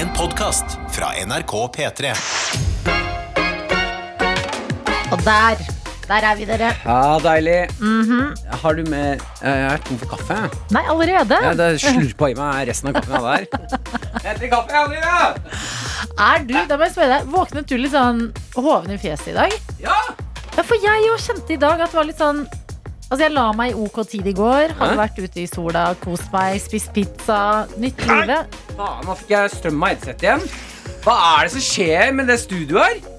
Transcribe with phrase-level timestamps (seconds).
[0.00, 2.12] En podkast fra NRK P3.
[5.12, 5.60] Og der,
[6.08, 6.70] der er vi dere.
[6.86, 7.58] Ja, deilig.
[7.80, 8.30] Mhm.
[8.62, 10.38] Har du med Jeg er tom for kaffe.
[10.72, 11.36] Nei, allerede?
[11.44, 14.24] Ja, det slurpa i meg resten av kaffen jeg hadde der.
[14.30, 15.20] Henter kaffe, Adelina!
[16.30, 18.24] Er du, da må jeg spørre deg, våknet du litt sånn
[18.56, 19.60] hoven i fjeset i dag?
[19.84, 20.00] Ja!
[20.56, 22.46] Ja, for jeg jo kjente i dag at det var litt sånn
[23.10, 24.70] Altså, jeg la meg i OK tid i går.
[24.78, 24.98] Hadde Hæ?
[25.00, 27.38] vært ute i sola, kost meg, spist pizza.
[27.82, 28.58] Nytt livet.
[28.76, 30.44] Faen, nå fikk jeg strøm av headset igjen.
[31.02, 33.16] Hva er det som skjer med det studioet her?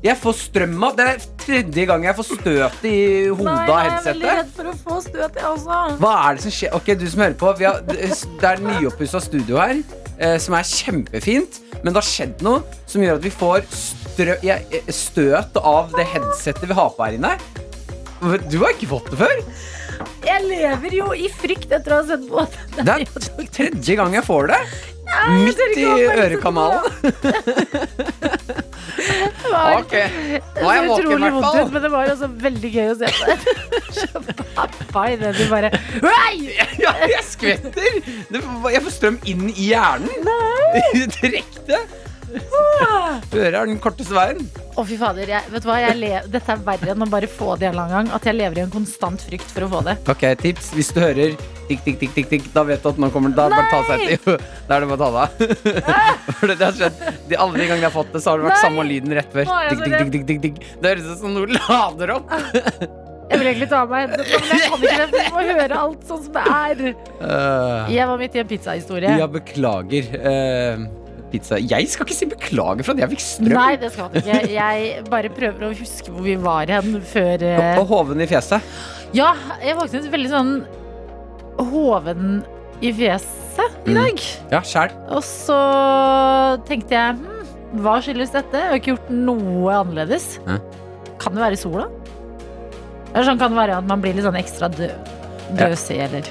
[0.00, 2.94] Jeg får strøm av Det er tredje gang jeg får støt i
[3.28, 5.80] hodet Nei, av jeg er veldig redd for å få støt, jeg også.
[6.00, 6.72] Hva er det som skjer?
[6.78, 9.74] Ok, du som hører på vi har, Det er nyoppussa studio her
[10.16, 14.38] eh, Som er kjempefint Men det har skjedd noe som gjør at vi får strø,
[14.40, 17.36] jeg, eh, støt av det headsetet vi har på her inne
[18.20, 19.36] Du har ikke fått det før.
[20.24, 22.84] Jeg lever jo i frykt etter å ha sett på det.
[22.84, 24.60] Det er tredje gang jeg får det.
[25.10, 26.84] Jeg Midt i ørekanalen.
[29.00, 30.40] Det var okay.
[30.60, 32.90] nå er jeg våken i hvert vondt ut, fall men det var også veldig gøy
[32.90, 33.24] å se på.
[34.58, 35.70] Pappa i det, du bare
[36.02, 37.98] Ja, jeg skvetter.
[38.30, 40.30] Jeg får strøm inn i hjernen.
[41.20, 41.80] Direkte
[43.34, 44.40] Hører er den korteste veien
[44.78, 45.28] Å, fy fader.
[45.28, 45.78] Jeg, vet du hva?
[46.30, 48.12] Dette er verre enn å bare få det en annen gang.
[48.16, 49.96] At jeg lever i en konstant frykt for å få det.
[50.08, 50.70] Ok, tips.
[50.76, 51.34] Hvis du hører
[51.68, 53.36] tikk, tikk, tikk, tikk, tikk da vet du at nå kommer det.
[53.36, 54.40] Da er det bare å ta seg til.
[54.70, 55.28] Da er det bare å ta deg av.
[56.40, 57.04] For det, har skjedd.
[57.28, 59.50] De, alle gangene jeg har fått det, så har det vært samme lyden rett før.
[59.50, 60.66] Tikk, tikk, tikk, tikk, tikk, tikk.
[60.80, 62.34] Det høres ut som noe lader opp.
[63.30, 65.20] Jeg vil egentlig ta av meg hendene, men jeg kan ikke det.
[65.28, 66.80] Du må høre alt sånn som det er.
[67.20, 69.12] Uh, Jeg var midt i en pizzahistorie.
[69.20, 70.08] ja, beklager.
[70.18, 70.88] Uh,
[71.32, 71.58] pizza.
[71.60, 73.54] Jeg skal ikke si beklager for at jeg fikk strøm.
[73.56, 74.38] Nei, det skal du ikke.
[74.54, 78.66] Jeg bare prøver å huske hvor vi var hen før eh, Og hoven i fjeset.
[79.16, 79.32] Ja,
[79.64, 80.52] jeg våknet veldig sånn
[81.70, 82.42] hoven
[82.80, 83.30] i fjeset
[83.84, 84.20] i Mm.
[84.52, 84.92] Ja, sjæl.
[85.12, 85.56] Og så
[86.68, 87.40] tenkte jeg hm,
[87.82, 88.56] hva skyldes dette?
[88.62, 90.38] Jeg har ikke gjort noe annerledes.
[90.46, 90.58] Hæ?
[91.20, 91.88] Kan det være sola?
[93.10, 94.88] Eller sånn kan det være at man blir litt sånn ekstra dø
[95.58, 96.28] døsig, eller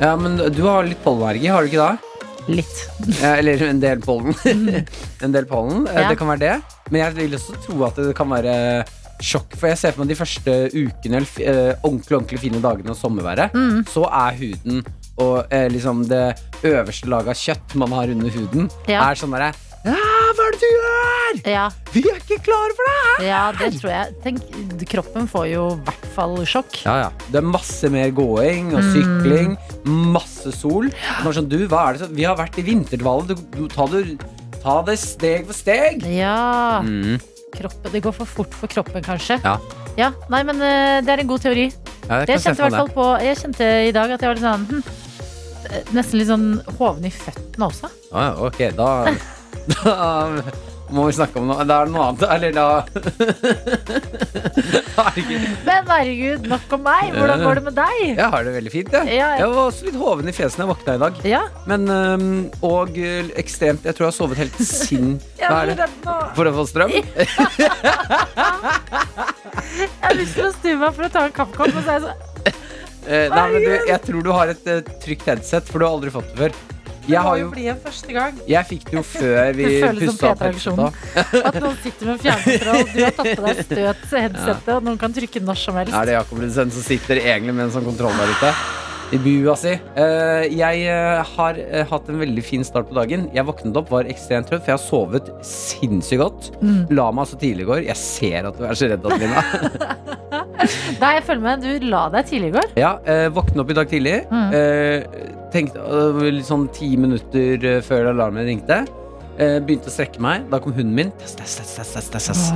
[0.00, 2.13] Ja, men du har litt pollenallergi, har du ikke det?
[2.48, 2.80] Litt.
[3.20, 4.34] Ja, eller en del pollen.
[5.24, 5.86] en del pollen.
[5.88, 6.08] eh, Ja.
[6.10, 6.56] Det kan være det.
[6.90, 8.84] Men jeg vil også tro at det kan være
[9.24, 9.54] sjokk.
[9.56, 12.98] For jeg ser for meg de første ukene eller eh, ordentlig, ordentlig fine dagene og
[12.98, 13.54] sommerværet.
[13.54, 13.84] Mm.
[13.88, 14.82] Så er huden
[15.16, 16.24] og eh, liksom det
[16.66, 19.04] øverste laget av kjøtt man har under huden, Ja.
[19.12, 19.52] er sånn derre
[19.84, 19.94] ja,
[20.34, 21.40] Hva er det du gjør?!
[21.50, 23.26] Ja, Vi er ikke klare for det!
[23.28, 24.14] ja, det tror jeg.
[24.24, 26.78] Tenk, kroppen får jo i hvert fall sjokk.
[26.86, 27.10] Ja, ja.
[27.30, 28.90] Det er masse mer gåing og Mm.
[28.94, 29.56] sykling.
[30.14, 30.88] Masse sol.
[31.26, 32.08] Sånn, du, hva er det så?
[32.14, 33.26] Vi har vært i vinterdvale.
[33.28, 33.86] Du, du, ta,
[34.62, 36.02] ta det steg for steg.
[36.08, 37.20] Ja, Mm.
[37.54, 39.40] kroppen, det går for fort for kroppen, kanskje.
[39.44, 39.58] Ja.
[39.96, 41.68] Ja, nei, men eh, det er en god teori.
[42.08, 44.44] Ja, Jeg kjente, i hvert fall på, jeg kjente i dag at jeg var litt
[44.44, 44.82] sånn hm,
[45.96, 47.88] Nesten litt sånn hoven i føttene også.
[48.12, 48.88] ja, ok, da,
[49.70, 50.42] da
[50.94, 51.64] må vi snakke om noe.
[51.66, 52.24] Det er noe annet.
[52.34, 52.66] Eller da
[54.94, 55.44] Herregud.
[55.64, 57.04] Men herregud, nok om meg.
[57.16, 57.94] Hvordan går det med deg?
[58.10, 59.04] Jeg har det veldig fint, jeg.
[59.16, 59.36] Ja, ja.
[59.40, 61.12] Jeg var også litt hoven i fjeset da jeg våkna i dag.
[61.32, 61.80] Ja, Men
[62.60, 65.08] Og øh, ekstremt Jeg tror jeg har sovet helt sinn...
[65.40, 65.76] Hva er det?
[66.36, 66.90] For å få strøm?
[69.74, 71.94] Jeg har lyst til å snu meg for å ta en kaffekopp, og så er
[71.98, 72.18] jeg sånn
[73.04, 75.92] Eh, nei, men du, jeg tror du har et uh, trygt headset, for du har
[75.92, 76.52] aldri fått det før.
[77.04, 78.38] Jeg, har jo, bli en første gang.
[78.48, 81.02] jeg fikk det jo før vi Det pussa opp headsetet.
[81.48, 85.44] At noen sitter med fjernkontroll, du har tatt på deg støt-headsetet, og noen kan trykke
[85.44, 85.98] når som helst.
[85.98, 88.54] Er det Jakob Lundsen som sitter egentlig med en sånn kontroll der ute?
[89.12, 89.70] I bua si.
[89.70, 93.28] Eh, jeg eh, har eh, hatt en veldig fin start på dagen.
[93.36, 96.48] Jeg våknet opp, var ekstremt trøtt, for jeg har sovet sinnssykt godt.
[96.64, 96.80] Mm.
[96.96, 97.84] La meg så tidlig i går.
[97.90, 99.44] Jeg ser at du er så redd, Adelina.
[101.02, 101.62] Nei, jeg følger med.
[101.62, 102.74] Du la deg tidlig i går.
[102.80, 104.18] ja, våknet våkne opp i dag tidlig.
[104.32, 104.54] Mm.
[104.56, 105.84] Eh, tenkte
[106.26, 108.82] litt sånn ti minutter eh, før alarmen ringte.
[109.34, 110.48] Eh, begynte å strekke meg.
[110.52, 111.14] Da kom hunden min.
[111.18, 112.48] Tess, tess, tess.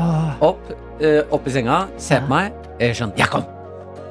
[0.45, 0.73] Opp,
[1.03, 2.53] eh, opp i senga, se på meg.
[2.79, 3.58] Eh, jeg Jakob!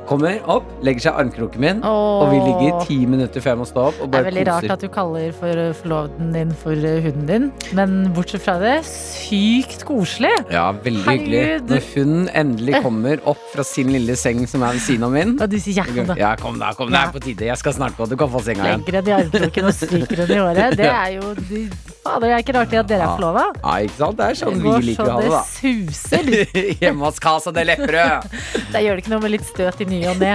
[0.07, 1.81] Kommer opp, legger seg i armkroken min.
[1.84, 3.97] Og vi ligger ti minutter før jeg må stå opp.
[4.06, 4.53] Og Det er veldig koser.
[4.69, 7.50] rart at du kaller for uh, forloveden din for uh, hunden din.
[7.77, 10.31] Men bortsett fra det, sykt koselig.
[10.54, 11.42] Ja, veldig hyggelig.
[11.44, 11.74] Herregud.
[11.74, 15.36] Når hunden endelig kommer opp fra sin lille seng som er ved siden av min.
[15.44, 16.18] Og du sier Jakob, da.
[16.24, 17.50] Ja, kom da, kom, det er på tide.
[17.51, 18.07] Jeg skal snart gå.
[18.07, 18.88] Du kan få senga igjen.
[18.88, 20.80] Legger henne i armkroken og stryker henne i håret.
[20.80, 21.65] Det er jo de,
[22.07, 23.44] Fader, det er ikke rart at dere er forlova.
[23.59, 24.18] Ja, ikke sant?
[24.19, 25.44] Det er sånn vi liker å ha det, det da.
[25.51, 26.31] suser.
[26.83, 28.39] Hjemme hos Casa de Lepperød.
[28.74, 30.33] Da gjør det ikke noe med litt støt i ny og ne.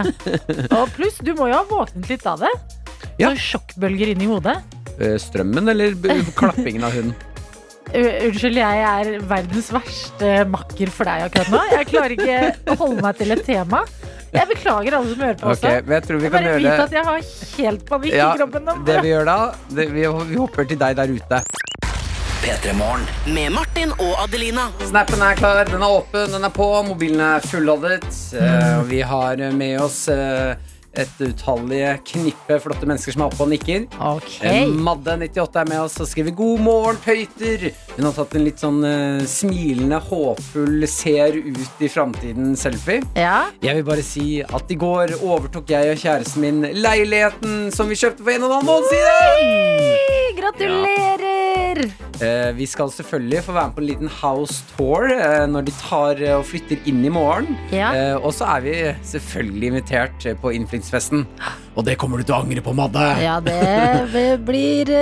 [0.79, 2.53] Og pluss, du må jo ha våknet litt av det.
[3.19, 3.29] Ja.
[3.33, 4.57] Noen sjokkbølger inni hodet.
[4.99, 5.97] Eh, Strømmen eller
[6.41, 7.15] klappingen av hunden?
[7.93, 11.59] Unnskyld, jeg er verdens verste makker for deg akkurat nå.
[11.75, 12.39] Jeg klarer ikke
[12.73, 13.83] å holde meg til et tema.
[14.33, 15.73] Jeg beklager alle som hører på også.
[15.85, 17.27] men jeg tror vi Jeg kan bare det at jeg har
[17.59, 18.77] helt panikk Ja, i kroppen nå.
[18.87, 19.37] Det vi gjør da,
[19.69, 21.43] det, vi, vi hopper til deg der ute.
[22.43, 23.05] P3morgen.
[23.37, 24.65] Med Martin og Adelina.
[24.89, 28.09] Snappen er klar, den er åpen, den er på, mobilen er fulladet.
[28.35, 30.57] Eh, vi har med oss eh,
[30.93, 33.87] et utallige knippe flotte mennesker som er oppe og nikker.
[34.17, 34.65] Okay.
[34.65, 37.71] Eh, Madde98 er med oss og skriver 'God morgen, tøyter'.
[37.93, 43.03] Hun har tatt en litt sånn uh, smilende, håpfull, ser ut i framtiden-selfie.
[43.21, 43.51] Ja.
[43.61, 47.99] Jeg vil bare si at i går overtok jeg og kjæresten min leiligheten som vi
[48.01, 49.13] kjøpte for en og en halv måned siden.
[50.41, 51.21] Gratulerer!
[51.21, 51.93] Gratulerer!
[52.23, 55.79] Uh, vi skal selvfølgelig få være med på en liten house tour uh, når de
[55.83, 57.57] tar og flytter inn i morgen.
[57.75, 57.93] Ja.
[58.23, 58.77] Og så er vi
[59.13, 61.27] selvfølgelig invitert på innflyttingsfesten.
[61.77, 63.05] Og det kommer du til å angre på, Madde.
[63.21, 64.93] Ja, det blir,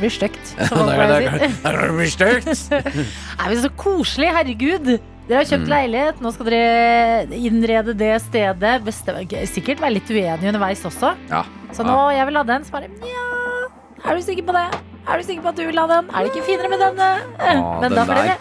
[0.00, 0.50] blir stygt.
[0.58, 2.50] Det blir stygt.
[3.38, 4.98] Nei, men Så koselig, herregud.
[5.28, 8.78] Dere har kjøpt leilighet, nå skal dere innrede det stedet.
[8.86, 9.14] Beste,
[9.52, 11.12] sikkert være litt uenige underveis også.
[11.28, 11.42] Ja.
[11.76, 12.64] Så nå, jeg vil ha den.
[12.64, 13.26] Så bare, nja,
[14.06, 14.68] er du sikker på det?
[15.08, 16.08] Er du sikker på at du vil ha den?
[16.12, 17.10] Er det ikke finere med denne?
[17.36, 18.38] Å, Men den da får dere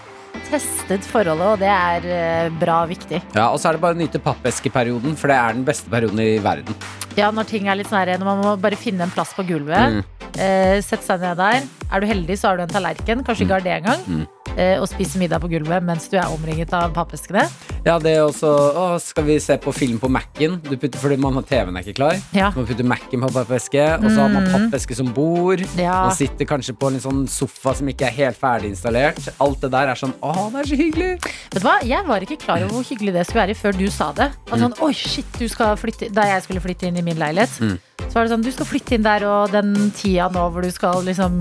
[0.47, 3.19] testet forholdet, og det er eh, bra viktig.
[3.35, 6.23] Ja, og så er det bare å nyte pappeskeperioden, for det er den beste perioden
[6.23, 6.77] i verden.
[7.17, 9.45] Ja, når ting er litt sånn her, når man må bare finne en plass på
[9.47, 9.97] gulvet.
[9.97, 10.03] Mm.
[10.37, 11.63] Eh, sette seg ned der.
[11.87, 13.23] Er du heldig, så har du en tallerken.
[13.25, 14.01] Kanskje ikke har det engang.
[14.07, 14.25] Mm.
[14.57, 17.43] Eh, og spise middag på gulvet mens du er omringet av pappeskene.
[17.85, 20.55] Ja, det er også Å, skal vi se på film på Mac-en?
[20.65, 22.17] Du putter, fordi man har TV-en er ikke klar.
[22.35, 22.49] Ja.
[22.55, 24.53] Man putter Mac-en på pappeske, og så har man Mm.
[24.55, 25.61] pappeske som bord.
[25.77, 26.07] Ja.
[26.07, 29.21] Man sitter kanskje på en sånn sofa som ikke er helt ferdig installert.
[29.39, 31.11] Alt det der er sånn Å, det er så hyggelig!
[31.53, 31.77] Vet du hva?
[31.85, 34.31] Jeg var ikke klar over hvor hyggelig det skulle være før du sa det.
[34.51, 37.55] At sånn, Oi, shit, du skal flytte Da jeg skulle flytte inn i min leilighet,
[37.63, 37.77] Mm.
[38.07, 40.71] så var det sånn Du skal flytte inn der, og den tida nå hvor du
[40.71, 41.37] skal liksom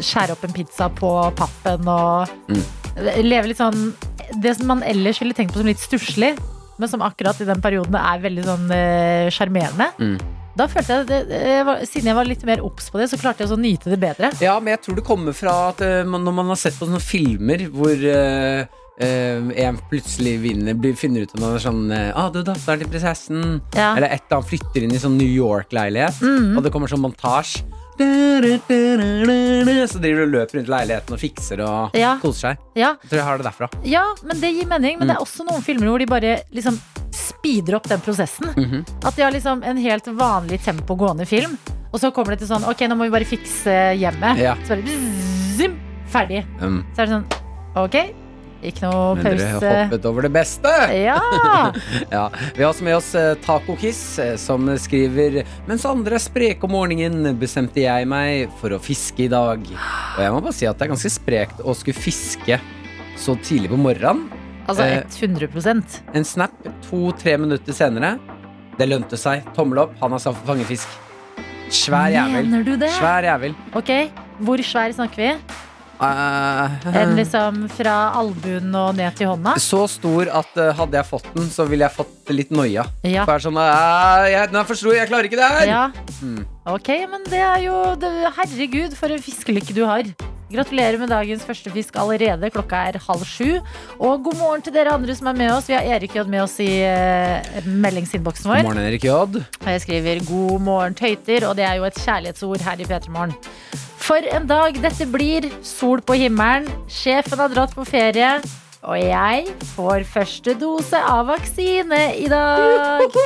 [0.00, 2.62] skjære opp en pizza på pappen og Mm.
[3.24, 3.92] leve litt sånn
[4.42, 6.32] Det som man ellers ville tenkt på som litt stusslig,
[6.78, 9.86] men som akkurat i den perioden er veldig sånn eh, sjarmerende.
[10.00, 10.16] Mm.
[10.56, 13.18] Da følte jeg det, det var, Siden jeg var litt mer obs på det, så
[13.20, 14.32] klarte jeg å nyte det bedre.
[14.40, 17.00] Ja, men jeg tror det kommer fra at eh, når man har sett på sånne
[17.04, 18.64] filmer hvor eh,
[19.00, 22.44] eh, en plutselig vinner, blir, finner ut at man er sånn eh, ah, du er
[22.48, 23.60] datteren til prinsessen.
[23.74, 23.92] Ja.
[23.96, 26.56] Eller et eller annet flytter inn i sånn New York-leilighet, Mm.
[26.56, 27.64] og det kommer sånn montasje.
[27.96, 28.04] Så
[30.02, 32.16] driver du og løper rundt leiligheten og fikser og Ja.
[32.20, 32.56] koser seg.
[32.76, 33.68] Ja, Jeg tror jeg har det derfra.
[33.84, 34.98] Ja, men det gir mening.
[34.98, 35.26] Men det er Mm.
[35.26, 36.78] også noen filmer hvor de bare liksom
[37.10, 38.52] speeder opp den prosessen.
[38.54, 38.84] Mhm.
[39.04, 41.56] At de har liksom en helt vanlig tempo gående film,
[41.92, 44.36] og så kommer det til sånn Ok, nå må vi bare fikse hjemmet.
[44.38, 44.54] Ja.
[44.64, 45.76] Så bare bzzz,
[46.08, 46.44] ferdig.
[46.60, 46.84] Mm.
[46.94, 47.24] Så er det sånn
[47.76, 48.14] Ok,
[48.64, 49.72] ikke noe men dere har pause.
[49.82, 50.72] hoppet over det beste!
[50.96, 51.18] Ja!
[52.16, 56.22] Ja, Vi har også med oss eh, Taco Kiss, eh, som skriver Mens andre er
[56.22, 59.60] spreke om morgenen, bestemte jeg meg for å fiske i dag.
[59.66, 62.60] Og jeg må bare si at det er ganske sprekt å skulle fiske
[63.16, 64.26] så tidlig på morgenen.
[64.66, 66.52] Altså Eh, 100% En snap
[66.88, 68.16] to-tre minutter senere.
[68.76, 69.44] Det lønte seg.
[69.56, 69.94] Tommel opp.
[70.02, 70.88] Han har fanget fisk.
[71.72, 72.50] Svær jævel.
[72.98, 73.54] Svær jævel.
[73.78, 73.90] Ok,
[74.44, 75.30] hvor svær snakker vi?
[75.96, 79.56] Eh, En liksom fra albuen og ned til hånda?
[79.62, 82.84] så stor at uh, hadde jeg fått den, så ville jeg fått litt noia.
[83.02, 83.24] Ja.
[83.24, 85.66] For jeg er sånn uh, jeg, Den er for stor, jeg klarer ikke det her!
[85.70, 85.84] Ja.
[86.20, 86.44] Mm.
[86.66, 90.08] Ok, men det er jo det, Herregud, for en fiskelykke du har.
[90.46, 92.52] Gratulerer med dagens første fisk allerede.
[92.54, 93.56] Klokka er halv sju.
[93.98, 95.66] Og god morgen til dere andre som er med oss.
[95.66, 99.16] Vi har Erik J med oss i uh, meldingsinnboksen God morgen, Erik J.
[99.64, 103.10] Og jeg skriver 'God morgen, tøyter', og det er jo et kjærlighetsord her i P3
[103.10, 103.34] Morgen.
[104.06, 105.48] For en dag dette blir.
[105.66, 106.68] Sol på himmelen.
[106.86, 108.36] Sjefen har dratt på ferie.
[108.86, 113.16] Og jeg får første dose av vaksine i dag.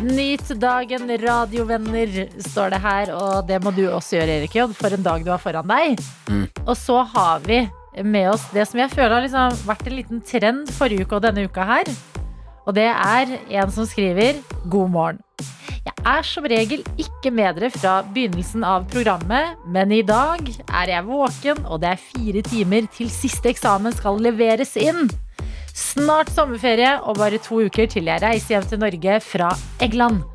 [0.00, 2.14] Nyt dagen, radiovenner,
[2.46, 3.12] står det her.
[3.12, 6.00] Og det må du også gjøre, Erik J, for en dag du har foran deg.
[6.32, 6.46] Mm.
[6.64, 7.60] Og så har vi
[8.00, 11.26] med oss det som jeg føler har liksom vært en liten trend forrige uke og
[11.28, 11.92] denne uka her.
[12.64, 15.20] Og det er en som skriver 'God morgen'.
[16.04, 21.06] Er som regel ikke med dere fra begynnelsen av programmet, men i dag er jeg
[21.06, 25.08] våken, og det er fire timer til siste eksamen skal leveres inn.
[25.72, 30.33] Snart sommerferie og bare to uker til jeg reiser hjem til Norge fra England.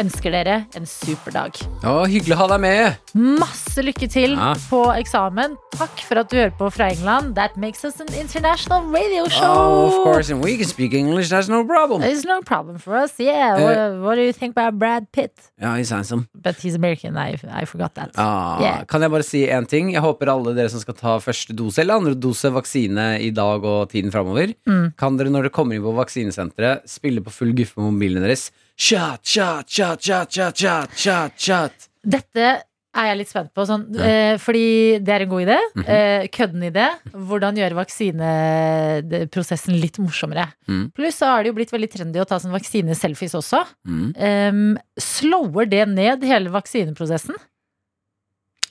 [0.00, 1.56] Ønsker dere en super dag.
[1.82, 2.96] Å, hyggelig å ha deg med.
[3.40, 4.52] Masse lykke til Ja.
[4.68, 5.56] på eksamen.
[5.72, 7.34] Takk for at du hører på fra England.
[7.36, 9.48] That makes us an international radio show.
[9.50, 12.02] Oh, of course, and we can speak English, that's no problem.
[12.02, 13.14] It's no problem for us.
[13.18, 13.56] Yeah.
[13.56, 15.32] Uh, what, what do you think about Brad Pitt?
[15.58, 16.28] Yeah, he's handsome.
[16.34, 17.16] But he's American.
[17.16, 18.10] I, I forgot that.
[18.16, 18.84] Ah, Yeah.
[18.84, 19.90] Kan jeg bare si én ting?
[19.92, 23.64] Jeg håper alle dere som skal ta første dose eller andre dose vaksine i dag
[23.64, 24.92] og tiden framover, Mm.
[24.98, 28.50] kan dere når dere kommer inn på vaksinesenteret, spille på full guffe med mobilene deres.
[28.80, 31.88] Shot, chat, chat, chat, chat, chat, chat, chat.
[32.00, 32.64] Dette
[32.96, 35.58] er jeg litt spent på, sånn, eh, fordi det er en god idé.
[35.76, 35.84] Mhm.
[35.84, 36.86] eh, kødden idé.
[37.12, 40.48] Hvordan gjøre vaksineprosessen litt morsommere.
[40.66, 40.90] Mm.
[40.96, 43.66] Pluss så har det jo blitt veldig trendy å ta sånn vaksineselfies også.
[43.86, 44.16] Mm.
[44.16, 44.52] Eh,
[44.98, 47.36] slower det ned hele vaksineprosessen?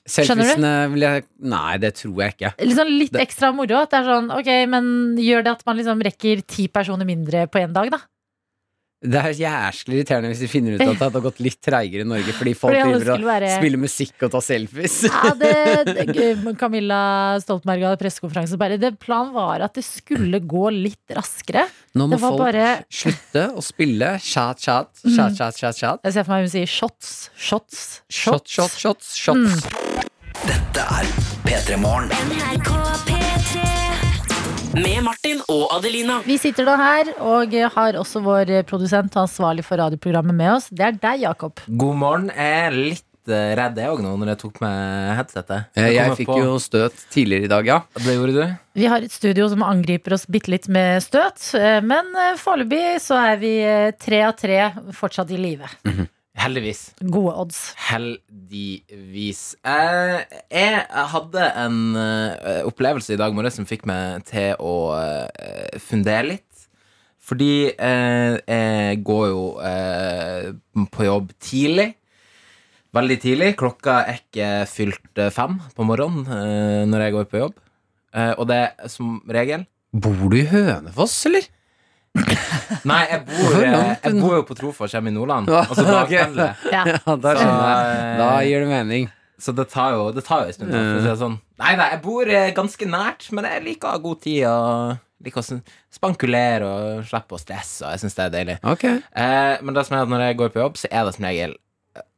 [0.09, 2.57] Selfiesene vil jeg Nei, det tror jeg ikke.
[2.73, 3.85] Sånn litt ekstra moro.
[3.85, 7.45] At det er sånn, ok, men gjør det at man liksom rekker ti personer mindre
[7.45, 8.01] på én dag, da?
[8.99, 12.07] Det er jæslig irriterende hvis de finner ut at det hadde gått litt treigere i
[12.07, 14.97] Norge fordi folk Fordi driver og være- spiller musikk og tar selfies.
[15.07, 15.53] Ja, det,
[16.09, 16.99] det, Camilla
[17.39, 18.59] Stoltenberg hadde pressekonferanse.
[18.59, 21.63] Bare det Planen var at det skulle gå litt raskere.
[21.95, 26.03] Nå må Det var folk bare slutte å spille chat, chat, chat, chat, chat, chat.
[26.03, 29.63] Jeg ser for meg hun sier shots, shots, Shot, shot, shots, shots.
[30.43, 31.07] Dette er
[31.47, 33.18] P3 Morgen.
[34.73, 36.19] Med Martin og Adelina.
[36.27, 40.67] Vi sitter nå her og har også vår produsent ansvarlig for radioprogrammet med oss.
[40.69, 41.61] Det er deg, Jakob.
[41.67, 42.27] God morgen.
[42.35, 45.65] Jeg er litt eh, redd jeg òg nå når jeg tok med headsetet.
[45.79, 47.79] Jeg, Jeg fikk på- jo støt tidligere i dag, ja.
[47.97, 48.55] Det gjorde du?
[48.79, 52.99] Vi har et studio som angriper oss bitte litt med støt, eh, men eh, foreløpig
[53.03, 54.61] så er vi eh, tre av tre
[54.95, 55.67] fortsatt i live.
[56.37, 56.81] Heldigvis.
[57.01, 57.61] Gode odds.
[57.89, 59.41] Heldigvis.
[59.65, 60.19] Eh,
[60.53, 60.83] jeg
[61.13, 66.67] hadde en uh, opplevelse i dag morges som fikk meg til å uh, fundere litt.
[67.19, 69.45] Fordi uh, jeg går jo
[70.93, 71.89] på jobb tidlig.
[72.95, 73.55] Veldig tidlig.
[73.57, 77.59] Klokka er ikke fylt fem på morgenen når jeg går på jobb.
[78.15, 81.45] Eh, og det er som regel Bor du i Hønefoss, eller?
[82.89, 85.49] Nei, jeg bor, eh, jeg bor jo på Trofors hjemme i Nordland.
[85.51, 85.91] Ja, Og så ok.
[86.09, 86.55] dagpendler.
[86.75, 86.83] Ja.
[86.95, 89.09] Ja, da Så, eh, Da gir det mening.
[89.39, 90.71] Så det tar jo, det tar jo en stund.
[90.73, 91.37] For å si det sånn.
[91.61, 94.97] Nei, nei, jeg bor eh, ganske nært, men jeg liker å ha god tid og
[95.23, 95.59] liker å
[95.95, 97.85] spankulere og slippe å stresse.
[97.85, 98.57] Og jeg syns det er deilig.
[98.75, 98.99] Okay.
[99.15, 101.27] Eh, men det som er at når jeg går på jobb, så er det som
[101.29, 101.55] regel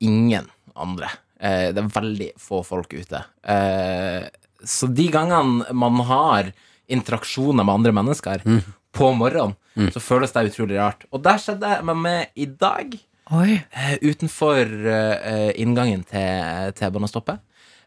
[0.02, 1.12] ingen andre.
[1.42, 3.22] Eh, det er veldig få folk ute.
[3.50, 4.26] Eh,
[4.66, 6.52] så de gangene man har
[6.92, 8.44] interaksjoner med andre mennesker
[8.96, 9.56] på morgenen,
[9.94, 11.06] så føles det utrolig rart.
[11.12, 12.98] Og der skjedde det med meg i dag.
[13.32, 13.62] Oi.
[13.72, 17.40] Eh, utenfor uh, inngangen til T-banestoppet.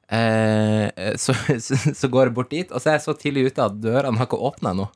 [0.08, 0.88] Uh,
[1.20, 3.80] så, så, så går jeg bort dit, og så er jeg så tidlig ute at
[3.82, 4.88] dørene har ikke åpna ennå.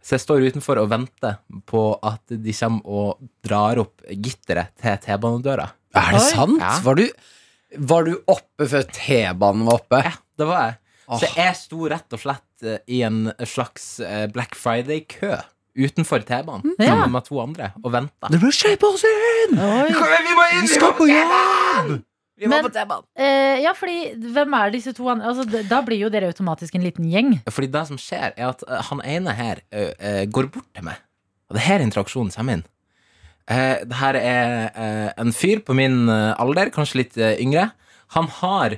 [0.00, 4.96] Så jeg står utenfor og venter på at de kommer og drar opp gitteret til
[5.04, 5.68] T-banedøra.
[5.96, 6.28] Er det Oi.
[6.32, 6.62] sant?
[6.62, 6.76] Ja.
[6.84, 10.00] Var, du, var du oppe før T-banen var oppe?
[10.06, 10.79] Ja, det var jeg.
[11.18, 15.32] Så jeg sto rett og slett eh, i en slags eh, Black Friday-kø
[15.80, 16.92] utenfor T-banen Ja.
[16.92, 18.28] sammen med to andre og venta.
[18.30, 18.40] Det
[19.48, 19.58] inn!
[19.58, 19.90] Oi.
[19.90, 20.62] Vi må inn!
[20.66, 22.00] Vi skal på jobb!
[22.40, 23.04] Vi må Men- på T-banen!
[23.16, 25.28] Eh, ja, fordi hvem er disse to andre?
[25.28, 27.34] Altså, da blir jo dere automatisk en liten gjeng.
[27.50, 30.84] Fordi det som skjer, er at eh, han ene her eh, eh, går bort til
[30.88, 30.96] meg.
[31.50, 32.64] Og det her er interaksjonen kommer inn.
[33.50, 37.72] Uh, det her er uh, en fyr på min uh, alder, kanskje litt yngre.
[38.14, 38.76] Han har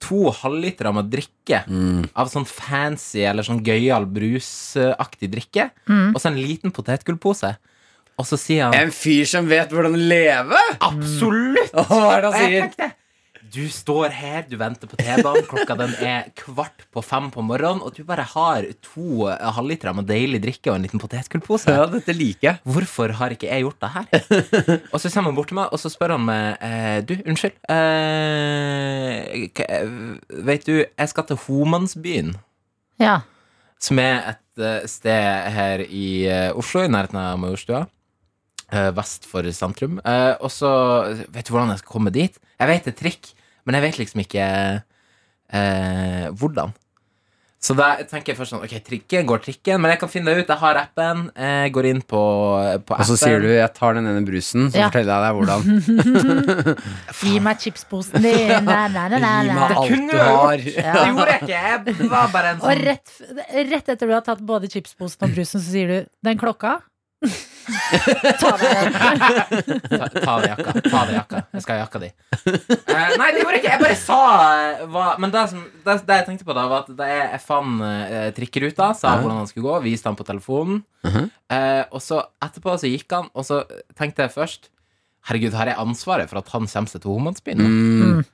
[0.00, 2.04] to halvlitere med drikke Mm.
[2.14, 5.70] av sånn fancy eller sånn gøyal brusaktig drikke.
[5.88, 6.14] Mm.
[6.14, 7.56] Og så en liten potetgullpose.
[8.18, 10.58] Og så sier han En fyr som vet hvordan å leve?
[10.80, 11.70] Absolutt!
[11.72, 12.92] Hva er det han jeg sier?
[13.54, 17.80] Du står her, du venter på T-banen, klokka den er kvart på fem på morgenen,
[17.86, 21.72] og du bare har to halvlitere med deilig drikke og en liten potetgullpose.
[21.72, 22.60] Ja, dette liker jeg.
[22.68, 24.10] Hvorfor har ikke jeg gjort det her?
[24.92, 27.56] og så kommer han bort til meg, og så spør han meg eh, Du, unnskyld.
[27.72, 29.88] Eh, eh,
[30.50, 32.34] vet du, jeg skal til Homansbyen,
[33.00, 33.20] Ja.
[33.80, 36.06] som er et eh, sted her i
[36.58, 37.86] Oslo, i nærheten av Majorstua.
[38.72, 40.00] eh, vest for sentrum.
[40.04, 40.68] Eh, og så
[41.32, 42.34] Vet du hvordan jeg skal komme dit?
[42.60, 43.30] Jeg vet er trikk,
[43.66, 44.44] men jeg vet liksom ikke
[45.52, 46.74] eh, hvordan.
[47.58, 50.44] Så da tenker jeg først sånn Ok, trikken går trikken, men jeg kan finne det
[50.44, 50.50] ut.
[50.52, 51.24] Jeg har appen.
[51.34, 52.20] Jeg går inn på,
[52.86, 53.00] på appen.
[53.02, 54.86] Og så sier du 'jeg tar den ene brusen', så Ja.
[54.86, 56.78] forteller jeg deg hvordan.
[57.18, 58.46] Gi meg chipsposen din.
[58.46, 60.58] Gi meg alt du har.
[60.62, 60.92] Ja.
[60.94, 61.64] Det gjorde jeg ikke.
[61.98, 63.10] Jeg var bare en Og sånn rett,
[63.74, 66.78] rett etter du har tatt både chipsposen og brusen, så sier du 'den klokka'?
[67.18, 70.72] Ta deg ta, ta av deg jakka.
[70.86, 71.40] Ta av deg jakka.
[71.52, 72.08] Jeg skal ha jakka di.
[72.38, 73.72] Uh, nei, det gjorde jeg ikke.
[73.74, 76.86] Jeg bare sa uh, hva Men det, som, det, det jeg tenkte på da, var
[76.86, 79.20] at da jeg, jeg fant uh, trikkeruta, sa -huh.
[79.22, 80.82] hvordan han skulle gå, viste han på telefonen.
[81.04, 81.28] -huh.
[81.48, 83.62] Eh, og så etterpå så gikk han, og så
[83.96, 84.70] tenkte jeg først
[85.28, 87.58] Herregud, har jeg ansvaret for at han kommer seg til Homansbyen?
[87.58, 87.68] nå?
[87.68, 88.24] Mm.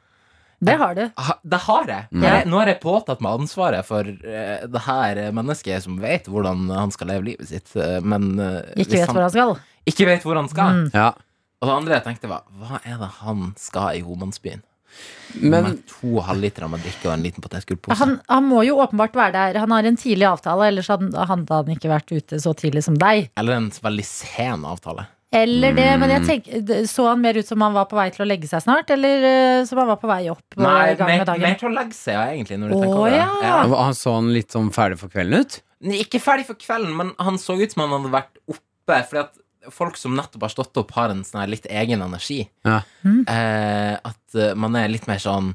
[0.65, 1.03] Det har du.
[1.29, 2.09] Ha, det har jeg.
[2.11, 2.27] Mm.
[2.29, 2.49] Jeg.
[2.51, 6.95] Nå har jeg påtatt meg ansvaret for uh, det her mennesket som vet hvordan han
[6.95, 9.57] skal leve livet sitt, uh, men uh, Ikke vet vet hvor han skal.
[9.93, 10.85] ikke vet hvor han skal.
[10.85, 10.87] Mm.
[10.95, 11.11] Ja.
[11.63, 14.65] Og det andre jeg tenkte var Hva er det han skal i Homansbyen?
[15.35, 17.97] Men med to halvlitere med drikke og en liten potetgullpose.
[17.99, 19.59] Han, han må jo åpenbart være der.
[19.65, 22.99] Han har en tidlig avtale, ellers hadde hadde han ikke vært ute så tidlig som
[23.01, 23.33] deg.
[23.41, 25.09] Eller en veldig sen avtale.
[25.35, 26.15] Eller det, men Mm.
[26.15, 28.63] jeg tenker, Så han mer ut som han var på vei til å legge seg
[28.63, 30.43] snart, eller eh, som han var på vei opp?
[30.57, 31.43] Nei, mer, med dagen?
[31.43, 33.23] mer til å legge seg, ja, egentlig, når du Å, tenker det.
[33.43, 33.57] ja.
[33.83, 35.61] han så han litt sånn ferdig for kvelden ut?
[35.85, 39.01] Nei, Ikke ferdig for kvelden, men han så ut som han hadde vært oppe.
[39.11, 42.49] Fordi at folk som nettopp har stått opp, har en sånn her litt egen energi.
[42.65, 42.83] Ja.
[43.05, 43.25] Mm.
[43.29, 45.55] Eh, at eh, man er litt mer sånn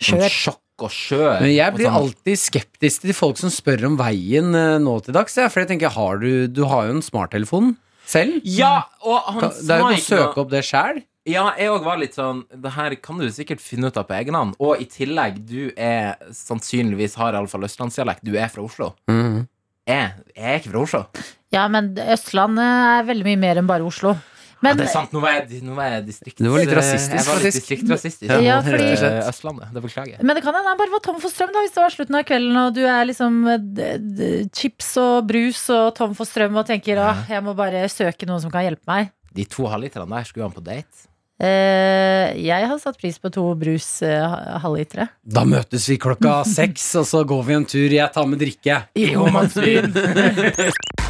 [0.00, 1.40] Sånn sjokk og skjør.
[1.42, 5.02] Men jeg og blir sånn- alltid skeptisk til folk som spør om veien eh, nå
[5.02, 5.34] til dags.
[5.36, 7.72] Ja, For jeg tenker, har du, du har jo en smarttelefon
[8.08, 8.40] selv.
[8.44, 11.02] Ja, og han Kan- Det er jo å søke opp det sjæl.
[11.28, 14.14] Ja, jeg òg var litt sånn Det her kan du sikkert finne ut av på
[14.16, 14.54] egen hånd.
[14.58, 18.24] Og i tillegg, du er sannsynligvis har iallfall østlandsdialekt.
[18.24, 18.94] Du er fra Oslo.
[19.10, 19.46] Mhm.
[19.88, 21.06] Jeg, jeg er ikke fra Oslo.
[21.52, 24.16] Ja, men Østlandet er veldig mye mer enn bare Oslo.
[24.58, 26.40] Ja, det er sant, nå var jeg, nå var jeg distrikt...
[26.42, 28.32] Du var litt rasistisk, Jeg var litt distriktrasistisk.
[28.42, 28.88] Ja, fordi-
[29.28, 29.68] Østlandet.
[29.76, 30.24] Det beklager jeg.
[30.26, 32.18] Men det kan hende han bare var tom for strøm da hvis det var slutten
[32.18, 36.66] av kvelden og du er liksom eh, chips og brus og tom for strøm og
[36.66, 39.12] tenker at jeg må bare søke noen som kan hjelpe meg.
[39.38, 41.04] De to halvliterne der skulle han på date.
[41.38, 45.06] Eh, jeg har satt pris på to brus eh, halvlitere.
[45.22, 47.86] Da møtes vi klokka seks, og så går vi en tur.
[47.94, 48.80] Jeg tar med drikke.
[48.98, 49.94] I Homansbyen.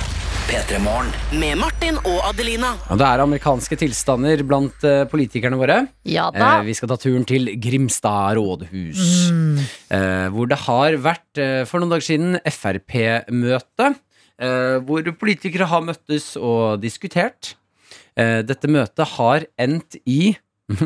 [0.49, 1.11] P3 Morgen.
[1.37, 2.71] Med Martin og Adelina.
[2.88, 5.83] Ja, det er amerikanske tilstander blant eh, politikerne våre.
[6.09, 6.55] Ja da.
[6.59, 9.02] Eh, vi skal ta turen til Grimstad rådhus.
[9.93, 13.93] Eh, hvor det har vært for noen dager siden Frp-møte.
[14.38, 17.57] Eh, hvor politikere har møttes og diskutert.
[18.19, 20.37] Eh, dette møtet har endt i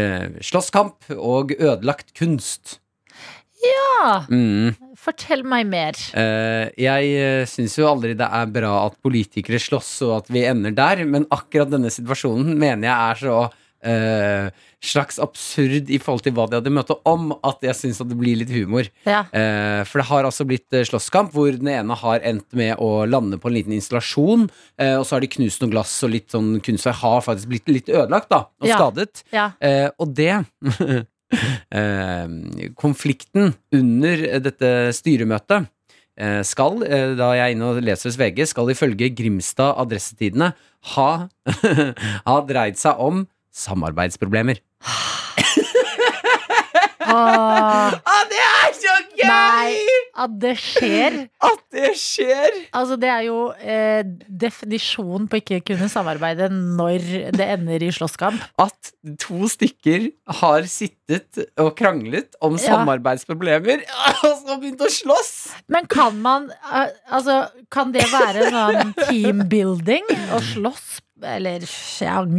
[0.00, 2.78] eh, slåsskamp og ødelagt kunst.
[3.64, 4.74] Ja, Mm.
[5.00, 5.96] fortell meg mer.
[6.16, 10.44] Eh, jeg uh, syns jo aldri det er bra at politikere slåss og at vi
[10.48, 13.38] ender der, men akkurat denne situasjonen mener jeg er så
[13.84, 14.50] eh,
[14.84, 18.36] slags absurd i forhold til hva de hadde møte om, at jeg syns det blir
[18.40, 18.88] litt humor.
[19.04, 19.22] Ja.
[19.32, 23.04] Eh, for det har altså blitt eh, slåsskamp hvor den ene har endt med å
[23.08, 24.46] lande på en liten installasjon,
[24.80, 27.68] eh, og så har de knust noe glass og litt sånn kunstverk har faktisk blitt
[27.72, 28.78] litt ødelagt da, og Ja.
[28.80, 29.24] skadet.
[29.36, 29.50] Ja.
[29.60, 31.02] Eh, og det eh,
[32.84, 35.68] Konflikten under dette styremøtet
[36.18, 40.52] eh, skal, eh, da jeg er inne og leser hos VG, skal ifølge Grimstad Adressetidene
[40.94, 41.10] ha,
[42.28, 44.62] ha dreid seg om samarbeidsproblemer.
[47.04, 49.28] Åh, Ah, det er så gøy!
[49.28, 49.74] Nei.
[50.24, 51.16] at det skjer.
[51.42, 52.56] At det skjer!
[52.76, 54.02] Altså, det er jo eh,
[54.44, 58.40] definisjonen på ikke kunne samarbeide når det ender i slåsskamp.
[58.62, 60.08] At to stykker
[60.40, 62.74] har sittet og kranglet om Ja.
[62.78, 63.82] samarbeidsproblemer,
[64.24, 65.32] og så begynt å slåss!
[65.68, 67.42] Men kan man eh, Altså,
[67.74, 71.00] kan det være sånn teambuilding å slåss?
[71.22, 71.68] Eller jeg,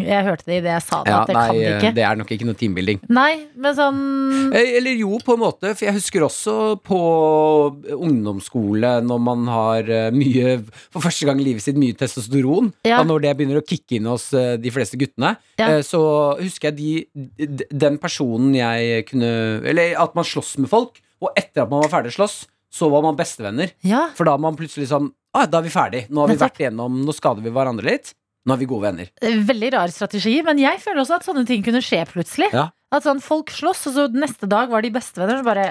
[0.04, 1.92] jeg hørte det i det jeg sa det, Ja, at det nei, kan det ikke.
[1.96, 3.00] det er nok ikke noe teambuilding.
[3.08, 4.02] Nei, men sånn
[4.54, 7.00] Eh, Eller jo, på en måte, for jeg husker også på
[7.96, 10.58] ungdomsskole når man har eh, mye
[10.94, 13.00] For første gang i livet sitt mye testosteron, Ja.
[13.02, 15.80] og når det begynner å kicke inn hos eh, de fleste guttene, Ja.
[15.82, 16.02] så
[16.40, 21.64] husker jeg de, den personen jeg kunne Eller at man slåss med folk, og etter
[21.64, 23.72] at man var ferdig å slåss, så var man bestevenner.
[23.88, 24.10] Ja.
[24.18, 26.02] For da man plutselig sånn ah, Da er vi ferdig.
[26.12, 28.14] Nå har vi vært igjennom Nå skader vi hverandre litt.
[28.46, 29.08] Nå er vi gode venner.
[29.22, 32.52] Veldig rar strategi, men jeg føler også at sånne ting kunne skje plutselig.
[32.54, 32.68] Ja.
[32.94, 35.42] At sånn folk slåss, og så neste dag var de bestevenner.
[35.42, 35.66] Så bare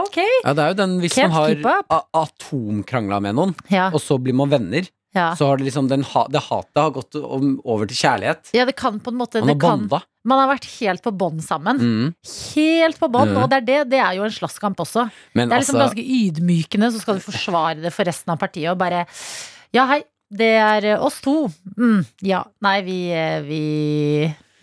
[0.00, 0.16] ok.
[0.44, 4.16] Ja, det er jo den hvis Can't man har atomkrangla med noen, Ja, og så
[4.18, 4.88] blir man venner.
[5.14, 5.34] ja.
[5.38, 8.50] så har det liksom den ha, det hatet har gått over til kjærlighet.
[8.56, 10.00] ja, det kan på en måte Man har banda.
[10.24, 11.78] Man har vært helt på bånd sammen.
[11.78, 12.14] Mm.
[12.56, 13.42] Helt på bånd, Mm.
[13.44, 13.90] og det er det.
[13.90, 15.10] Det er jo en slåsskamp også.
[15.34, 18.38] Men Det er liksom altså ganske ydmykende, så skal du forsvare det for resten av
[18.38, 19.06] partiet og bare
[19.74, 20.02] Ja, hei,
[20.34, 21.46] det er eh, oss to.
[21.78, 22.44] Mm, ja.
[22.64, 23.60] Nei, vi, eh, vi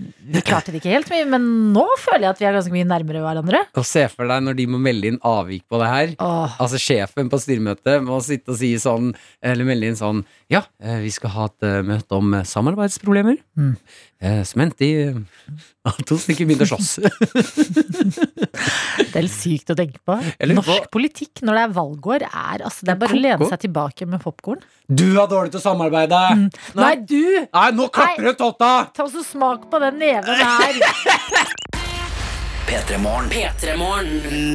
[0.02, 1.44] Vi klarte det ikke helt, mye, men
[1.76, 3.60] nå føler jeg at vi er ganske mye nærmere hverandre.
[3.78, 6.14] Og se for deg når de må melde inn avvik på det her.
[6.26, 9.12] Åh, Altså Sjefen på styremøtet må sitte og si sånn,
[9.46, 13.38] eller melde inn sånn Ja, eh, vi skal ha et møte om samarbeidsproblemer.
[13.54, 13.76] Mm.
[14.46, 14.96] Som endte i
[15.90, 16.90] at hun ikke begynte å slåss.
[19.02, 20.14] det er litt sykt å tenke på.
[20.52, 24.06] Norsk politikk når det er valgår, er altså Det er bare å lene seg tilbake
[24.10, 24.62] med popkorn.
[24.86, 26.22] Du er dårlig til å samarbeide!
[26.78, 27.24] Nei, du!
[27.48, 28.72] Nei, nå klapper du totta!
[28.94, 30.74] Ta også smak på den neven her.
[32.72, 33.28] P3 Morgen.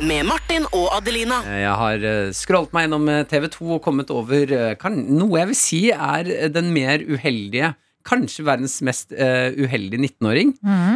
[0.09, 1.43] Med Martin og Adelina.
[1.45, 5.37] Eh, Jeg har eh, scrollet meg gjennom TV 2 og kommet over eh, kan, noe
[5.43, 7.75] jeg vil si er eh, den mer uheldige
[8.07, 10.53] Kanskje verdens mest uh, uheldige 19-åring,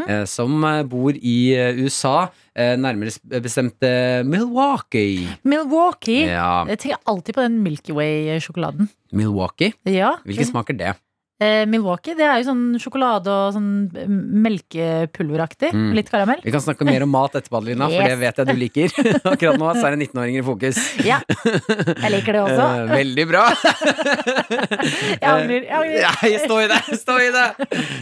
[0.06, 3.80] eh, som eh, bor i uh, USA, nærmere bestemt
[4.28, 5.28] Milwaukee.
[5.48, 6.26] Milwaukee.
[6.28, 8.90] Ja, Jeg tenker alltid på den Milky Way-sjokoladen.
[9.16, 9.72] Milwaukee.
[9.88, 10.92] Ja, Hvilken smak er det?
[11.40, 14.08] Eh, Milwaukee, det er jo sånn sjokolade og sånn eh,
[14.44, 15.70] melkepulveraktig.
[15.72, 15.86] Mm.
[15.96, 16.42] Litt karamell.
[16.44, 18.92] Vi kan snakke mer om mat etterpå, Adelina, for det vet jeg du liker.
[19.32, 20.80] Akkurat nå så er det 19-åringer i fokus.
[21.06, 22.66] Ja, jeg liker det også.
[22.66, 23.46] Eh, veldig bra.
[25.20, 25.64] Jeg angrer.
[25.64, 26.36] Jeg angrer.
[26.44, 26.78] Stå i det!
[27.00, 27.46] Stå i det!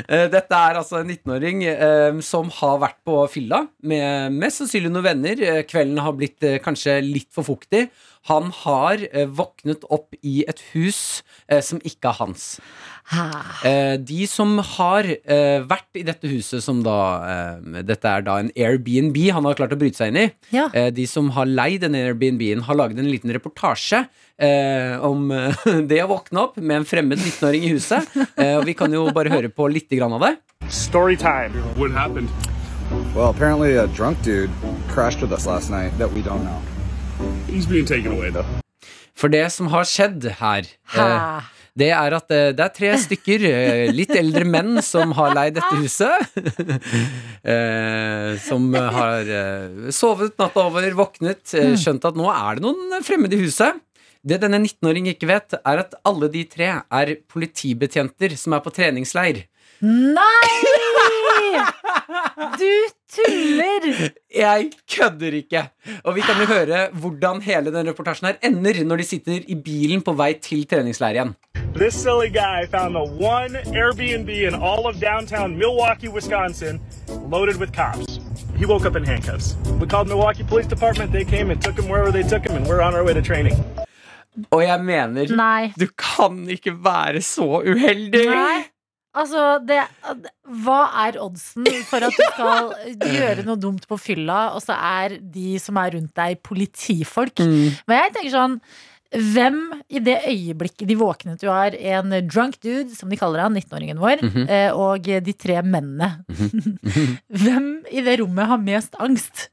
[0.09, 4.91] Eh, Dette er altså en 19-åring eh, som har vært på fylla med mest sannsynlig
[4.93, 5.43] noen venner.
[5.69, 7.87] Kvelden har blitt kanskje litt for fuktig.
[8.27, 12.47] Han har eh, våknet opp i et hus eh, som ikke er hans.
[13.65, 18.35] Eh, de som har eh, vært i dette huset som da eh, Dette er da
[18.43, 20.27] en Airbnb han har klart å bryte seg inn i.
[20.53, 20.67] Ja.
[20.77, 24.03] Eh, de som har leid denne Airbnb-en, har laget en liten reportasje
[24.37, 28.13] eh, om eh, det å våkne opp med en fremmed 19-åring i huset.
[28.37, 30.35] Eh, og vi kan jo bare høre på litt grann av det.
[30.69, 31.57] Story time.
[31.81, 32.29] What happened?
[33.15, 34.51] Well, apparently a drunk dude
[34.89, 36.61] crashed with us last night that we don't know.
[37.49, 38.47] He's being taken away, though.
[39.19, 41.47] For det som har skjedd her eh,
[41.79, 45.57] Det er at eh, det er tre stykker eh, litt eldre menn som har leid
[45.59, 46.39] dette huset.
[47.55, 49.33] eh, som har
[49.95, 53.79] sovet natta over, våknet, eh, skjønt at nå er det noen fremmede i huset.
[54.29, 58.75] Det denne 19-åringen ikke vet, er at alle de tre er politibetjenter som er på
[58.75, 59.45] treningsleir.
[59.83, 60.55] Nei!
[62.59, 62.71] Du
[63.15, 64.11] tuller!
[64.35, 65.63] Jeg kødder ikke!
[66.05, 69.55] Og vi kan jo høre hvordan hele den reportasjen her ender når de sitter i
[69.65, 71.35] bilen på vei til treningsleir igjen.
[71.75, 76.81] This silly guy found the one Airbnb in all of downtown Milwaukee, Wisconsin,
[77.31, 78.21] loaded with cops.
[78.57, 79.57] He woke up in handcuffs.
[79.81, 81.13] We called Milwaukee Police Department.
[81.13, 83.23] They came and took him wherever they took him, and we're on our way to
[83.23, 83.55] training.
[84.51, 85.73] Og jeg mener Nei.
[85.81, 88.27] Du kan ikke være så uheldig!
[88.31, 88.59] Nei.
[89.17, 89.81] Altså, det,
[90.65, 92.69] hva er oddsen for at du skal
[93.17, 97.41] gjøre noe dumt på fylla, og så er de som er rundt deg, politifolk?
[97.41, 97.81] Mm.
[97.89, 98.61] Men jeg tenker sånn
[99.09, 103.57] hvem i det øyeblikket de våknet Du har en drunk dude, som de kaller han,
[103.57, 104.73] 19-åringen vår, mm -hmm.
[104.77, 106.25] og de tre mennene.
[107.43, 109.49] hvem i det rommet har mest angst?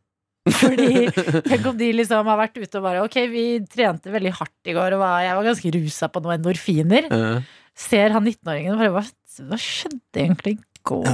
[0.45, 1.09] Fordi
[1.49, 4.75] Tenk om de liksom har vært ute og bare Ok, vi trente veldig hardt i
[4.77, 7.07] går, og var, jeg var ganske rusa på noen endorfiner.
[7.09, 7.41] Eh,
[7.75, 9.03] Ser han 19-åringen og bare hva,
[9.49, 11.09] hva skjedde egentlig i går?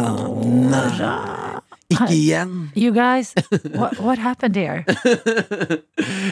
[1.91, 2.51] ikke igjen!
[2.77, 3.33] You guys,
[3.75, 4.85] what, what happened here?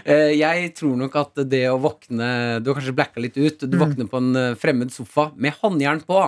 [0.10, 2.28] Eh, jeg tror nok at det å våkne
[2.64, 3.60] Du har kanskje blacka litt ut.
[3.68, 3.82] Du Mm.
[3.84, 6.22] våkner på en eh, fremmed sofa med håndjern på.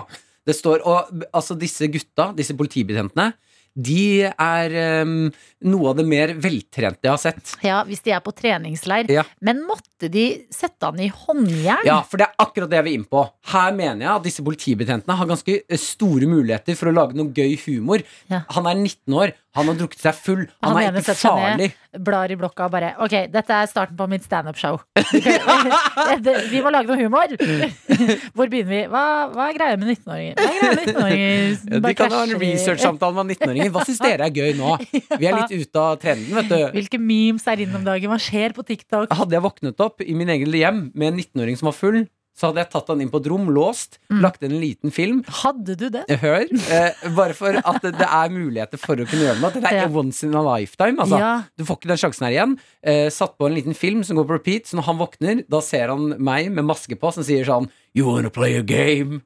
[0.46, 3.32] Det står, og altså Disse gutta, disse politibetjentene,
[3.72, 5.30] de er um,
[5.64, 7.54] noe av det mer veltrente jeg har sett.
[7.64, 9.08] Ja, hvis de er på treningsleir.
[9.12, 9.24] Ja.
[9.44, 11.86] Men måtte de sette han i håndjern?
[11.88, 13.24] Ja, for det er akkurat det jeg vil inn på.
[13.52, 17.32] Her mener jeg at disse politibetjentene har ganske eh, store muligheter for å lage noe
[17.32, 18.04] gøy humor.
[18.32, 18.42] Ja.
[18.58, 21.18] Han er 19 år, han har drukket seg full, han, Han er ikke ned.
[21.20, 21.66] farlig.
[22.00, 24.78] Blar i blokka og bare Ok, dette er starten på mitt standup-show.
[26.52, 27.34] vi må lage noe humor!
[28.36, 28.80] Hvor begynner vi?
[28.88, 30.40] Hva, hva er greia med 19-åringer?
[30.40, 31.28] Hva er greia med 19-åringer?
[31.28, 33.61] Ja, Bare De kan ha en research-samtale med 19-åringer.
[33.70, 34.78] Hva syns dere er gøy nå?
[35.18, 36.56] Vi er litt ute av trenden, vet du.
[36.78, 38.10] Hvilke memes er inne om dagen?
[38.10, 39.12] Hva skjer på TikTok?
[39.12, 42.48] Hadde jeg våknet opp i min egen hjem med en 19-åring som var full, så
[42.48, 44.20] hadde jeg tatt han inn på et rom, låst, Mm.
[44.24, 45.18] lagt inn en liten film.
[45.28, 46.06] Hadde du det?
[46.22, 46.46] Hør.
[46.48, 49.50] Eh, bare for at det, det er muligheter for å kunne gjøre noe.
[49.52, 49.88] Det er Ja.
[49.92, 50.96] once in a lifetime.
[50.98, 51.18] Altså.
[51.20, 51.32] Ja.
[51.58, 52.54] Du får ikke den sjansen her igjen.
[52.82, 55.60] Eh, satt på en liten film som går på repeat, så når han våkner, da
[55.60, 59.20] ser han meg med maske på som sier sånn You wanna play a game?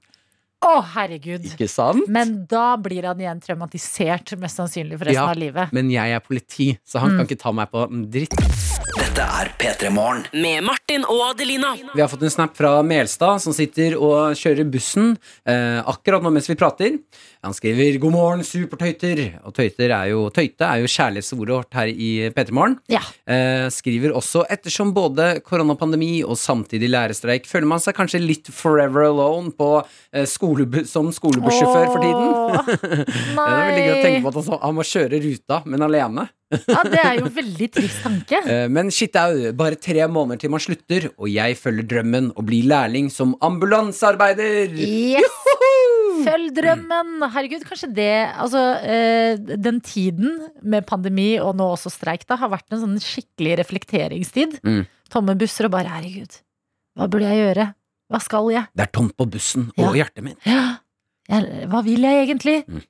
[0.65, 1.45] Å, herregud.
[1.53, 2.09] Ikke sant?
[2.09, 5.31] Men da blir han igjen traumatisert, mest sannsynlig for resten Ja.
[5.31, 5.73] av livet.
[5.73, 7.17] Men jeg er politi, så han Mm.
[7.19, 9.06] kan ikke ta meg på dritt.
[9.17, 10.27] Dette er P3 Morgen.
[10.37, 11.71] Med Martin og Adelina.
[11.95, 15.15] Vi har fått en snap fra Melstad, som sitter og kjører bussen
[15.49, 16.99] eh, akkurat nå mens vi prater.
[17.41, 19.39] Han skriver 'God morgen, supertøyter'.
[19.49, 22.77] Og tøyter er jo, tøyte er jo kjærlighetsordet vårt her i P3 Morgen.
[22.93, 23.01] Ja.
[23.25, 29.09] Eh, skriver også 'Ettersom både koronapandemi og samtidig lærerstreik føler man seg kanskje litt forever
[29.09, 29.81] alone på,
[30.13, 32.27] eh, skole, som skolebussjåfør for tiden'.
[33.33, 33.49] Nei.
[33.49, 36.29] Det er veldig gøy å tenke på at han må kjøre ruta, men alene.
[36.47, 38.39] Ja, det er jo veldig trist tanke.
[38.47, 42.47] Eh, Men shit au, bare tre måneder til man slutter, og jeg følger drømmen og
[42.47, 44.77] blir lærling som ambulansearbeider.
[44.79, 45.41] Yes!
[46.27, 47.17] Følg drømmen!
[47.35, 48.07] Herregud, kanskje det
[48.41, 52.97] Altså, eh, den tiden med pandemi og nå også streik, da, har vært en sånn
[53.03, 54.61] skikkelig reflekteringstid.
[54.67, 54.87] Mm.
[55.13, 56.39] Tomme busser og bare herregud,
[56.97, 57.69] hva burde jeg gjøre?
[58.11, 58.69] Hva skal jeg?
[58.79, 60.05] Det er tomt på bussen og Ja.
[60.05, 60.39] hjertet mitt.
[60.47, 60.79] Ja,
[61.67, 62.61] hva vil jeg egentlig?
[62.71, 62.83] Mm.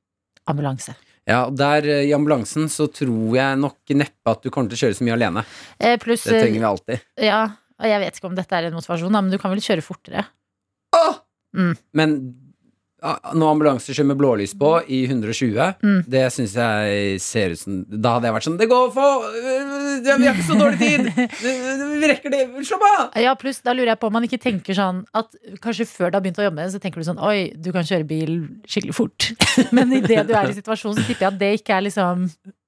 [0.47, 0.95] Ambulanse.
[1.27, 4.83] Ja, der eh, i ambulansen så tror jeg nok neppe at du kommer til å
[4.85, 5.43] kjøre så mye alene.
[5.79, 7.07] Eh, pluss Det trenger vi alltid.
[7.27, 7.43] Ja,
[7.77, 9.85] og jeg vet ikke om dette er en motivasjon, da, men du kan vel kjøre
[9.85, 10.27] fortere?
[10.97, 11.23] Åh!
[11.97, 12.46] Men ah,
[13.05, 15.99] når ambulanser kjører med blålys på i 120, Mm.
[16.09, 20.11] det syns jeg ser ut som Da hadde jeg vært sånn Det går for Vi
[20.11, 21.11] har ikke så dårlig tid!
[22.01, 22.41] Vi rekker det!
[22.67, 23.05] Slapp av!
[23.21, 25.29] Ja, pluss da lurer jeg på om man ikke tenker sånn at
[25.61, 28.09] kanskje før du har begynt å jobbe, så tenker du sånn oi, du kan kjøre
[28.09, 28.35] bil
[28.67, 29.31] skikkelig fort.
[29.77, 32.27] Men idet du er i situasjonen, så tipper jeg at det ikke er liksom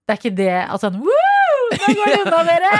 [0.08, 1.27] Det er ikke det at sånn Woo!
[1.72, 2.74] Nå går det unna, dere!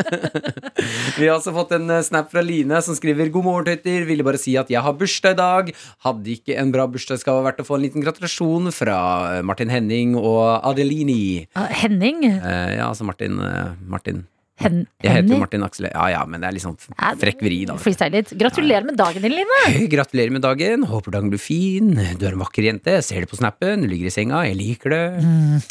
[1.20, 4.06] Vi har også fått en eh, snap fra Line som skriver God morgen, tøyter.
[4.08, 5.70] Ville bare si at jeg har bursdag i dag.
[6.06, 8.98] Hadde ikke en bra bursdagsgave vært å få en liten gratulasjon fra
[9.36, 11.46] eh, Martin Henning og Adelini.
[11.54, 12.24] Ah, Henning?
[12.32, 13.40] Eh, ja, altså Martin,
[13.86, 14.24] Martin
[14.60, 15.86] Hen Jeg heter jo Martin Aksel.
[15.88, 16.76] Ja ja, men det er litt sånn
[17.20, 17.76] frekk vri, da.
[18.12, 18.32] Litt.
[18.36, 19.86] Gratulerer med dagen din, Line.
[19.92, 20.84] Gratulerer med dagen.
[20.90, 21.94] Håper dagen blir fin.
[22.20, 22.98] Du er en vakker jente.
[23.06, 23.86] Ser det på snappen.
[23.86, 24.42] Du ligger i senga.
[24.48, 25.02] Jeg liker det.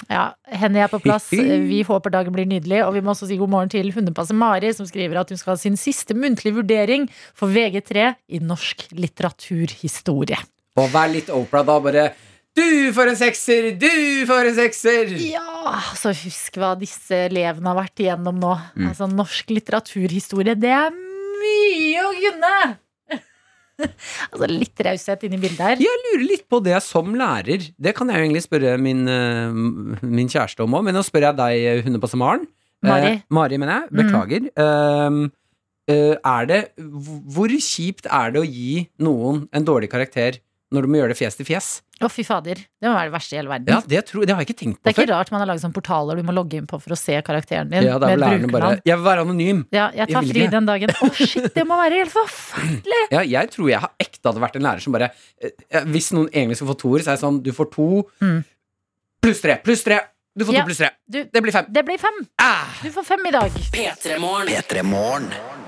[0.10, 0.24] Ja,
[0.62, 1.30] Henny er på plass.
[1.32, 2.82] Vi håper dagen blir nydelig.
[2.88, 5.54] Og vi må også si god morgen til hundepasser Mari, som skriver at hun skal
[5.54, 7.06] ha sin siste muntlige vurdering
[7.38, 10.42] for VG3 i norsk litteraturhistorie.
[10.80, 11.78] Og vær litt Opera, da.
[11.84, 12.10] Bare
[12.60, 13.72] Du for en sekser!
[13.80, 15.14] Du for en sekser!
[15.24, 18.52] Ja, så husk hva disse elevene har vært igjennom nå.
[18.76, 18.90] Mm.
[18.92, 22.54] Altså, norsk litteraturhistorie, det er mye å kunne!
[24.32, 25.84] altså, litt raushet inni bildet her.
[25.86, 27.70] Jeg lurer litt på det som lærer.
[27.80, 31.30] Det kan jeg jo egentlig spørre min, eh, min kjæreste om òg, men nå spør
[31.30, 32.48] jeg deg, hundepasse Maren.
[32.86, 33.14] Mari.
[33.14, 33.96] Eh, Mari, mener jeg.
[34.02, 34.52] Beklager.
[34.60, 35.24] Um,
[35.92, 40.40] eh, er det Hvor kjipt er det å gi noen en dårlig karakter
[40.72, 41.68] når du må gjøre det fjes til fjes?
[42.00, 42.56] Å, fy fader.
[42.80, 43.68] Det må være det verste i hele verden.
[43.74, 45.50] Ja, det, tror, det har jeg ikke tenkt Det på er ikke rart man har
[45.50, 47.84] laget sånne portaler du må logge inn på for å se karakteren din.
[47.90, 48.70] Ja, da med lærerne bare.
[48.88, 49.66] Jeg vil være anonym.
[49.76, 50.52] Ja, jeg tar Jeg fri ikke.
[50.54, 50.94] den dagen.
[50.96, 53.02] Å, shit, det må være helt forferdelig!
[53.12, 55.10] Ja, jeg tror jeg har ekte hadde vært en lærer som bare
[55.42, 57.90] eh, Hvis noen egentlig skal få toer, så er det sånn Du får to
[58.22, 58.40] Mm.
[59.26, 59.58] pluss tre.
[59.66, 60.00] Pluss tre.
[60.40, 60.62] Du får Ja.
[60.62, 60.90] to pluss tre.
[61.10, 61.66] Du, Det blir fem.
[61.68, 62.16] det blir fem.
[62.40, 62.70] Ah!
[62.84, 63.52] Du får fem i dag.
[63.74, 65.28] P3 Morgen P3 Morgen.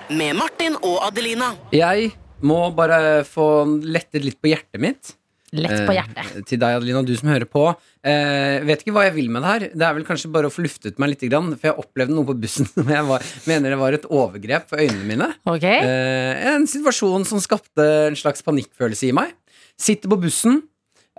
[0.10, 1.56] med Martin og Adelina.
[1.74, 2.14] Jeg
[2.48, 3.46] må bare få
[3.84, 5.16] lettet litt på hjertet mitt.
[5.52, 6.46] Lett på Eh, hjertet.
[6.48, 7.66] til deg, Adelina, du som hører på.
[8.08, 9.66] Eh, vet ikke hva jeg vil med det her.
[9.76, 12.38] Det er vel kanskje bare å få luftet meg litt, for jeg opplevde noe på
[12.40, 15.28] bussen som jeg var, mener det var et overgrep for øynene mine.
[15.44, 15.82] Okay.
[15.84, 19.36] Eh, en situasjon som skapte en slags panikkfølelse i meg.
[19.78, 20.62] Sitter på bussen.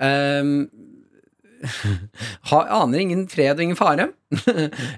[0.01, 0.71] ehm,
[2.51, 4.09] ha, aner ingen fred og ingen fare.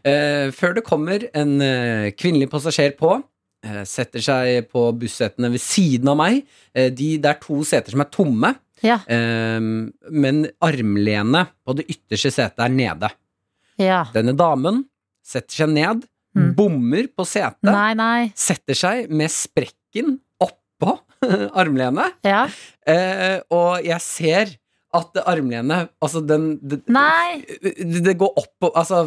[0.04, 3.16] Eh, før det kommer en eh, kvinnelig passasjer på.
[3.64, 6.42] Eh, setter seg på bussetene ved siden av meg.
[6.74, 8.54] Eh, de, det er to seter som er tomme.
[8.84, 8.98] Ja.
[9.08, 13.08] ehm, men armlenet på det ytterste setet er nede.
[13.80, 14.02] Ja.
[14.12, 14.82] Denne damen
[15.24, 16.48] setter seg ned, Mm.
[16.58, 18.32] bommer på setet Nei, nei.
[18.34, 20.96] setter seg med sprekken oppå
[21.62, 22.48] armlenet, Ja.
[22.90, 24.50] eh, og jeg ser
[24.94, 26.80] at armlenet Altså, den det,
[28.04, 29.00] det går opp Altså,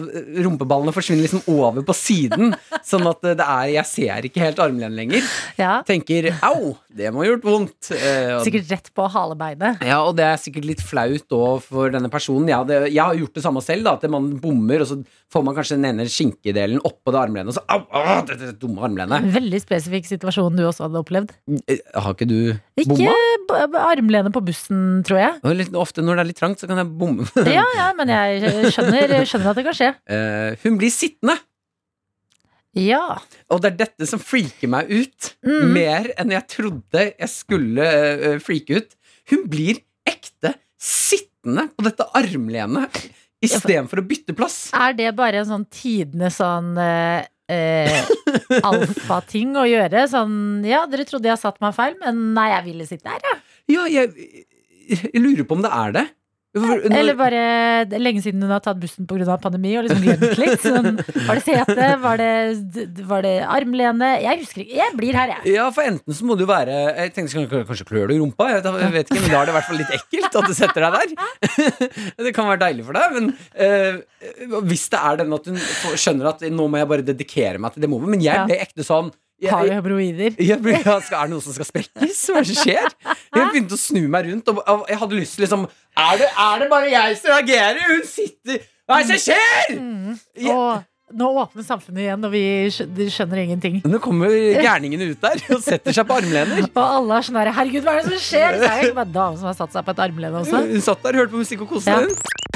[0.43, 2.53] rumpeballene forsvinner liksom over på siden,
[2.89, 5.27] sånn at det er Jeg ser ikke helt armlenet lenger.
[5.59, 5.77] Ja.
[5.87, 7.91] Tenker au, det må ha gjort vondt.
[7.95, 9.81] Eh, og- Sikkert rett på halebeinet.
[9.85, 12.47] ja, og det er sikkert litt flaut òg for denne personen.
[12.51, 14.99] Jeg, det, jeg har gjort det samme selv, da, at man bommer, og så
[15.33, 18.53] får man kanskje den ene skinkedelen oppå det armlenet, og så au, au, det, det
[18.61, 19.27] dumme armlenet.
[19.35, 21.33] Veldig spesifikk situasjon du også hadde opplevd.
[21.67, 22.37] Eh, Har ikke du
[22.79, 23.15] Ikke bomma?
[23.73, 25.35] b- armlenet på bussen, tror jeg.
[25.43, 27.27] Og litt, ofte når det er litt trangt, så kan jeg bomme.
[27.47, 29.91] Ja, ja, men jeg skjønner, skjønner at det kan skje.
[30.09, 31.37] Uh, hun blir sittende,
[32.77, 33.17] Ja.
[33.49, 35.31] og det er dette som freaker meg ut.
[35.47, 35.71] Mm.
[35.73, 38.93] Mer enn jeg trodde jeg skulle uh, freake ut.
[39.31, 43.01] Hun blir ekte sittende på dette armlenet
[43.43, 44.67] istedenfor å bytte plass.
[44.77, 47.99] Er det bare en sånn tidenes sånn eh, eh,
[48.65, 50.07] alfating å gjøre?
[50.09, 53.35] Sånn ja, dere trodde jeg satt meg feil, men nei, jeg ville sitte her, ja.
[53.67, 54.45] Ja, jeg,
[54.87, 56.07] jeg lurer på om det er det.
[56.57, 57.41] Når- Eller bare
[57.85, 59.35] det lenge siden hun har tatt bussen pga.
[59.37, 60.61] pandemi og liksom glemt litt.
[60.63, 60.95] Sånn,
[61.27, 61.87] var det sete?
[62.01, 64.09] Var det, var det armlene?
[64.23, 64.77] Jeg husker ikke.
[64.79, 65.53] Jeg blir her, jeg.
[65.53, 68.47] Ja, for enten så må du være Jeg tenkte kanskje, kanskje klør du i rumpa?
[68.55, 70.57] Jeg, jeg vet ikke, men Da er det i hvert fall litt ekkelt at du
[70.57, 71.07] setter deg der.
[72.25, 74.01] det kan være deilig for deg, men eh,
[74.71, 75.61] hvis det er den at hun
[75.99, 78.87] skjønner at nå må jeg bare dedikere meg til det movet Men jeg ble ekte
[78.87, 79.11] sånn
[79.45, 80.33] Har du hemoroider?
[80.41, 82.23] Er det noe som skal sprekkes?
[82.31, 82.89] Hva er det som skjer?
[83.05, 86.59] Jeg begynte å snu meg rundt, og, jeg hadde lyst til liksom er det, er
[86.63, 87.81] det bare jeg som reagerer?
[87.93, 89.77] Hun sitter Hva er det som skjer?
[89.77, 90.15] Mm.
[90.53, 93.77] Og nå åpner samfunnet igjen, og vi skjønner ingenting.
[93.87, 96.65] Nå kommer gærningene ut der og setter seg på armlener.
[96.67, 98.57] Og alle er sånn her Herregud, hva er det som skjer?
[98.57, 100.65] Det er det ikke bare dame som har satt seg på et armlene også.
[100.73, 102.01] Hun satt der hørte på musikk og koste Ja.
[102.03, 102.11] seg.
[102.11, 102.46] P3 Morgen.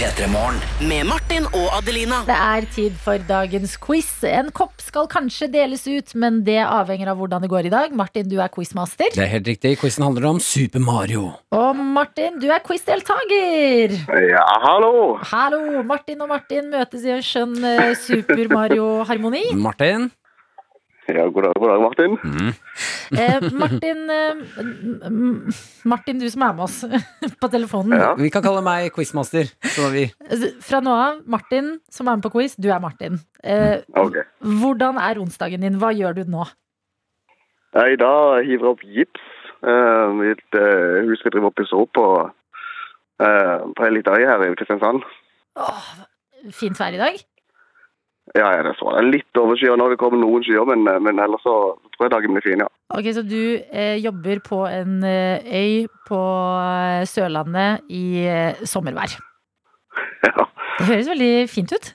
[0.00, 2.22] Med Martin og Adelina.
[2.24, 4.08] Det er tid for dagens quiz.
[4.24, 7.92] En kopp skal kanskje deles ut, men det avhenger av hvordan det går i dag.
[7.92, 9.12] Martin, du er quizmaster.
[9.12, 9.74] Det er helt riktig.
[9.82, 11.26] Quizen handler om Super Mario.
[11.52, 13.92] Og Martin, du er quizdeltaker.
[14.30, 15.18] Ja, hallo.
[15.34, 15.82] Hallo!
[15.84, 19.50] Martin og Martin møtes i en skjønn eh, Super Mario-harmoni.
[19.60, 20.08] Martin.
[21.10, 22.12] Ja, god dag, god dag, Martin.
[23.10, 24.34] Eh, Martin, eh,
[25.84, 26.84] Martin, du som er med oss
[27.42, 27.98] på telefonen.
[27.98, 28.12] Ja.
[28.18, 29.50] Vi kan kalle meg quizmaster.
[29.64, 30.04] Så er vi.
[30.62, 33.18] Fra nå av, Martin som er med på quiz, du er Martin.
[33.42, 34.26] Eh, okay.
[34.60, 35.80] hvordan er onsdagen din?
[35.82, 36.46] Hva gjør du nå?
[37.74, 39.26] I dag hiver jeg opp gips
[39.62, 42.06] eh, i et eh, hus vi driver og pusser opp på,
[43.22, 45.04] eh, på ei lita øy her i Kristiansand.
[45.60, 45.92] Åh,
[46.54, 47.20] fint vær i dag.
[48.38, 48.92] Ja, ja, det så.
[48.94, 49.88] Det litt overskyet nå.
[49.90, 51.54] Det kommer noen skyer, men, eh, men ellers så
[51.96, 52.68] tror jeg dagen blir fin, ja.
[52.94, 56.20] Ok, Så du eh, jobber på en eh, øy på
[56.60, 59.16] eh, Sørlandet i eh, sommervær.
[60.20, 60.44] Ja,
[60.78, 61.86] Det høres veldig fint ut.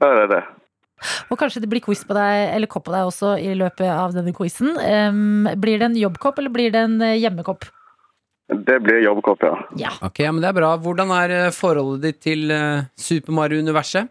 [0.00, 0.42] ja det er det.
[1.34, 4.14] Og kanskje det blir quiz på deg, eller kopp på deg også i løpet av
[4.14, 4.70] denne quizen.
[4.78, 7.66] Um, blir det en jobbkopp, eller blir det en hjemmekopp?
[8.52, 9.56] Det blir jobbkopp, ja.
[9.80, 9.90] Ja.
[10.06, 10.70] Ok, ja, men det er bra.
[10.78, 12.54] Hvordan er forholdet ditt til
[12.94, 14.06] Super Mario-universet?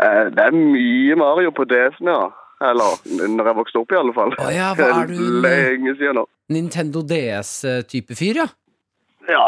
[0.00, 2.30] Eh, Det er mye Mario på DS-en, ja.
[2.60, 2.98] Eller
[3.36, 4.34] når jeg vokste opp, i alle fall.
[4.36, 6.26] Å ja, hva er du en- Lenge siden nå.
[6.52, 8.48] Nintendo DS-type fyr, ja?
[9.30, 9.46] Ja.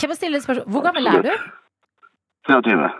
[0.00, 0.66] Hvem stiller et spørsmål?
[0.72, 1.32] Hvor gammel er du?
[2.48, 2.90] 23.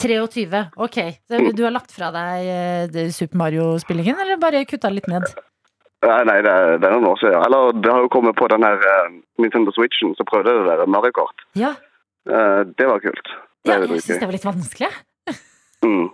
[0.00, 0.62] 23.
[0.76, 0.96] Ok.
[1.28, 2.48] Så du har lagt fra deg
[2.96, 5.26] eh, Super Mario-spillingen, eller bare kutta litt ned?
[6.06, 7.38] Nei, nei det, er, det er noen år siden.
[7.46, 10.78] Eller det har jo kommet på den her eh, Nintendo Switchen, så prøvde jeg det
[10.82, 11.46] der Mario Kart.
[11.58, 11.74] Ja,
[12.26, 13.28] Eh, det var kult.
[13.62, 14.88] Det ja jeg syns det var litt vanskelig.
[15.84, 16.08] Mm.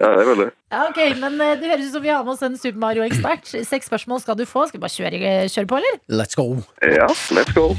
[0.00, 0.48] Ja, det er veldig.
[0.72, 3.50] Ja, ok, Men eh, det høres ut som vi har med oss en Super Mario-ekspert.
[3.66, 4.68] Seks spørsmål skal du få.
[4.70, 6.00] Skal vi bare kjøre, kjøre på, eller?
[6.22, 6.46] Let's go.
[6.80, 7.74] Ja, let's go.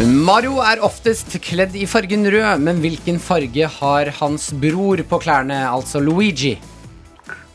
[0.00, 5.58] Mario er oftest kledd i fargen rød, men hvilken farge har hans bror på klærne,
[5.68, 6.54] altså Luigi?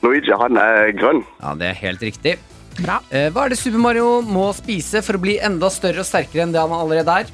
[0.06, 1.24] Luigi, han er grønn.
[1.42, 2.36] Ja, det er helt riktig.
[2.82, 3.00] Bra.
[3.10, 6.46] Eh, Hva er det Super Mario må spise for å bli enda større og sterkere
[6.46, 7.34] enn det han allerede er?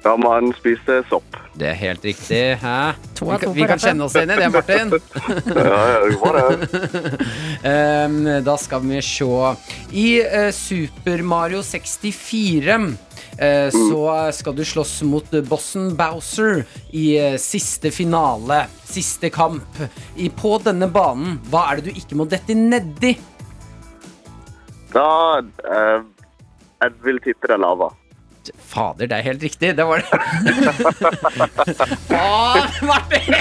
[0.00, 1.36] Da må han spise sopp.
[1.60, 2.40] Det er helt riktig.
[2.62, 2.94] Hæ?
[3.18, 4.94] To Vi av to kan, vi kan kjenne oss igjen i det, Martin.
[5.60, 7.26] Ja, ja, det var det.
[7.68, 9.28] Ehm, da skal vi se.
[9.92, 12.78] I uh, Super Mario 64
[13.36, 16.62] eh, så skal du slåss mot bossen Bowser
[16.96, 19.84] i uh, siste finale, siste kamp.
[20.16, 23.18] I, på denne banen, hva er det du ikke må dette nedi?
[24.94, 26.00] Da eh,
[26.82, 27.88] Jeg vil tippe det er lava.
[28.70, 29.68] Fader, det er helt riktig.
[29.76, 30.06] Det var det.
[32.16, 32.56] ah,
[32.88, 33.34] Martin!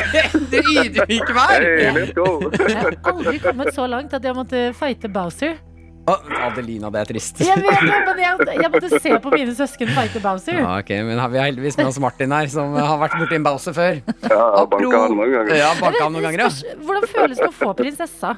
[0.52, 1.54] Det ydmyker vær!
[1.56, 1.86] Hey!
[1.88, 1.94] Jeg
[2.82, 5.54] har aldri kommet så langt at jeg måtte fighte Bowser.
[6.10, 7.40] Åh, Adelina, det er trist.
[7.46, 10.56] Jeg vet men jeg, jeg måtte se på mine søsken fighte Bowser.
[10.58, 13.46] Ja, ok, men har vi heldigvis med oss Martin her, som har vært borti en
[13.46, 13.94] Bowser før.
[14.26, 15.54] Ja, banka han noen ganger.
[15.60, 16.52] Ja, banka han noen ganger, ja.
[16.84, 18.30] Hvordan føles det å få prinsessa?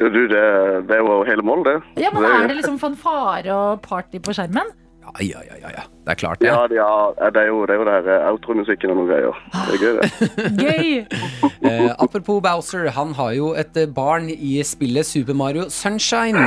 [0.00, 0.44] Du, det,
[0.88, 2.04] det er jo hele målet, det.
[2.06, 4.72] Ja, men Er det liksom fanfare og party på skjermen?
[5.02, 5.82] Ja, ja, ja, ja, ja.
[6.06, 6.46] Det er klart, det.
[6.46, 9.08] Ja, det, ja, det er jo det, er jo det her eh, outro-musikken og noen
[9.10, 9.40] greier.
[9.52, 10.10] Det er gøy, det.
[10.64, 10.92] Gøy!
[11.62, 16.42] Eh, apropos Bowser, han har jo et eh, barn i spillet Super Mario Sunshine.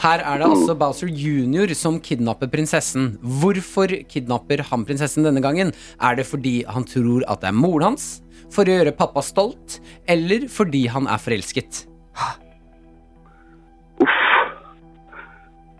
[0.00, 1.74] Her er det altså Bowser jr.
[1.76, 3.18] som kidnapper prinsessen.
[3.42, 5.74] Hvorfor kidnapper han prinsessen denne gangen?
[6.00, 8.08] Er det fordi han tror at det er moren hans?
[8.54, 9.78] For å gjøre pappa stolt?
[10.08, 11.84] Eller fordi han er forelsket?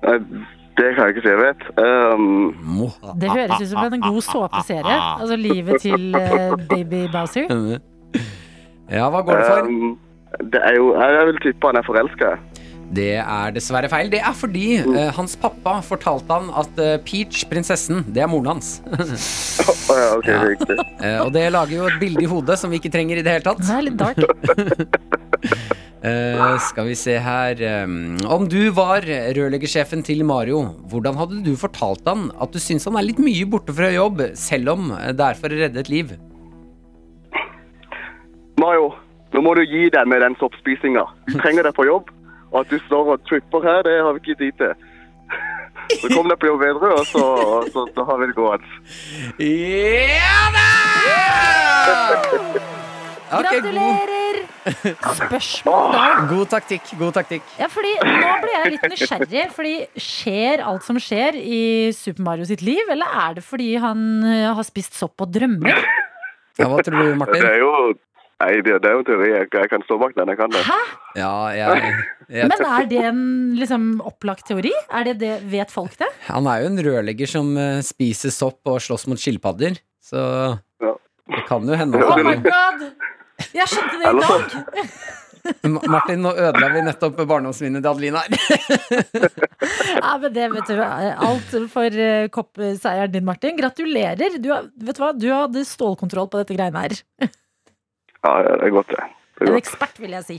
[0.05, 0.17] Nei,
[0.79, 1.63] det kan jeg ikke si jeg vet.
[1.81, 2.89] Um,
[3.23, 4.97] Det høres ut som en god såpeserie.
[5.21, 7.47] Altså livet til uh, baby Bowser.
[8.91, 9.71] Ja, hva går det for?
[9.71, 9.95] um,
[10.53, 12.35] det er jo Jeg vil tippe han er forelska.
[12.95, 14.11] Det er dessverre feil.
[14.13, 18.53] Det er fordi uh, hans pappa fortalte han at uh, Peach, prinsessen, det er moren
[18.53, 18.75] hans.
[19.91, 20.85] oh, ja, ok, Ja.
[21.01, 23.39] Eh, og det lager jo et bilde i hodet som vi ikke trenger i det
[23.39, 23.63] hele tatt.
[23.65, 24.21] Det er litt dark.
[26.05, 27.93] Eh, skal vi se her eh,
[28.29, 30.59] Om du var rørleggersjefen til Mario,
[30.93, 34.21] hvordan hadde du fortalt han at du syns han er litt mye borte fra jobb,
[34.37, 36.13] selv om det er for å redde et liv?
[38.61, 38.93] Mario,
[39.33, 41.07] nå må du gi deg med den soppspisinga.
[41.31, 42.13] Du trenger deg på jobb.
[42.53, 44.73] Og at du står og tripper her, det har vi ikke tid til.
[45.99, 47.25] Så kom deg på jobb bedre, og så,
[47.75, 48.69] så, så har vi det gående.
[49.43, 50.71] Ja da!
[53.35, 54.41] Ok, god, Gratulerer!
[55.19, 56.05] Spørsmål da.
[56.31, 56.93] god taktikk.
[57.01, 57.45] God taktikk.
[57.61, 59.45] Ja, fordi Nå ble jeg litt nysgjerrig.
[59.57, 61.61] Fordi Skjer alt som skjer i
[61.97, 65.85] Super Mario sitt liv, eller er det fordi han eh, har spist sopp og drømmer?
[66.59, 67.47] Ja, hva tror du, Det Martin?
[67.51, 67.71] er jo
[68.45, 69.29] Nei, det, det er jo en teori.
[69.31, 70.29] Jeg, jeg kan stå bak den.
[70.29, 70.61] Jeg kan det.
[70.67, 70.75] Hæ?
[71.17, 71.93] Ja, jeg,
[72.35, 73.21] jeg, Men er det en
[73.57, 74.73] liksom, opplagt teori?
[74.91, 76.09] Er det det, vet folk det?
[76.27, 80.25] Han er jo en rørlegger som eh, spiser sopp og slåss mot skilpadder, så
[80.83, 80.93] Ja.
[81.31, 82.85] det kan jo hende Oh my god!
[83.55, 84.97] Jeg skjønte det i dag!
[85.93, 89.31] Martin, nå ødela vi nettopp barndomsminnet til Adelina her.
[90.05, 93.57] Ja, men det vet du Alt for eh, koppseieren din, Martin.
[93.59, 94.39] Gratulerer.
[94.41, 95.13] Du, vet du hva?
[95.17, 96.97] du hadde stålkontroll på dette greiene her.
[97.21, 99.07] Ja, det er godt, det.
[99.39, 100.39] det er En ekspert, vil jeg si.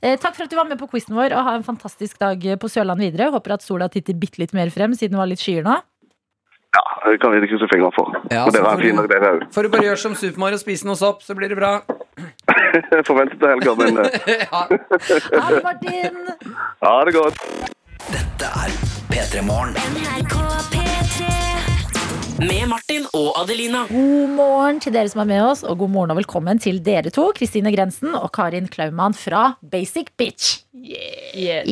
[0.00, 2.44] Eh, takk for at du var med på quizen vår, og ha en fantastisk dag
[2.60, 3.30] på Sørland videre.
[3.34, 5.76] Håper at sola titter bitte litt mer frem, siden det var litt skyer nå.
[6.76, 8.12] Ja, det kan vi krysse fingrene for.
[8.30, 9.46] Ja, og dere har får en fin du- dag, dere òg.
[9.54, 11.72] Får du bare gjøre som Super Mario og spise noe sopp, så blir det bra.
[13.08, 14.62] Forventer til helga, men eh, Ja.
[14.62, 16.20] Ha det, Martin!
[16.86, 17.42] ha det godt.
[18.10, 18.70] Dette er
[19.10, 19.74] P3 Morgen.
[19.74, 20.34] NRK
[20.70, 20.79] P3
[22.40, 23.82] Med Martin og Adelina.
[23.90, 27.10] God morgen til dere som er med oss, og god morgen og velkommen til dere
[27.12, 30.62] to, Kristine Grensen og Karin Klaumann fra Basic Bitch.
[30.72, 31.64] Yay!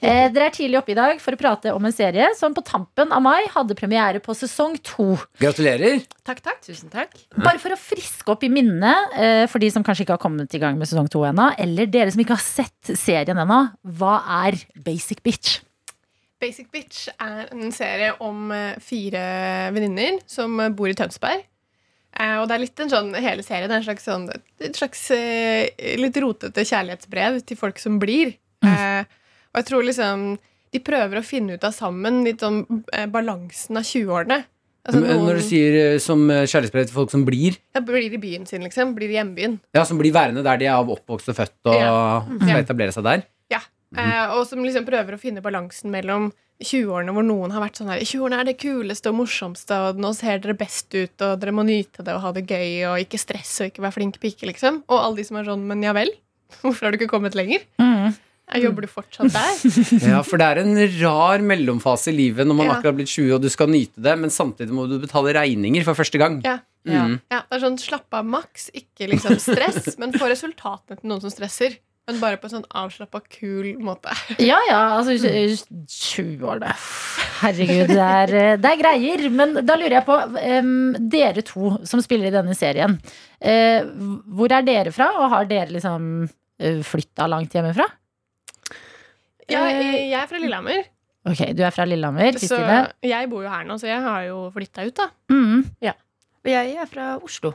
[0.00, 2.64] Eh, dere er tidlig oppe i dag for å prate om en serie som på
[2.64, 5.10] tampen av mai hadde premiere på sesong to.
[5.42, 6.00] Gratulerer.
[6.24, 6.62] Takk, takk.
[6.64, 7.12] Tusen takk.
[7.36, 10.56] Bare for å friske opp i minnet eh, for de som kanskje ikke har kommet
[10.56, 13.60] i gang med sesong to ennå, eller dere som ikke har sett serien ennå,
[14.00, 14.56] hva er
[14.88, 15.60] Basic Bitch?
[16.42, 19.22] Basic Bitch er en serie om eh, fire
[19.74, 21.44] venninner som eh, bor i Tønsberg.
[22.12, 24.26] Eh, og det er litt en sånn hele serien er en slags, sånn,
[24.60, 25.04] et slags
[26.02, 28.34] litt rotete kjærlighetsbrev til folk som blir.
[28.66, 29.02] Eh,
[29.52, 30.32] og jeg tror liksom
[30.72, 32.62] de prøver å finne ut av sammen litt sånn
[33.12, 34.38] balansen av 20-årene.
[34.82, 38.48] Altså noen Når du sier som kjærlighetsbrev til folk som blir ja, blir i byen
[38.48, 38.96] sin, liksom.
[38.96, 39.60] Blir i hjembyen.
[39.76, 41.92] Ja, som blir værende der de er oppvokst og født og Ja.
[42.40, 43.22] skal etablere seg der.
[43.96, 44.06] Ja.
[44.26, 46.30] Eh, og som liksom prøver å finne balansen mellom
[46.62, 49.98] 20-årene hvor noen har vært sånn her I 20-årene er det kuleste og morsomste, og
[50.00, 53.00] nå ser dere best ut, og dere må nyte det og ha det gøy, og
[53.02, 54.82] ikke stresse og ikke være flink pike, liksom.
[54.88, 56.12] Og alle de som er sånn Men ja vel?
[56.62, 57.64] Hvorfor har du ikke kommet lenger?
[57.82, 58.12] Mm.
[58.52, 59.52] Eh, Jobber du fortsatt der?
[60.12, 62.72] Ja, For det er en rar mellomfase i livet når man Ja.
[62.78, 65.84] akkurat har blitt 20 og du skal nyte det, men samtidig må du betale regninger
[65.88, 66.40] for første gang.
[66.46, 66.58] Ja.
[66.86, 67.20] Mm.
[67.30, 67.42] ja.
[67.46, 71.30] Det er sånn slapp av maks, ikke liksom stress, men få resultatene til noen som
[71.32, 71.78] stresser.
[72.10, 74.10] Men bare på en sånn avslappa, kul måte.
[74.42, 76.72] Ja, ja, altså 20 år, det.
[77.42, 79.22] Herregud, det er, eh, det er greier.
[79.30, 80.72] Men da lurer jeg på, um,
[81.12, 82.98] dere to som spiller i denne serien,
[83.42, 83.82] Uh,
[84.38, 87.88] hvor er dere fra, og har dere liksom uh, flytta langt hjemmefra?
[89.50, 90.84] Ja, jeg jeg er fra Lillehammer,
[91.26, 92.76] Ok, du er fra Lillehammer, så Kristine.
[93.02, 95.08] jeg bor jo her nå, så jeg har jo flytta ut, da.
[95.34, 95.90] Mm, Og
[96.50, 97.52] jeg er fra Oslo,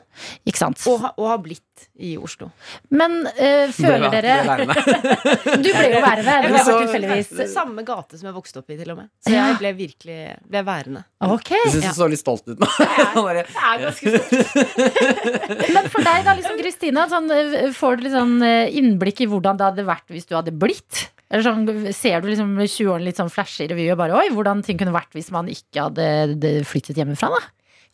[0.48, 0.80] ikke sant.
[0.88, 1.64] og, ha, og har blitt
[2.00, 2.48] i Oslo.
[2.96, 4.78] Men uh, føler Ble- dere ble.
[5.66, 7.34] Du ble jo værende, det var tilfeldigvis.
[7.52, 9.10] Samme gate som jeg vokste opp i, til og med.
[9.26, 10.18] Så jeg ble virkelig
[10.48, 11.04] ble værende.
[11.28, 11.52] Ok.
[11.52, 12.70] Jeg syns du så litt stolt ut nå.
[12.80, 14.96] Jeg er ganske stolt.
[15.76, 19.30] Men for deg da, liksom, Kristina, sånn, eh, får du litt sånn eh, innblikk i
[19.30, 21.04] hvordan det hadde vært hvis du hadde blitt?
[21.28, 24.62] Eller sånn, Ser du liksom 20-årene litt sånn flashe i revy og bare Oi, hvordan
[24.64, 27.42] ting kunne vært hvis man ikke hadde flyttet hjemmefra, da?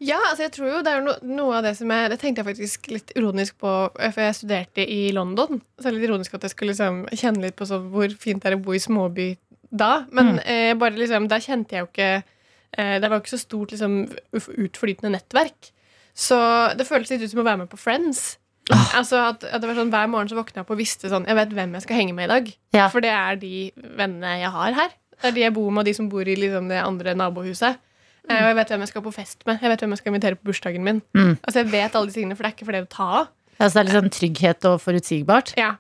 [0.04, 2.41] Ja, altså jeg tror jo det er no, noe av det som jeg Det tenkte
[2.41, 5.62] jeg faktisk litt ironisk på For jeg studerte i London.
[5.78, 8.43] Så det er litt ironisk at jeg skulle liksom kjenne litt på sånn hvor fint
[8.43, 9.30] det er å bo i småby
[9.74, 10.04] da.
[10.14, 13.41] Men eh, bare liksom, da kjente jeg jo ikke eh, Det var jo ikke så
[13.41, 13.95] stort liksom,
[14.68, 15.72] utflytende nettverk.
[16.14, 16.38] Så
[16.78, 18.36] det føltes litt ut som å være med på Friends.
[18.95, 21.26] Altså at, at det var sånn Hver morgen så våkna jeg opp og visste sånn
[21.28, 22.51] Jeg vet hvem jeg skal henge med i dag.
[22.78, 22.86] Ja.
[22.93, 23.56] For det er de
[23.97, 24.93] vennene jeg har her.
[25.18, 27.82] Det er de jeg bor med, og de som bor i liksom, det andre nabohuset.
[28.30, 29.60] Og jeg vet hvem jeg skal på fest med.
[29.60, 31.02] Jeg vet hvem jeg skal invitere på bursdagen min.
[31.18, 31.34] Mm.
[31.44, 33.32] Altså jeg vet alle de tingene, for det er ikke for det å ta av.
[33.60, 35.56] Altså, det er litt sånn trygghet og forutsigbart.
[35.60, 35.74] Ja.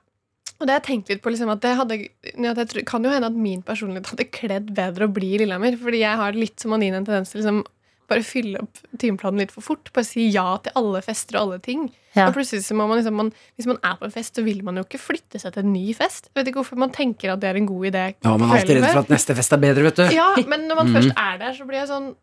[0.59, 1.99] Og det har jeg tenkt litt på liksom, at det hadde,
[2.31, 5.39] at jeg tror, kan jo hende at min personlighet hadde kledd bedre å bli i
[5.41, 5.75] Lillehammer.
[5.81, 7.63] Fordi jeg har litt som Anine en tendens til liksom,
[8.11, 9.91] bare fylle opp timeplanen litt for fort.
[9.95, 11.87] Bare si ja til alle fester og alle ting.
[12.13, 12.27] Ja.
[12.27, 14.61] Og plutselig så må man liksom, man, Hvis man er på en fest, så vil
[14.63, 16.29] man jo ikke flytte seg til en ny fest.
[16.29, 18.05] Jeg vet ikke hvorfor man tenker at det er en god idé.
[18.13, 20.05] ja, man er alltid redd for at neste fest er bedre, vet du.
[20.13, 20.99] Ja, men når man mm.
[20.99, 22.13] først er der, så blir jeg sånn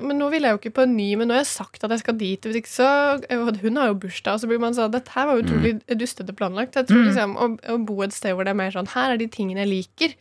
[0.00, 1.90] Men nå vil jeg jo ikke på en ny, men nå har jeg sagt at
[1.94, 2.40] jeg skal dit.
[2.48, 2.88] Hvis ikke så,
[3.62, 5.96] Hun har jo bursdag, og så blir man sånn Dette her var utrolig mm.
[5.98, 6.76] dustete planlagt.
[6.76, 7.08] Jeg tror Mm.
[7.10, 9.64] liksom å, å bo et sted hvor det er mer sånn Her er de tingene
[9.64, 10.14] jeg liker,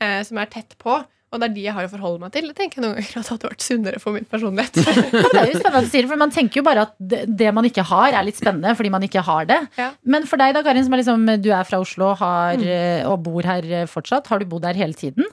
[0.00, 1.02] eh, som er tett på.
[1.34, 2.46] Og det er de jeg har å forholde meg til.
[2.46, 4.76] Det tenker jeg noen ganger at hadde vært sunnere for min personlighet.
[5.34, 7.24] Det er jo spennende å si sier det, for Man tenker jo bare at det,
[7.40, 9.56] det man ikke har, er litt spennende fordi man ikke har det.
[9.80, 9.88] Ja.
[10.06, 12.68] Men for deg da, Karin, som er liksom, du er fra Oslo har, Mm.
[12.70, 14.30] eh, og bor her fortsatt.
[14.30, 15.26] Har du bodd her hele tiden?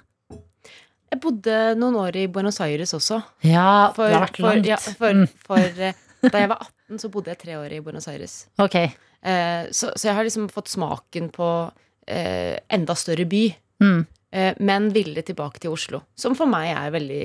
[1.12, 3.18] Jeg bodde noen år i Buenos Aires også.
[3.44, 4.66] Ja, For, det har vært for, langt.
[4.70, 5.28] ja, for, Mm.
[5.46, 5.58] for
[5.90, 5.94] eh,
[6.24, 8.36] da jeg var 18, så bodde jeg tre år i Buenos Aires.
[8.64, 8.76] Ok.
[8.78, 11.50] Eh, så, så jeg har liksom fått smaken på
[12.08, 13.44] eh, enda større by.
[13.84, 14.06] Mm.
[14.32, 16.04] Eh, men ville tilbake til Oslo.
[16.16, 17.24] Som for meg er veldig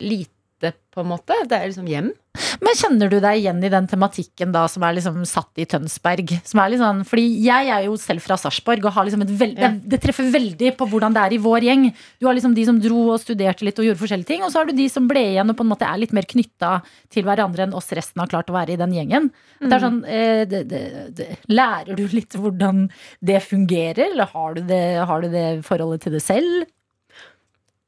[0.00, 0.32] lite,
[0.64, 1.36] på en måte.
[1.48, 2.12] Det er liksom hjem.
[2.60, 6.32] Men kjenner du deg igjen i den tematikken da som er liksom satt i Tønsberg?
[6.46, 9.58] Som er sånn, fordi jeg er jo selv fra Sarpsborg og har liksom et veld,
[9.60, 9.70] Ja.
[9.72, 11.86] det, treffer veldig på hvordan det er i vår gjeng.
[12.20, 14.60] Du har liksom de som dro og studerte litt og gjorde forskjellige ting, og så
[14.60, 16.82] har du de som ble igjen og på en måte er litt mer knytta
[17.12, 19.30] til hverandre enn oss resten har klart å være i den gjengen.
[19.60, 22.88] Det er sånn, eh, det, det, Lærer du litt hvordan
[23.20, 26.66] det fungerer, eller har du det, har du det forholdet til det selv?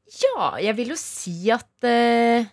[0.08, 2.46] Ja, jeg vil jo si at eh,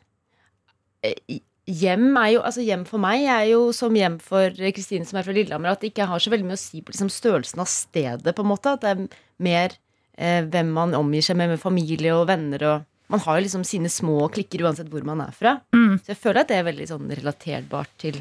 [1.66, 5.26] Hjem er jo, altså hjem for meg er jo som hjem for Kristine som er
[5.26, 7.70] fra Lillehammer, at det ikke har så veldig mye å si på liksom størrelsen av
[7.72, 8.76] stedet, på en måte.
[8.76, 9.08] At det er
[9.42, 9.74] mer
[10.14, 13.62] eh, hvem man omgir seg med, med familie og venner og Man har jo liksom
[13.70, 15.60] sine små klikker uansett hvor man er fra.
[15.78, 16.00] Mm.
[16.02, 18.16] Så jeg føler at det er veldig sånn relaterbart til,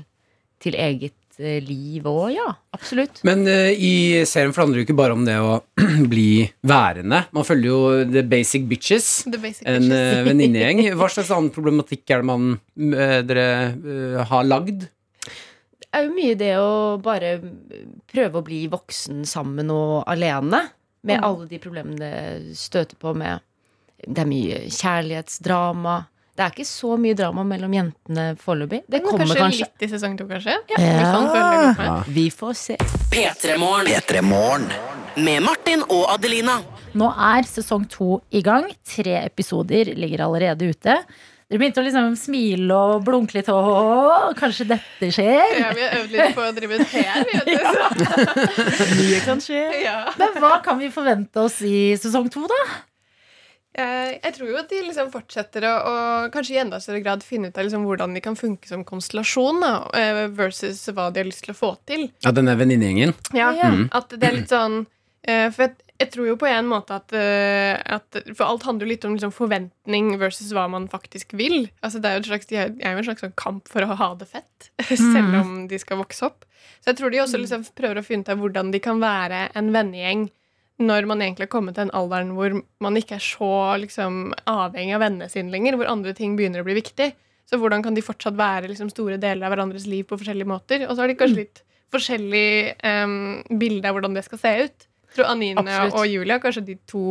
[0.61, 2.47] til eget eh, liv òg, ja.
[2.77, 3.23] Absolutt.
[3.27, 5.59] Men uh, i serien forhandler det jo ikke bare om det å
[6.13, 7.25] bli værende.
[7.35, 7.81] Man følger jo
[8.13, 9.09] The Basic Bitches.
[9.31, 10.85] The basic En uh, venninnegjeng.
[10.99, 14.87] Hva slags annen problematikk er det man uh, dere har lagd?
[15.85, 16.71] Det er jo mye det å
[17.03, 17.37] bare
[18.11, 20.65] prøve å bli voksen sammen og alene.
[21.05, 21.25] Med Mm.
[21.29, 23.43] alle de problemene det støter på med
[24.09, 25.97] Det er mye kjærlighetsdrama.
[26.35, 28.81] Det er ikke så mye drama mellom jentene foreløpig.
[28.91, 29.67] Det Men kommer kanskje, kanskje.
[29.69, 30.57] litt i sesong to, kanskje?
[30.73, 30.79] Ja.
[30.83, 31.11] ja.
[31.15, 32.09] man følger.
[32.17, 32.79] Vi får se.
[33.13, 33.93] P3morgen.
[33.93, 34.65] P3morgen.
[35.23, 36.57] Med Martin og Adelina.
[36.99, 38.67] Nå er sesong to i gang.
[38.83, 40.97] Tre episoder ligger allerede ute.
[41.45, 43.51] Dere begynte å liksom smile og blunke litt.
[43.55, 45.55] Åh, kanskje dette skjer?
[45.61, 48.03] Ja, vi har øvd litt på å drive et PR, vi, vet du.
[48.99, 49.63] Mye kan skje.
[49.85, 50.01] Ja.
[50.19, 52.61] Men hva kan vi forvente oss i sesong to, da?
[53.75, 55.95] Jeg, jeg tror jo at de liksom fortsetter å,
[56.35, 59.59] kanskje i enda større grad finne ut av liksom hvordan de kan funke som konstellasjon,
[59.65, 62.05] da, eh, versus hva de har lyst til å få til.
[62.23, 63.17] Ja, denne venninnegjengen.
[63.35, 63.89] Ja, Mm.
[63.97, 64.87] At det er litt sånn
[65.27, 68.87] eh, For jeg, jeg tror jo på en måte at, eh, at For alt handler
[68.87, 71.71] jo litt om liksom forventning versus hva man faktisk vil.
[71.83, 73.87] Altså det er jo, et slags, de er er jo en slags sånn kamp for
[73.87, 76.45] å ha det fett, selv om de skal vokse opp.
[76.83, 79.49] Så jeg tror de også liksom prøver å finne ut av hvordan de kan være
[79.57, 80.29] en vennegjeng
[80.83, 84.97] når man egentlig har kommet til en alderen hvor man ikke er så liksom, avhengig
[84.97, 87.13] av vennene sine lenger, hvor andre ting begynner å bli viktig.
[87.47, 90.87] Så hvordan kan de fortsatt være liksom, store deler av hverandres liv på forskjellige måter?
[90.89, 91.63] Og så har de kanskje litt
[91.95, 92.49] forskjellig
[92.83, 93.15] um,
[93.61, 94.89] bilde av hvordan det skal se ut.
[95.13, 95.95] Jeg tror Anine Absolutt.
[96.01, 97.05] og Julia kanskje de to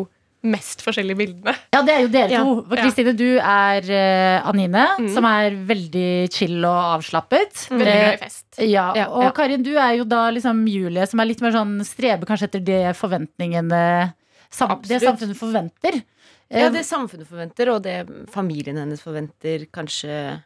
[0.43, 1.53] mest forskjellige bildene.
[1.73, 2.41] Ja, det er jo dere Ja.
[2.43, 2.55] to.
[2.67, 5.09] For Kristine, du er uh, Anine, Mm.
[5.13, 7.69] som er veldig chill og avslappet.
[7.69, 8.45] Veldig Eh, glad i fest.
[8.59, 9.31] Ja, Ja, og ja.
[9.31, 12.63] Karin, du er jo da liksom Julie, som er litt mer sånn streber kanskje etter
[12.63, 14.13] det forventningene
[14.51, 16.03] sam, Det samfunnet forventer.
[16.51, 20.41] Ja, Eh, det samfunnet forventer, og det familien hennes forventer kanskje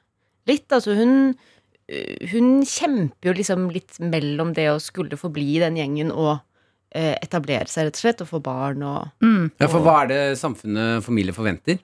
[0.48, 0.68] litt.
[0.72, 1.36] Altså hun
[1.90, 6.36] øh, Hun kjemper jo liksom litt mellom det å skulle forbli i den gjengen og
[6.36, 6.44] eh,
[6.96, 9.52] etablere seg, rett og slett, og få barn og mm.
[9.60, 11.82] Ja, for hva er det samfunnet familie forventer?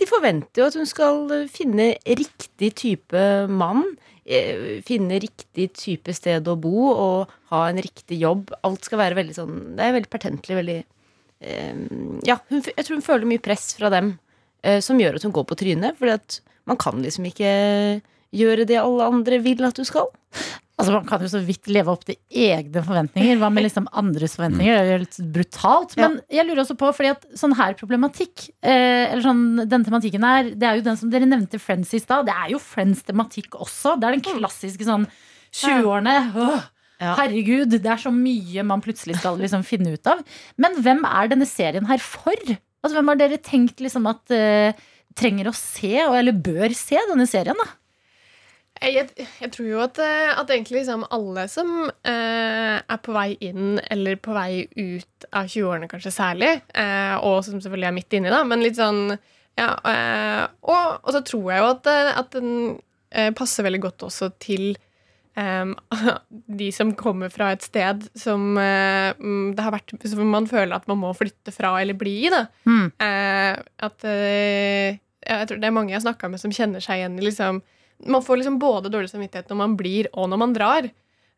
[0.00, 3.82] De forventer jo at hun skal øh, finne riktig type mann.
[4.24, 8.54] eh, Finne riktig type sted å bo og ha en riktig jobb.
[8.64, 10.56] Alt skal være veldig sånn Det er veldig pertentlig.
[10.60, 11.82] Veldig eh,
[12.24, 14.14] Ja, hun, jeg tror hun føler mye press fra dem
[14.64, 15.98] eh, som gjør at hun går på trynet.
[16.00, 17.52] Fordi at man kan liksom ikke
[18.30, 20.08] gjøre det alle andre vil at du skal.
[20.80, 23.38] Altså Man kan jo så vidt leve opp til egne forventninger.
[23.40, 24.78] Hva med liksom andres forventninger?
[24.78, 25.96] Det er jo litt brutalt.
[26.00, 30.24] Men jeg lurer også på, fordi at sånn her problematikk, eh, eller sånn den tematikken
[30.26, 32.26] her, det er jo den som dere nevnte Friends i stad.
[32.30, 33.98] Det er jo Friends-tematikk også.
[34.00, 35.06] Det er den klassiske sånn
[35.60, 36.16] 20-årene.
[36.40, 36.68] Åh.
[37.00, 40.20] Herregud, det er så mye man plutselig skal liksom finne ut av.
[40.60, 42.36] Men hvem er denne serien her for?
[42.80, 44.76] Altså Hvem har dere tenkt liksom at eh,
[45.16, 47.56] trenger å se, eller bør se denne serien?
[47.56, 47.68] da?
[48.80, 53.34] Jeg, jeg tror jo at, eh, at egentlig liksom alle som eh, er på vei
[53.44, 58.16] inn, eller på vei ut av 20-årene kanskje særlig, eh, og som selvfølgelig er midt
[58.16, 59.10] inni, da, men litt sånn
[59.58, 62.54] ja, eh, og, og så tror jeg jo at, eh, at den
[63.10, 64.72] eh, passer veldig godt også til
[66.60, 70.88] de som kommer fra et sted som mm, det har vært Som man føler at
[70.90, 72.32] man må flytte fra eller bli i.
[72.34, 72.42] da.
[72.68, 72.90] Mm.
[73.86, 74.98] At jeg
[75.48, 77.62] tror det er mange jeg har snakka med som kjenner seg igjen i liksom
[78.06, 80.90] Man får liksom både dårlig samvittighet når man blir, og når man drar.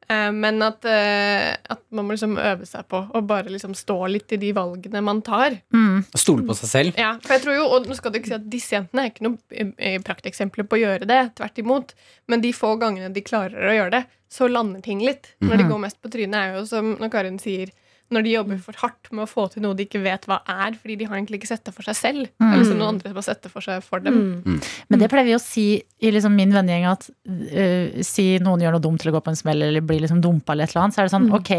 [0.08, 3.98] Eh, men at, eh, at man må liksom øve seg på å bare liksom stå
[4.10, 5.58] litt i de valgene man tar.
[5.74, 6.02] Mm.
[6.18, 6.98] Stole på seg selv.
[7.00, 9.12] Ja, for jeg tror jo, og nå skal du ikke si at Disse jentene er
[9.12, 11.20] ikke noen eh, prakteksempler på å gjøre det.
[11.38, 11.94] Tvert imot.
[12.30, 14.02] Men de få gangene de klarer å gjøre det,
[14.32, 15.34] så lander ting litt.
[15.44, 17.72] Når de går mest på trynet, er jo som når Karin sier
[18.12, 20.76] når de jobber for hardt med å få til noe de ikke vet hva er,
[20.78, 22.26] fordi de har egentlig ikke sett det for seg selv.
[22.38, 22.46] Mm.
[22.48, 24.18] Eller liksom noen andre som har sett det for seg for dem.
[24.44, 24.58] Mm.
[24.92, 28.76] Men det pleier vi å si i liksom min vennegjeng at uh, si noen gjør
[28.76, 30.86] noe dumt til å gå på en smell eller blir liksom dumpa eller et eller
[30.86, 31.54] annet, så er det sånn ok,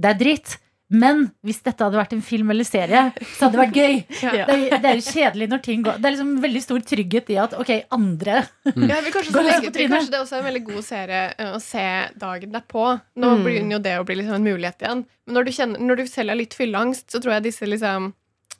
[0.00, 0.58] det er dritt.
[0.90, 3.94] Men hvis dette hadde vært en film eller serie, så hadde det vært gøy.
[4.24, 4.44] Ja.
[4.48, 7.30] Det, er, det er jo kjedelig når ting går Det er liksom veldig stor trygghet
[7.34, 9.94] i at ok, andre Ja, vi kanskje, Går også legge på trynet?
[9.96, 11.86] kanskje det også er en veldig god serie eh, å se
[12.20, 12.84] dagen derpå.
[13.20, 13.44] Nå Mm.
[13.46, 15.04] begynner jo det å bli liksom en mulighet igjen.
[15.26, 18.12] Men når du, kjenner, når du selv har litt fylleangst, så tror jeg disse liksom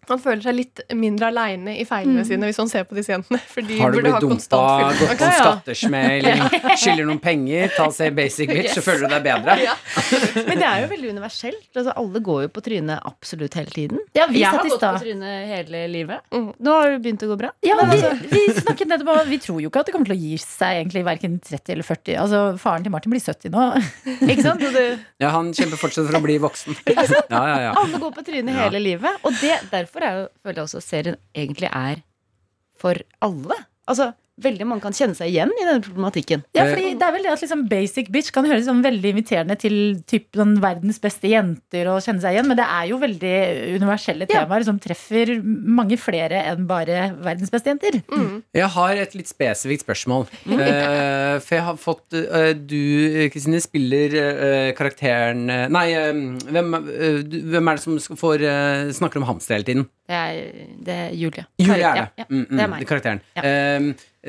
[0.09, 2.26] man føler seg litt mindre aleine i feilene Mm.
[2.28, 3.38] sine hvis man ser på disse jentene.
[3.55, 5.38] For de Har du blitt dumpa, gått på en fylleangst.
[5.40, 6.28] skattesmell,
[6.82, 9.57] skylder noen penger, ta og se Basic Bitch, så føler du deg bedre?
[9.64, 9.74] Ja.
[10.44, 11.68] Men det er jo veldig universelt.
[11.74, 14.00] Altså, alle går jo på trynet absolutt hele tiden.
[14.16, 16.20] Ja, vi jeg har gått på trynet hele livet.
[16.34, 16.50] Mm.
[16.61, 17.50] Nå har det begynt å gå bra.
[17.64, 20.07] Ja, Men vi, altså- vi snakket nettopp om Vi tror jo ikke at det kommer
[20.11, 22.16] til å gi seg egentlig verken 30 eller 40.
[22.20, 23.64] Altså, Faren til Martin blir 70 nå.
[24.28, 24.61] Ikke sant?
[24.61, 24.98] Du...
[25.22, 26.76] Ja, han kjemper fortsatt for å bli voksen.
[26.90, 27.72] Ja, ja, ja.
[27.80, 28.66] Alle går på trynet Ja.
[28.68, 29.18] hele livet.
[29.24, 32.03] Og det, derfor er jeg føler også serien egentlig er
[32.80, 33.57] for alle.
[33.88, 34.12] Altså,
[34.43, 36.41] veldig mange kan kjenne seg igjen i denne problematikken.
[36.57, 39.55] Ja, fordi det er vel det at liksom basic bitch kan høres sånn veldig inviterende
[39.61, 39.76] til
[40.11, 43.35] typ sånn verdens beste jenter å kjenne seg igjen, men det er jo veldig
[43.78, 44.43] universelle Ja.
[44.43, 48.01] temaer som treffer mange flere enn bare verdens beste jenter.
[48.55, 50.26] Jeg har et litt spesifikt spørsmål.
[50.51, 56.12] uh, for jeg har fått uh, Du, Kristine, spiller uh, karakteren eh, Nei, eh,
[56.51, 59.87] hvem, eh, du, hvem er det som får eh, snakker om hamster hele tiden?
[60.05, 61.44] Det er, det er Julie.
[61.59, 62.09] Julie er det.
[62.20, 62.82] ja, Mm, mm, det er meg.
[62.88, 63.20] Karakteren.
[63.38, 63.52] Ja.
[63.80, 63.86] Um,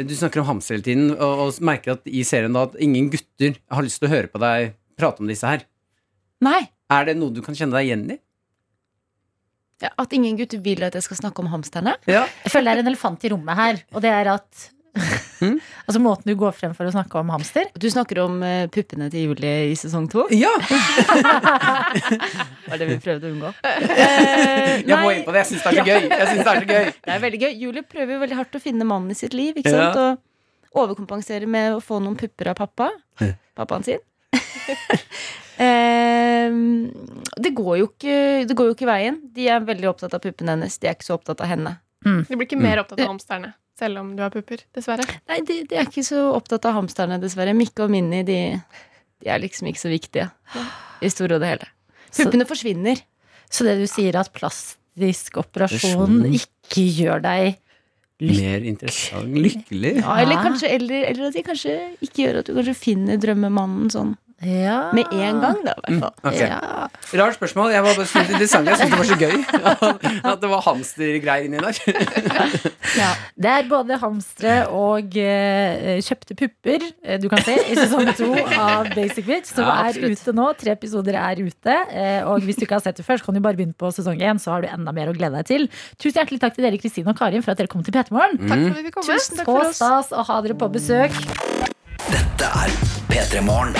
[0.08, 3.10] du snakker om hamster hele tiden, og, og merker at i serien da at ingen
[3.12, 5.66] gutter har lyst til å høre på deg prate om disse her.
[6.46, 6.62] Nei.
[6.94, 8.18] Er det noe du kan kjenne deg igjen i?
[9.84, 11.98] Ja, At ingen gutter vil at jeg skal snakke om hamsterne?
[12.08, 12.24] Ja.
[12.46, 14.68] Jeg føler det er en elefant i rommet her, og det er at
[15.42, 15.58] Mm.
[15.86, 17.68] Altså måten du går frem for å snakke om hamster.
[17.78, 20.24] Du snakker om uh, puppene til Julie i sesong to?
[20.34, 20.50] Ja!
[22.66, 23.52] Var det vi prøvde å unngå?
[23.62, 25.44] Jeg må inn på det.
[25.44, 26.02] Jeg syns det er så gøy.
[26.10, 27.54] Jeg synes Det er så gøy Det er veldig gøy.
[27.62, 29.54] Julie prøver jo veldig hardt å finne mannen i sitt liv.
[29.62, 29.92] Ikke Ja.
[29.94, 30.20] sant?
[30.74, 32.88] Og overkompensere med å få noen pupper av pappa.
[33.56, 34.02] Pappaen sin.
[35.56, 36.90] Ehm,
[37.40, 38.16] det, går jo ikke,
[38.48, 39.22] det går jo ikke veien.
[39.36, 40.76] De er veldig opptatt av puppene hennes.
[40.82, 41.72] De er ikke så opptatt av henne.
[42.04, 44.64] De blir ikke mer opptatt av hamsterne, selv om du har pupper.
[44.76, 45.06] Dessverre.
[45.30, 47.56] Nei, de, de er ikke så opptatt av hamsterne, dessverre.
[47.58, 48.40] Mikke og Minni, de,
[49.24, 50.30] de er liksom ikke så viktige.
[51.04, 51.70] I store og det hele.
[52.16, 53.04] Puppene forsvinner.
[53.52, 57.62] Så det du sier at plastisk operasjon ikke gjør deg
[58.24, 59.34] Mer interessant.
[59.36, 59.98] Lykkelig.
[59.98, 63.90] Ja, eller, kanskje, eller, eller at de kanskje ikke gjør at du kanskje finner drømmemannen
[63.92, 64.14] sånn
[64.44, 64.92] ja.
[64.94, 66.14] med en gang, da, i hvert fall.
[66.32, 66.40] Ok.
[66.42, 66.88] Ja.
[67.22, 67.72] Rart spørsmål.
[67.72, 68.68] Jeg var bare interessant.
[68.68, 69.36] Jeg syntes det var så gøy
[70.32, 72.72] at det var hamstergreier inni der.
[73.36, 78.30] Det er både hamstere og uh, kjøpte pupper eh, du kan se i sesong to
[78.56, 80.46] av Basic Bitch, som Ja, er ute nå.
[80.60, 81.76] Tre episoder er ute.
[81.92, 83.92] eh, og hvis du ikke har sett det før, så kan du bare begynne på
[83.96, 85.68] sesong én, så har du enda mer å glede deg til.
[86.00, 88.40] Tusen hjertelig takk til dere, Kristine og Karin, for at dere kom til P3morgen.
[88.46, 89.10] Takk for at vi fikk komme.
[89.20, 89.82] Tusen takk for oss.
[89.82, 91.74] stas å ha dere på besøk.
[92.04, 92.72] Dette er
[93.10, 93.76] P3 Morgen.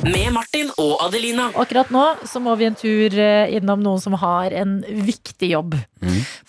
[0.00, 1.50] Med Martin og Adelina.
[1.60, 5.76] Akkurat nå så må vi en tur eh, innom noen som har en viktig jobb.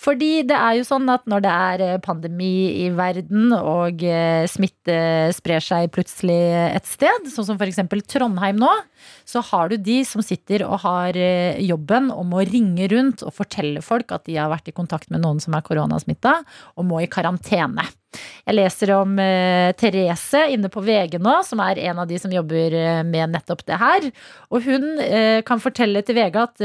[0.00, 2.54] Fordi det er jo sånn at når det er eh, pandemi
[2.86, 4.96] i verden, og eh, smitte
[5.36, 6.40] sprer seg plutselig
[6.72, 7.82] et sted, sånn som f.eks.
[8.08, 8.72] Trondheim nå,
[9.32, 13.34] så har du de som sitter og har eh, jobben om å ringe rundt og
[13.36, 16.36] fortelle folk at de har vært i kontakt med noen som er koronasmitta,
[16.76, 17.86] og må i karantene.
[18.44, 22.32] Jeg leser om eh, Therese inne på VG nå, som er en av de som
[22.34, 24.10] jobber eh, med nettopp det her.
[24.52, 24.90] Og hun
[25.46, 26.62] kan fortelle til VG at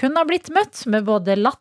[0.00, 1.58] hun har blitt møtt med både latter,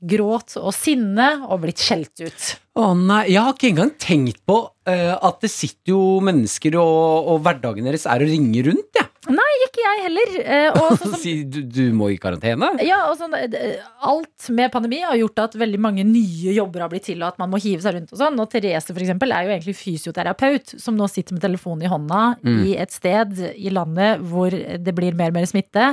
[0.00, 2.46] gråt og sinne, og blitt skjelt ut.
[2.76, 7.30] Å nei, jeg har ikke engang tenkt på uh, at det sitter jo mennesker og,
[7.32, 9.12] og hverdagen deres er å ringe rundt, jeg.
[9.26, 10.34] Nei, ikke jeg heller.
[10.38, 12.68] Uh, og sånn som Si du, du må i karantene?
[12.86, 16.92] Ja, og sånn, eh, Alt med pandemi har gjort at veldig mange nye jobber har
[16.92, 18.12] blitt til, og at man må hive seg rundt.
[18.12, 18.36] Og sånn.
[18.38, 22.22] Og Therese for eksempel, er jo egentlig fysioterapeut, som nå sitter med telefonen i hånda
[22.46, 22.60] Mm.
[22.68, 25.88] i et sted i landet hvor det blir mer og mer smitte,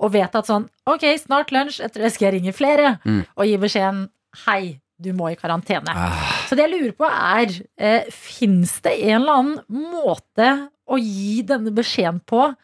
[0.00, 3.24] og vet at sånn Ok, snart lunsj, etter det skal jeg ringe flere, Mm.
[3.36, 4.08] og gi beskjeden
[4.46, 5.88] Hei, du må i karantene.
[5.94, 10.98] Ah, Så det jeg lurer på er, eh, fins det en eller annen måte å
[11.00, 12.54] gi denne beskjeden på?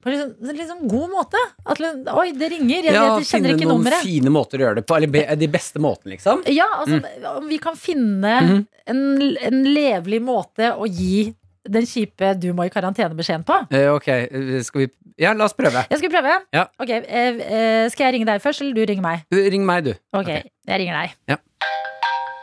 [0.00, 1.40] På en liksom, liksom god måte?
[1.66, 4.76] At liksom, Oi, det ringer, jeg, ja, jeg kjenner finne noen fine måter å gjøre
[4.76, 4.96] det på.
[4.96, 6.44] Eller de beste måtene, liksom.
[6.54, 7.02] Ja, altså
[7.36, 8.66] om vi kan finne Mhm.
[8.86, 11.34] en, en levelig måte å gi
[11.68, 13.56] den kjipe 'du må i karantene'-beskjeden på.
[13.74, 14.88] Eh, ok, eh, skal vi
[15.18, 15.84] Ja, la oss prøve.
[15.90, 16.34] Jeg skal prøve.
[16.54, 16.64] Ja.
[16.78, 19.24] Ok, eh, eh, Skal jeg ringe deg først, eller du ringer meg?
[19.32, 19.94] Ring meg, du.
[20.12, 21.14] Ok, jeg ringer deg.
[21.28, 21.36] Ja.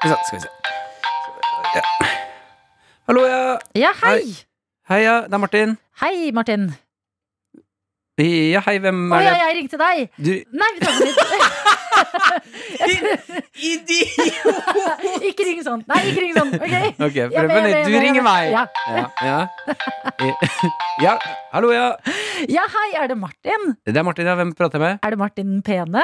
[0.03, 0.49] Skal vi se.
[1.75, 1.81] Ja.
[3.07, 3.57] Hallo, ja.
[3.75, 4.35] Ja, hei!
[4.89, 5.21] Hei, ja.
[5.21, 5.77] Det er Martin.
[6.01, 6.75] Hei, Martin.
[8.17, 9.39] Ja, hei, hvem Å er ja, det?
[9.43, 10.09] jeg ringte deg!
[10.15, 11.17] Du Nei, vi tar det litt.
[15.29, 15.81] ikke ring sånn.
[15.89, 16.51] Nei, ikke ring sånn.
[16.57, 16.75] Ok,
[17.07, 17.87] okay prøv på nytt.
[17.87, 18.43] Du ringer meg.
[18.53, 18.63] Ja.
[18.91, 19.39] Ja, ja.
[21.05, 21.13] ja.
[21.55, 21.87] Hallo, ja.
[22.51, 23.61] ja, hei, er det Martin?
[23.85, 24.35] Det er Martin, ja.
[24.39, 24.93] Hvem prater jeg med?
[25.01, 26.03] Er det Martin den pene?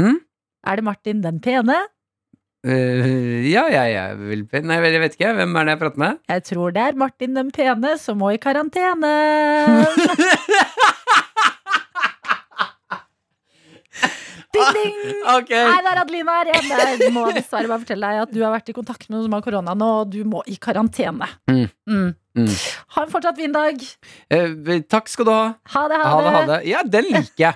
[0.00, 0.18] Hm?
[0.66, 1.76] Er det Martin den pene?
[2.60, 5.32] Uh, ja, jeg vil pene Nei, jeg vet ikke.
[5.38, 6.12] Hvem er det jeg prater med?
[6.28, 9.10] Jeg tror det er Martin den pene som må i karantene.
[14.50, 14.94] Ding, ding!
[15.30, 15.62] Okay.
[15.62, 16.70] Nei, det er Adelina her igjen.
[17.00, 19.36] Jeg må dessverre bare fortelle deg at du har vært i kontakt med noen som
[19.36, 21.28] har korona nå, og du må i karantene.
[21.50, 21.68] Mm.
[21.86, 22.08] Mm.
[22.40, 22.48] Mm.
[22.96, 23.78] Ha en fortsatt fin dag.
[24.34, 25.44] Eh, takk skal du ha.
[25.74, 26.58] Ha det, Ha det, ha det.
[26.70, 27.54] Ja, den liker jeg.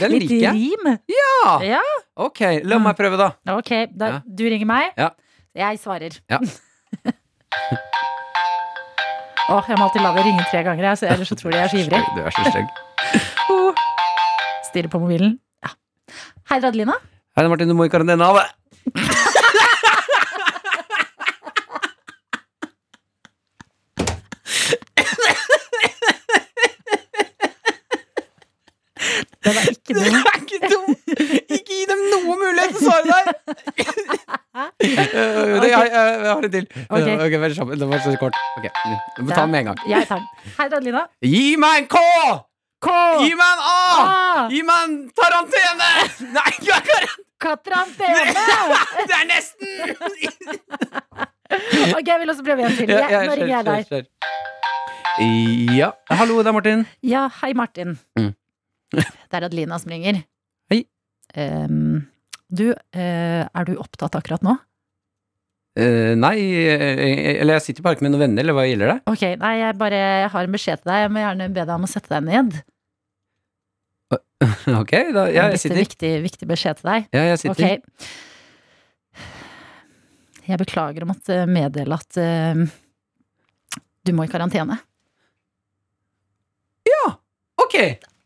[0.00, 0.52] Den Litt liker jeg.
[0.52, 0.98] rim.
[1.14, 1.56] Ja.
[1.76, 1.82] Ja.
[2.28, 3.30] Ok, la meg prøve, da.
[3.56, 4.20] Ok, da, Ja.
[4.24, 4.92] du ringer meg.
[5.00, 5.10] Ja.
[5.56, 6.20] Jeg svarer.
[6.28, 6.40] Ja.
[9.44, 11.58] Åh, jeg må alltid la det ringe tre ganger, jeg, så ellers så tror de
[11.60, 12.00] jeg er så ivrig.
[12.16, 12.68] Du er så stygg.
[14.70, 15.34] Stirrer på mobilen.
[16.50, 16.94] Hei, Adelina.
[17.36, 17.68] Hei, Martin.
[17.68, 18.48] Du må i karantene av det.
[29.44, 30.04] Den er ikke dum.
[30.04, 30.94] Det var ikke dum!
[31.54, 33.26] Ikke gi dem noe mulighet til å svare der!
[34.54, 35.66] Eh, okay.
[35.66, 36.66] Eh, jeg, har en til.
[36.70, 37.14] Eh, okay.
[37.26, 37.38] Okay,
[37.80, 38.36] det var så kort.
[38.58, 38.70] Okay.
[39.32, 39.80] Ta den med en gang.
[39.90, 40.52] Jeg tar den.
[40.58, 41.02] Hei, Adelina.
[41.26, 42.02] Gi meg en K!
[42.84, 42.94] K!
[43.24, 43.76] Gi meg en A!
[44.04, 44.46] A!
[44.52, 45.90] Gi meg en tarantene!
[46.36, 47.22] Nei, ikke karantene!
[47.44, 48.44] Katrantene!
[49.08, 49.70] Det er nesten!
[51.54, 52.90] Ok, jeg vil også prøve en til.
[52.90, 54.08] Jeg, nå ringer jeg deg.
[55.76, 55.90] Ja.
[56.10, 56.82] Hallo, det er Martin.
[57.06, 57.94] Ja, hei, Martin.
[58.18, 58.32] Mm.
[58.96, 60.22] Det er Adelina som ringer.
[60.72, 60.80] Hei.
[61.36, 62.08] Um,
[62.50, 64.56] du, uh, er du opptatt akkurat nå?
[65.78, 66.36] Uh, nei,
[66.70, 68.98] eh, eller jeg sitter bare ikke med noen venner, eller hva gjelder det?
[69.10, 71.04] Ok, nei, jeg bare jeg har en beskjed til deg.
[71.04, 72.60] Jeg må gjerne be deg om å sette deg ned.
[74.80, 75.80] Ok, da, ja, jeg sitter.
[75.82, 77.10] viktig, viktig beskjed til deg.
[77.16, 77.64] Ja, jeg sitter.
[77.64, 77.76] Okay.
[80.44, 82.64] Jeg beklager å måtte meddele at uh,
[84.04, 84.76] du må i karantene.
[86.84, 87.04] Ja!
[87.64, 87.76] Ok!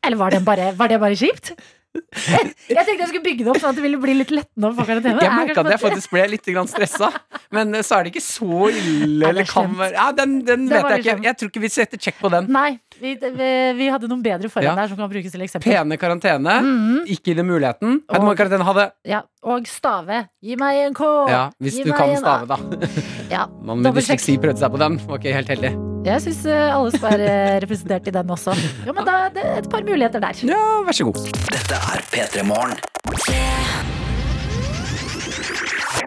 [0.02, 1.52] Eller var det bare, var det bare kjipt?
[1.98, 4.70] Jeg, jeg tenkte jeg skulle bygge det opp sånn at det ville bli litt lettende
[4.76, 5.22] få karantene.
[5.24, 7.08] Jeg Er merka at jeg faktisk ble litt stressa,
[7.54, 9.30] men eh, så er det ikke så ille.
[9.30, 11.16] Eller kan være ja, Den, den vet jeg ikke.
[11.26, 12.50] Jeg tror ikke vi setter check på den.
[12.52, 14.74] Nei, vi, vi, vi hadde noen bedre foran Ja.
[14.78, 15.70] der som kan brukes til eksempel.
[15.72, 16.54] Pene karantene.
[16.62, 17.04] Mhm.
[17.06, 18.00] Ikke gi dem muligheten.
[18.10, 18.86] Ja, du må i karantene ha det.
[19.06, 20.24] Ja, og stave.
[20.42, 21.04] Gi meg en K!
[21.30, 22.18] Ja, hvis Gi du meg kan en A.
[22.18, 22.58] stave, da.
[23.34, 24.18] Ja, Man med dobbeltsjekk.
[24.18, 24.98] dysleksi prøvde seg på den.
[25.06, 25.72] Var ikke helt heldig.
[26.08, 28.54] Jeg syns alle skal være representert i den også.
[28.86, 30.32] Jo, men da det er et par muligheter der.
[30.48, 31.24] Ja, vær så god.
[31.52, 32.78] Dette er P3 Morgen.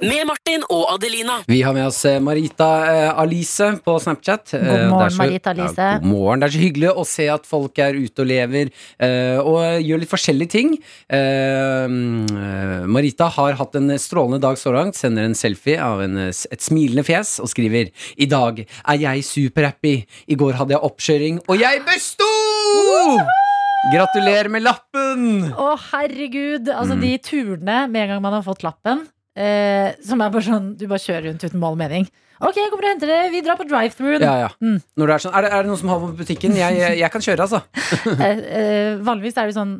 [0.02, 1.40] Med Martin og Adelina.
[1.50, 4.54] Vi har med oss eh, Marita eh, Alice på Snapchat.
[4.58, 5.76] Eh, God morgen, så- Marita Alice.
[5.78, 6.40] Ja, god morgen.
[6.42, 10.02] Det er så hyggelig å se at folk er ute og lever eh, og gjør
[10.04, 10.74] litt forskjellige ting.
[11.10, 14.96] Eh, mm, Marita har hatt en strålende dag så langt.
[15.00, 19.24] Sender en selfie av en, eh, et smilende fjes og skriver I dag er jeg
[19.28, 19.96] superhappy.
[20.28, 22.28] I går hadde jeg oppkjøring, og jeg besto!
[23.92, 25.24] Gratulerer med lappen!
[25.58, 26.70] Å, herregud.
[26.70, 27.02] Altså, Mm.
[27.02, 30.88] de turene med en gang man har fått lappen, eh, som er bare sånn Du
[30.88, 32.08] bare kjører rundt uten mål og mening.
[32.42, 33.20] Ok, jeg kommer og henter det.
[33.36, 34.18] Vi drar på drive-through.
[34.24, 34.48] Ja, ja.
[34.66, 34.80] Mm.
[34.98, 36.56] Når det er, sånn, er, det, er det noen som har på butikken?
[36.58, 37.60] Jeg, jeg, jeg kan kjøre, altså.
[38.26, 39.76] Eh, eh, vanligvis er det sånn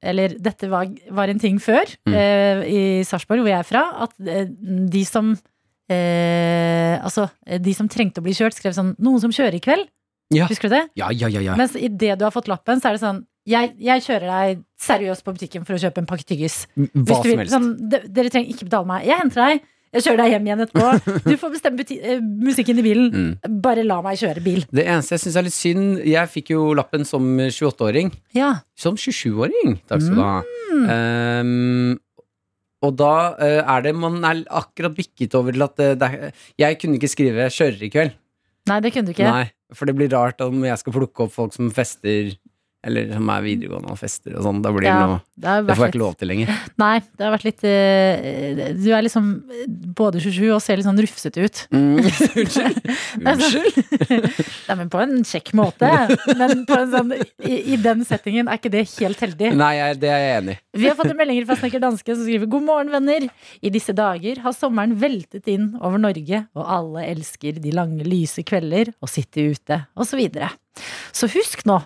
[0.00, 2.14] Eller dette var, var en ting før Mm.
[2.16, 5.34] eh, i Sarpsborg, hvor jeg er fra, at eh, de som
[5.92, 9.88] eh, Altså, de som trengte å bli kjørt, skrev sånn 'Noen som kjører i kveld'?
[10.34, 10.48] Ja.
[10.50, 10.84] Husker du det?
[10.98, 11.40] Ja, ja, ja.
[11.40, 11.54] ja.
[11.54, 15.24] Mens idet du har fått lappen, så er det sånn jeg, jeg kjører deg seriøst
[15.24, 16.64] på butikken for å kjøpe en pakke tyggis.
[16.74, 17.54] Hva Hvis du som helst.
[17.54, 19.06] sånn, de, dere trenger ikke betale meg.
[19.06, 19.66] Jeg henter deg.
[19.96, 21.20] Jeg kjører deg hjem igjen etterpå.
[21.24, 23.06] Du får bestemme eh, musikken i bilen.
[23.14, 23.60] Mm.
[23.64, 24.66] Bare la meg kjøre bil.
[24.74, 28.10] Det eneste jeg syns er litt synd Jeg fikk jo lappen som 28-åring.
[28.36, 28.50] Ja.
[28.76, 29.78] Som 27-åring.
[29.88, 30.34] Takk skal du ha.
[30.74, 30.84] Mm.
[30.90, 31.94] Um,
[32.84, 36.42] og da uh, er det Man er akkurat bikket over til at det, det er,
[36.60, 38.16] Jeg kunne ikke skrive 'kjører i kveld'.
[38.66, 39.30] Nei, det kunne du ikke.
[39.30, 42.34] Nei, For det blir rart om jeg skal plukke opp folk som fester,
[42.86, 44.62] eller som er videregående og fester og sånn.
[44.64, 46.52] Da blir det Ja, noe det har Det får jeg ikke lov til lenger.
[46.82, 49.26] Nei, det har vært litt uh, Du er liksom
[49.98, 51.62] både 27 og ser litt sånn rufsete ut.
[51.76, 51.98] Mm,
[52.42, 52.78] Unnskyld.
[53.20, 53.80] Unnskyld.
[54.68, 55.90] Nei, men på en kjekk måte.
[56.40, 57.14] Men på en sånn,
[57.44, 59.52] i, i den settingen er ikke det helt heldig.
[59.58, 60.60] Nei, jeg, det er jeg enig i.
[60.76, 63.28] Vi har fått en melding fra Snekker Danske som skriver God morgen, venner.
[63.60, 68.44] I disse dager har sommeren veltet inn over Norge, og alle elsker de lange, lyse
[68.46, 70.16] kvelder og sitte ute, osv.
[70.16, 70.46] Så, videre.
[71.12, 71.76] så husk nå.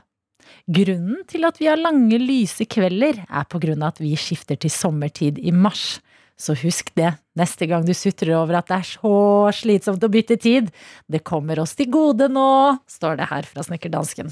[0.71, 4.59] Grunnen til at vi har lange, lyse kvelder, er på grunn av at vi skifter
[4.61, 5.99] til sommertid i mars.
[6.41, 9.15] Så husk det neste gang du sutrer over at det er så
[9.57, 10.71] slitsomt å bytte tid.
[11.11, 14.31] Det kommer oss til gode nå, står det her fra snekkerdansken.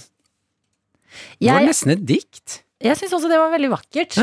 [1.40, 2.62] Det var nesten et dikt.
[2.84, 4.16] jeg syns også det var veldig vakkert.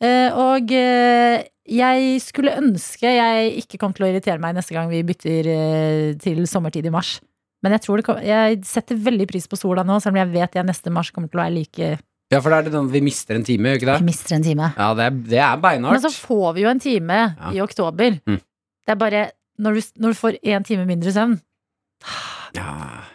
[0.00, 4.88] Eh, og eh, jeg skulle ønske jeg ikke kom til å irritere meg neste gang
[4.88, 7.18] vi bytter eh, til sommertid i mars.
[7.62, 10.32] Men jeg tror det kom, jeg setter veldig pris på sola nå, selv om jeg
[10.32, 11.90] vet jeg neste mars kommer til å være like
[12.32, 14.46] Ja, for da er det den vi mister en time, gjør ikke Vi mister en
[14.46, 14.70] time.
[14.78, 15.98] Ja, det er, det er beinhardt.
[15.98, 17.52] Men så får vi jo en time Ja.
[17.52, 18.20] i oktober.
[18.26, 18.40] Mm.
[18.86, 19.22] Det er bare
[19.60, 21.36] når du, når du får én time mindre søvn.
[22.56, 22.70] Ja.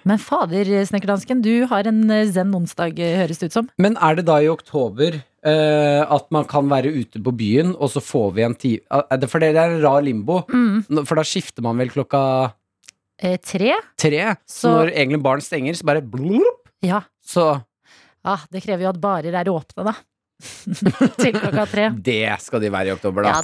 [0.07, 3.69] Men fader, Snekkerdansken, du har en eh, zen onsdag, eh, høres det ut som.
[3.81, 7.89] Men er det da i oktober uh, at man kan være ute på byen, og
[7.91, 10.43] så får vi en time For det er en rar limbo.
[10.53, 11.01] Mm.
[11.03, 12.21] For da skifter man vel klokka
[13.21, 13.73] Eh, tre?
[13.97, 14.35] tre.
[14.45, 17.01] Så, Så- når egentlig barn stenger, så bare blup, Ja.
[17.25, 17.63] Så
[18.25, 19.93] Ah, det krever jo at barer er åpne, da.
[21.21, 21.89] Til klokka tre.
[22.01, 23.29] det skal de være i oktober, da.
[23.29, 23.41] Ja,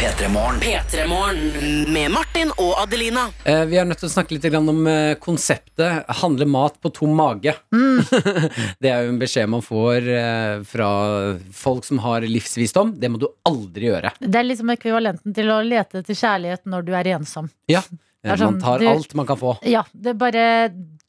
[0.00, 0.60] P3 Morgen.
[0.60, 3.26] P3 Morgen med Martin og Adelina.
[3.44, 6.88] Eh, vi er nødt til å snakke litt grann om eh, konseptet 'handle mat på
[6.94, 7.52] tom mage'.
[8.80, 10.88] det er jo en beskjed man får eh, fra
[11.52, 12.94] folk som har livsvisdom.
[12.98, 14.14] Det må du aldri gjøre.
[14.20, 17.50] Det er liksom ekvivalenten til å lete etter kjærlighet når du er ensom.
[17.68, 17.82] Ja,
[18.20, 19.54] Det er Man sånn, tar du- alt man kan få.
[19.64, 20.46] Ja, det er bare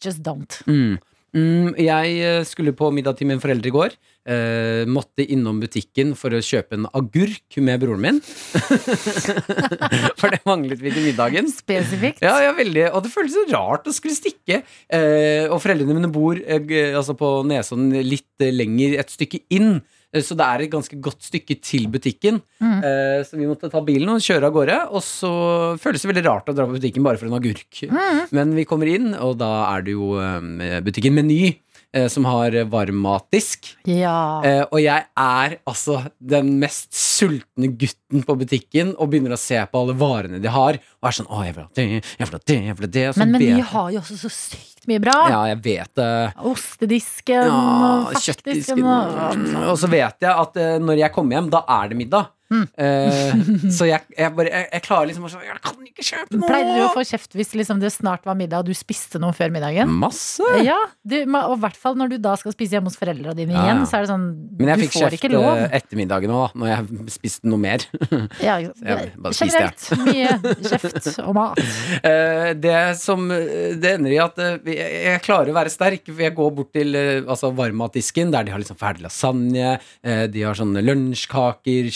[0.04, 0.62] just don't.
[0.66, 1.00] Mm.
[1.32, 3.94] Mm, jeg eh, skulle på middag til mine foreldre i går.
[4.28, 8.20] Eh, måtte innom butikken for å kjøpe en agurk med broren min.
[10.20, 11.48] for det manglet vi til middagen.
[11.52, 12.22] Spesifikt.
[12.24, 12.90] Ja, ja, veldig.
[12.92, 14.62] Og det føltes så rart å skulle stikke.
[14.92, 19.80] Eh, og foreldrene mine bor eh, altså på Nesodden litt eh, lenger, et stykke inn.
[20.14, 22.42] Eh, Så det er et ganske godt stykke til butikken.
[22.62, 22.78] Mm.
[22.84, 24.78] Eh, så vi måtte ta bilen og kjøre av gårde.
[24.92, 25.32] Og så
[25.80, 27.84] føles det veldig rart å dra på butikken bare for en agurk.
[27.90, 28.22] Mm.
[28.32, 31.56] Men vi kommer inn, og da er det jo eh, butikken Meny.
[31.94, 33.72] Eh, Som har varmmatdisk.
[33.90, 34.42] Ja.
[34.46, 39.60] Eh, og jeg er altså den mest sultne gutten på butikken og begynner å se
[39.72, 42.36] på alle varene de har, og er sånn Å, jeg vil ha det, jeg vil
[42.38, 43.06] ha det, jeg vil ha det.
[43.22, 45.16] men, Men de har jo også så sykt mye bra.
[45.30, 46.12] Ja, jeg vet det.
[46.52, 47.62] Ostedisken Ja,
[48.10, 48.84] og kjøttdisken.
[48.84, 52.32] og Og så vet jeg at eh, når jeg kommer hjem, da er det middag.
[52.52, 52.66] Mm.
[52.84, 53.36] Eh,
[53.78, 56.50] så jeg, jeg, bare, jeg, jeg klarer liksom å Jeg kan ikke kjøpe noe!
[56.50, 59.32] Pleide du å få kjeft hvis liksom det snart var middag og du spiste noe
[59.36, 59.92] før middagen?
[60.02, 60.44] Masse!
[60.66, 60.76] Ja,
[61.08, 63.64] du, og i hvert fall når du da skal spise hjemme hos foreldrene dine Ja,
[63.70, 63.88] igjen, ja.
[63.88, 64.26] så er det sånn
[64.60, 67.88] Men jeg fikk kjeft eh, etter middagen òg, når jeg spiste noe mer.
[68.42, 70.36] Ja, generelt mye
[70.66, 71.60] kjeft og mat.
[72.04, 76.04] Eh, det som Det ender i at jeg, klarer å være sterk.
[76.10, 80.58] For jeg går bort til altså varmmatdisken, der de har liksom ferdig lasagne, de har
[80.58, 81.92] sånne lunsjkaker,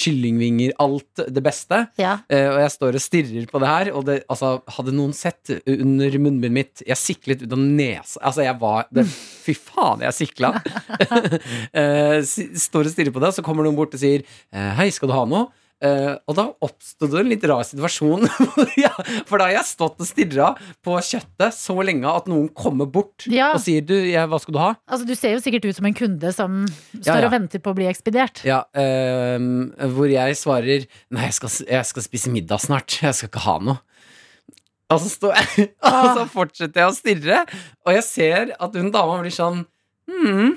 [0.46, 1.82] kyllingvinger, alt det beste.
[1.98, 2.20] Ja.
[2.30, 5.52] Eh, og jeg står og stirrer på det her, og det, altså, hadde noen sett
[5.66, 10.16] under munnbindet mitt Jeg siklet ut av nesa Altså, jeg var det, Fy faen, jeg
[10.16, 10.54] sikla!
[11.82, 15.12] eh, står og stirrer på det, så kommer noen bort og sier eh, Hei, skal
[15.12, 15.50] du ha noe?
[15.84, 18.24] Eh, og da oppstod det en litt rar situasjon.
[19.28, 20.54] for da har jeg stått og stirra
[20.86, 23.50] på kjøttet så lenge at noen kommer bort Ja.
[23.54, 24.70] og sier du, ja, hva skal du ha?
[24.88, 27.28] Altså, du ser jo sikkert ut som en kunde som står Ja, ja.
[27.28, 28.40] og venter på å bli ekspedert.
[28.48, 32.96] Ja, uh, hvor jeg svarer Nei, jeg skal, jeg skal spise middag snart.
[33.04, 33.82] Jeg skal ikke ha noe.
[34.94, 35.32] Og så, stå,
[35.92, 37.40] og så fortsetter jeg å stirre,
[37.84, 39.64] og jeg ser at hun dama blir sånn
[40.06, 40.52] Hm,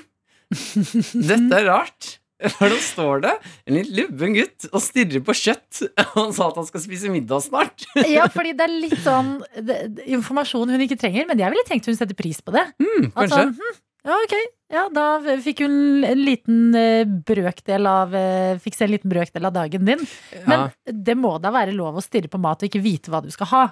[1.29, 2.19] dette er rart.
[2.39, 3.32] Nå står det
[3.66, 5.82] en litt lubben gutt og stirrer på kjøtt.
[6.14, 7.86] Han sa at han skal spise middag snart.
[8.09, 11.89] Ja, fordi det er litt sånn det, informasjon hun ikke trenger, men jeg ville tenkt
[11.91, 12.64] hun setter pris på det.
[12.80, 13.34] Mm, kanskje.
[13.34, 14.36] sånn, hm, ja, ok.
[14.72, 15.05] Ja, da
[15.43, 19.84] fikk hun en liten eh, brøkdel av eh, Fikk se en liten brøkdel av dagen
[19.89, 20.05] din.
[20.49, 23.30] Men det må da være lov å stirre på mat og ikke vite hva du
[23.34, 23.64] skal ha.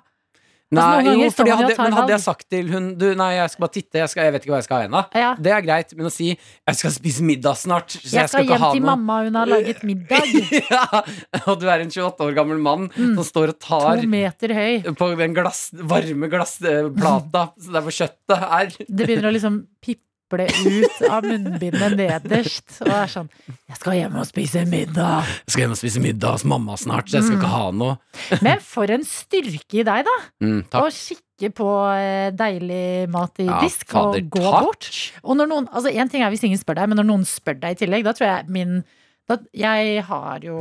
[0.74, 3.62] Nei, Altså, jo, fordi hadde, men hadde jeg sagt til hun Du, nei, jeg skal
[3.62, 5.02] bare titte, jeg, skal, jeg vet ikke hva jeg skal ha ennå.
[5.14, 5.28] Ja.
[5.38, 8.48] Det er greit, men å si 'jeg skal spise middag snart', så jeg, Jeg skal
[8.50, 10.26] hjem til noe mamma, hun har laget middag.
[10.74, 11.02] ja,
[11.46, 14.82] og du er en 28 år gammel mann som står og tar To meter høy.
[14.98, 18.74] på den glass, varme glassplata der hvor kjøttet er.
[18.90, 19.62] Det begynner å liksom
[20.28, 22.80] piple ut av munnbindet nederst.
[22.82, 23.28] Og er sånn
[23.68, 25.24] 'Jeg skal hjem og spise middag'.
[25.46, 27.42] Jeg skal hjem og spise middag hos mamma snart, så jeg skal Mm.
[27.42, 27.98] ikke ha noe.
[28.42, 30.16] Men for en styrke i deg, da.
[30.42, 34.64] Mm, Å kikke på eh, deilig mat i Ja, disk fader, og gå takk.
[34.64, 35.12] bort.
[35.24, 37.60] Og når noen, altså En ting er hvis ingen spør deg, men når noen spør
[37.60, 38.84] deg i tillegg, da tror jeg min
[39.26, 40.60] da, Jeg har jo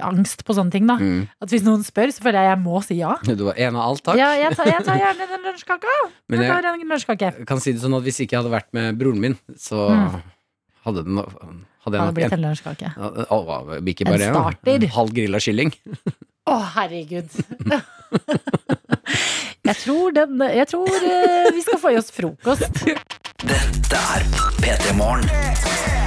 [0.00, 0.96] angst på sånne ting, da.
[0.96, 1.26] Mm.
[1.42, 3.12] At hvis noen spør, så føler jeg jeg må si ja.
[3.28, 4.16] Du var en av alt, takk.
[4.20, 5.96] Ja, jeg tar, jeg tar gjerne den lunsjkaka.
[6.28, 7.32] Men Jeg jeg- tar en lunsjkake.
[7.46, 10.22] Kan si det sånn at hvis ikke jeg hadde vært med broren min, så Mm.
[10.86, 11.16] hadde den
[11.86, 12.88] hadde Hadde blitt en, en lunsjkake.
[12.96, 12.98] Å,
[13.86, 14.88] ikke En bare en starter.
[14.96, 15.70] halv grilla kylling.
[16.46, 17.28] Å, herregud.
[19.66, 22.82] jeg tror den Jeg tror eh, vi skal få i oss frokost.
[23.46, 24.26] Dette er
[24.62, 26.05] P3 Morgen.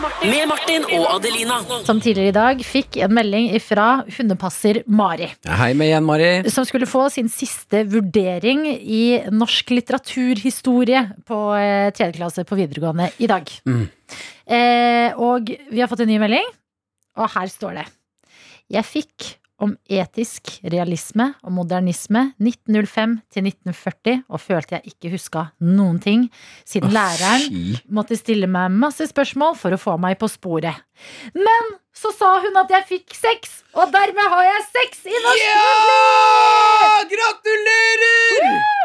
[0.00, 1.58] Med Martin og Adelina.
[1.84, 5.28] Som tidligere i dag fikk en melding fra hundepasser Mari.
[5.44, 6.30] Hei med igjen, Mari.
[6.52, 13.10] Som skulle få sin siste vurdering i norsk litteraturhistorie på eh, tredje klasse på videregående
[13.20, 13.52] i dag.
[13.68, 13.84] Mm.
[14.48, 16.48] Eh, og vi har fått en ny melding,
[17.20, 17.86] og her står det.
[18.72, 25.46] Jeg fikk om etisk realisme og modernisme 1905 til 1940, og følte jeg ikke huska
[25.64, 26.26] noen ting,
[26.68, 30.80] siden læreren måtte stille meg masse spørsmål for å få meg på sporet.
[31.36, 35.44] Men så sa hun at jeg fikk sex, og dermed har jeg sex i norsk
[35.44, 37.02] Ja!
[37.10, 38.80] Gratulerer!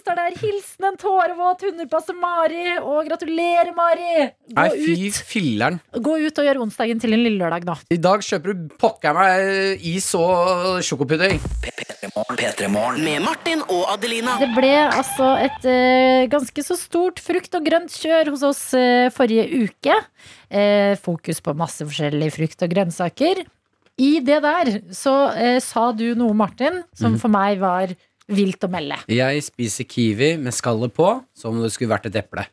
[0.00, 4.30] Så står det her 'Hilsen en tårevåt hundepasse Mari', og gratulerer, Mari!
[4.48, 5.76] Gå Nei, fy ut, filleren.
[5.92, 7.74] gå ut og gjør onsdagen til en lille lørdag nå.
[7.92, 11.36] I dag kjøper du pokker meg is og sjokopudding.
[12.96, 14.38] Med Martin og Adelina.
[14.40, 19.10] Det ble altså et eh, ganske så stort frukt- og grønt kjør hos oss eh,
[19.12, 20.00] forrige uke.
[20.50, 23.44] Eh, fokus på masse forskjellige frukt og grønnsaker.
[24.00, 27.20] I det der så eh, sa du noe, Martin, som Mhm.
[27.20, 27.92] for meg var
[28.30, 28.98] vilt å melde.
[29.10, 32.46] Jeg spiser kiwi med skallet på som om det skulle vært et eple.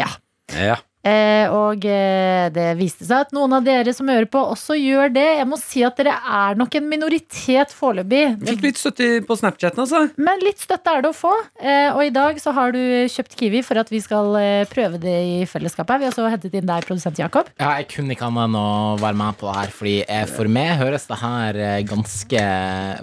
[0.00, 0.10] Ja.
[0.54, 0.78] Ja.
[1.04, 5.12] Eh, og eh, det viste seg at noen av dere som hører på, også gjør
[5.12, 5.26] det.
[5.40, 8.22] Jeg må si at dere er nok en minoritet foreløpig.
[8.48, 10.06] Fikk litt støtte på Snapchaten, altså.
[10.16, 11.34] Men litt støtte er det å få.
[11.60, 12.80] Eh, og i dag så har du
[13.12, 16.00] kjøpt Kiwi for at vi skal eh, prøve det i fellesskapet.
[16.00, 17.52] Vi har også hentet inn deg, produsent Jakob.
[17.60, 18.66] Ja, jeg kunne ikke annet enn å
[19.02, 22.46] være med på det her, Fordi eh, for meg høres det her eh, ganske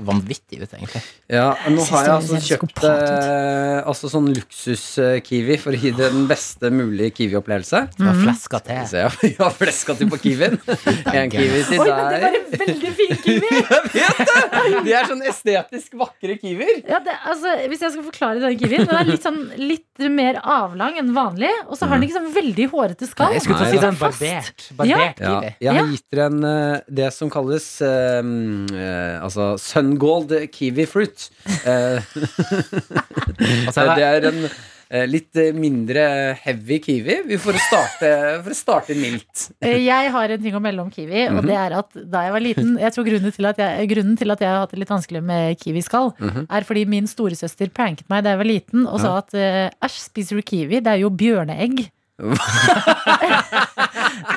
[0.09, 1.03] vanvittig ut, egentlig.
[1.31, 6.25] Ja, nå har jeg altså kjøpt eh, altså sånn luksus-kiwi for å gi det den
[6.27, 7.85] beste mulige kiwi-opplevelse.
[7.97, 8.79] Det har fleska til.
[8.89, 10.57] Så jeg har- fleska til på kiwien.
[11.21, 13.49] En kiwi til Oi, men det var en veldig fin Kiwi!
[13.51, 14.83] Jeg vet det!
[14.85, 16.81] De er sånn estetisk vakre kiwier.
[16.89, 20.39] Ja, det, altså, hvis jeg skal forklare denne kiwien Den er litt, sånn, litt mer
[20.41, 21.51] avlang enn vanlig.
[21.67, 23.35] Og så har den ikke sånn veldig hårete skall.
[23.35, 24.21] Jeg skulle til å si den Fast.
[24.23, 24.65] barbert.
[24.79, 25.53] Barbert Ja, kiwi.
[25.67, 31.27] jeg har gitt dere en eh, det som kalles eh, eh, altså Sungold kiwi fruit.
[31.65, 31.99] Uh,
[33.67, 34.41] altså, det er en
[35.07, 36.03] litt eh, mindre
[36.43, 37.15] heavy kiwi.
[37.29, 38.09] Vi får starte,
[38.43, 39.45] for å starte mildt.
[39.63, 42.33] Eh, Jeg har en ting å melde om kiwi, og det er at da jeg
[42.35, 43.87] var liten Jeg tror grunnen til at jeg,
[44.19, 46.11] til at jeg har hatt det litt vanskelig med kiwiskall,
[46.49, 49.97] er fordi min storesøster pranket meg da jeg var liten og sa at eh, æsj,
[50.11, 50.81] spiser du kiwi?
[50.83, 51.85] Det er jo bjørneegg.
[52.21, 52.35] og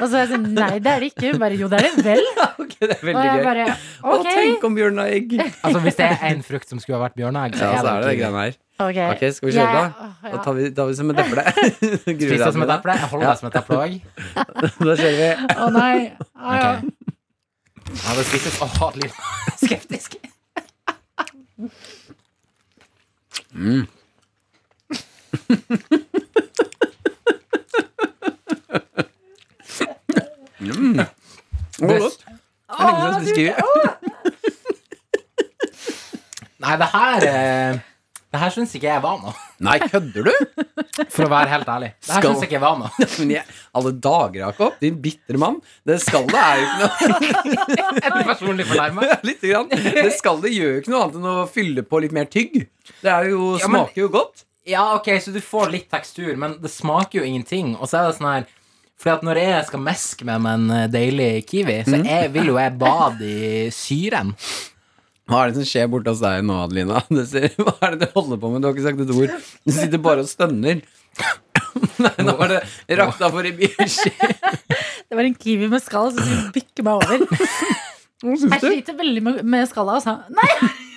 [0.09, 1.33] så er jeg sånn Nei, det er det ikke.
[1.41, 2.25] Bare jo, det er det vel.
[2.65, 3.43] Ok, det er veldig gøy.
[3.45, 4.29] bare Å, ok.
[4.31, 5.35] tenk om bjørneegg.
[5.43, 8.05] altså, hvis det er en frukt som skulle ha vært bjørneegg, så Ja, så er
[8.07, 8.57] det det greiene her.
[8.75, 10.09] Ok, Ok, skal vi kjøre, da?
[10.33, 11.43] Da tar vi, tar vi som et eple.
[12.03, 12.97] Spis det som et eple.
[12.99, 13.93] Jeg holder meg som et eple òg.
[14.89, 15.29] Da kjører vi.
[15.55, 15.97] Å nei.
[16.35, 16.71] Ah, ja.
[17.95, 19.15] Ja, det spises Åh, litt
[19.63, 20.17] skeptisk.
[31.79, 32.25] Det var godt.
[32.27, 33.53] Det er lenge siden jeg spiste kiwi.
[36.65, 37.73] Nei, det her eh,
[38.35, 39.33] Det her syns ikke jeg var noe,
[39.63, 40.63] Nei, kødder du?
[41.15, 41.91] for å være helt ærlig.
[42.03, 43.07] Det her Skal- syns ikke jeg var noe.
[43.21, 43.45] Men jeg,
[43.79, 44.79] alle dager, Jakob.
[44.83, 45.61] Din bitre mann.
[45.87, 49.07] Det skallet er jo ikke noe Er du personlig fornærma?
[49.29, 49.71] Litt grann.
[49.71, 52.59] Det skal det gjør jo ikke noe annet enn å fylle på litt mer tygg.
[53.05, 54.45] Det er jo, Ja, men- smaker jo godt.
[54.67, 57.75] Ja, ok, så du får litt tekstur, men det smaker jo ingenting.
[57.79, 58.47] Og så er det sånn her
[58.99, 62.47] Fordi at når jeg skal meske med meg en eh, deilig kiwi, så jeg, vil
[62.53, 64.35] jo jeg bade i syren.
[65.31, 67.01] Hva er det som skjer borte hos deg nå, Adelina?
[67.09, 68.61] Hva er det du holder på med?
[68.61, 69.33] Du har ikke sagt et ord.
[69.65, 70.83] Du sitter bare og stønner.
[72.05, 74.13] Nei, nå var det rakta for i bikkje.
[75.05, 77.25] Det var en kiwi med skall som skulle bikke meg over.
[78.25, 80.17] Jeg sliter veldig med, med skallet, altså.
[80.33, 80.94] Nei!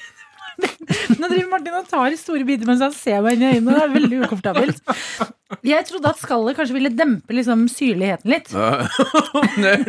[1.17, 3.73] Nå driver Martin og tar i store biter mens han ser meg inn i øynene.
[3.77, 4.79] Det er veldig ukomfortabelt.
[5.63, 8.49] Jeg trodde at skallet kanskje ville dempe liksom syrligheten litt.
[8.57, 9.83] Er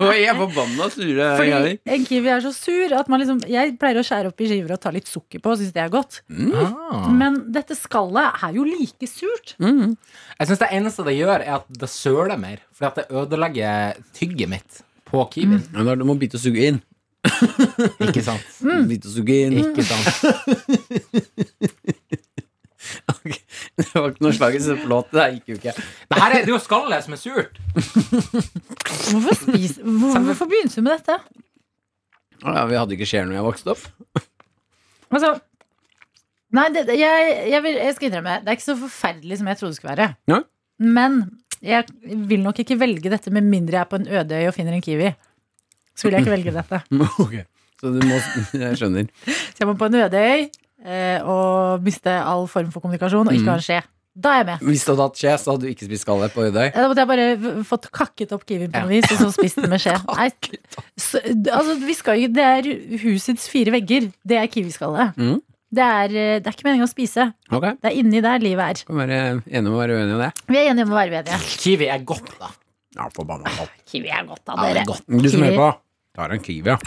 [0.00, 1.26] Nå er jeg forbanna sure.
[1.36, 1.72] Fordi Gary.
[1.96, 4.74] en kiwi er så sur at man liksom Jeg pleier å skjære opp i skiver
[4.76, 6.20] og ta litt sukker på og syns det er godt.
[6.30, 7.08] Ah.
[7.12, 9.54] Men dette skallet er jo like surt.
[9.60, 12.62] Jeg syns det eneste det gjør, er at det søler mer.
[12.76, 14.80] Fordi at det ødelegger tygget mitt
[15.10, 15.62] på kiwien.
[15.74, 16.80] Ja, da- Du må bite og suge inn.
[18.06, 18.46] Ikke sant?
[18.64, 18.86] Mm.
[18.90, 19.58] Vitosugin.
[19.64, 20.06] Ikke sant?
[23.10, 23.36] Okay.
[23.76, 25.10] Det var ikke noe slagets låt.
[25.12, 25.72] Det gikk jo ikke.
[26.10, 27.58] Det her er det jo skallet som er surt.
[29.10, 31.18] Hvorfor, spis, hvor, hvorfor begynte du med dette?
[32.40, 33.84] Ja, vi hadde ikke skjer når jeg vokste opp.
[35.12, 35.34] Altså
[36.56, 39.58] Nei, det- jeg, jeg, vil, jeg skal innrømme Det er ikke så forferdelig som jeg
[39.60, 40.08] trodde det skulle være.
[40.32, 40.38] Ja.
[40.82, 41.20] Men
[41.62, 41.84] jeg
[42.32, 44.74] vil nok ikke velge dette med mindre jeg er på en øde øy og finner
[44.74, 45.12] en kiwi.
[46.00, 46.82] Så ville jeg ikke velge dette.
[47.26, 47.38] Ok.
[47.80, 48.16] Så du må
[48.64, 49.06] Jeg skjønner.
[49.28, 50.42] Så jeg må på en øde øy
[50.84, 53.80] eh, og miste all form for kommunikasjon og ikke ha en skje.
[54.20, 54.62] Da er jeg med.
[54.66, 56.66] Hvis du hadde hatt skje, så hadde du ikke spist skallet på Ødøy.
[56.74, 59.60] Da måtte jeg bare v- fått kakket opp kiwien på noe vis, og så spist
[59.62, 59.94] den med skje.
[60.18, 60.26] Nei,
[60.98, 61.20] så,
[61.54, 62.68] altså, vi skal jo, det er
[63.04, 64.08] husets fire vegger.
[64.26, 65.14] Det er kiwiskallet.
[65.16, 65.38] Mm.
[65.78, 67.28] Det, er, eh, det er ikke meningen å spise.
[67.54, 67.68] Ok.
[67.80, 68.82] Det er inni der livet er.
[68.90, 70.30] Kan være enige om å være uenige om det.
[70.50, 71.40] Vi er enige om å være uenige.
[71.62, 72.50] Kiwi er godt, da.
[72.98, 73.78] Ja, forbanna godt.
[73.94, 74.82] Kiwi er godt Ja, det dere.
[74.82, 75.06] er godt.
[75.06, 75.70] Du som hører på,
[76.16, 76.78] tar han kiwi, ja.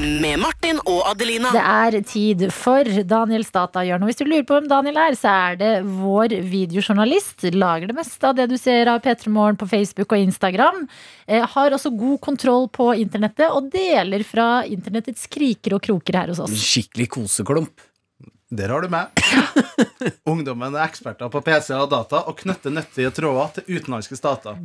[0.00, 1.50] Med Martin og Adelina.
[1.52, 4.06] Det er tid for Daniels datahjørne.
[4.08, 7.44] Hvis du lurer på hvem Daniel er, så er det vår videojournalist.
[7.54, 10.84] Lager det meste av det du ser av P3 Morgen på Facebook og Instagram.
[11.26, 16.32] Eh, har også god kontroll på internettet og deler fra internettets kriker og kroker her
[16.32, 16.54] hos oss.
[16.54, 17.90] Skikkelig koseklump.
[18.54, 19.10] Der har du meg.
[20.30, 24.60] Ungdommen er eksperter på PC og data og knytter nyttige tråder til utenlandske stater.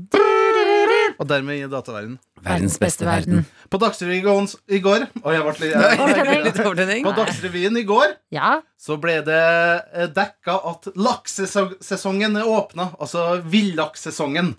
[1.20, 2.14] Og dermed i dataverden.
[2.46, 3.42] Verdens beste verden.
[3.70, 5.68] På Dagsrevyen i går- Og jeg ble
[6.46, 7.04] litt, Overtenning.
[7.04, 9.42] På Dagsrevyen i går Ja, så ble det
[9.94, 12.90] eh, dekka at laksesesongen er åpna.
[13.00, 14.56] Altså villakssesongen.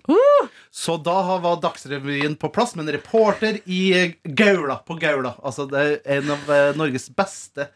[0.71, 4.77] Så da var Dagsrevyen på plass med en reporter i Gaula.
[4.85, 5.33] På Gaula.
[5.43, 7.67] Altså det er en av eh, Norges beste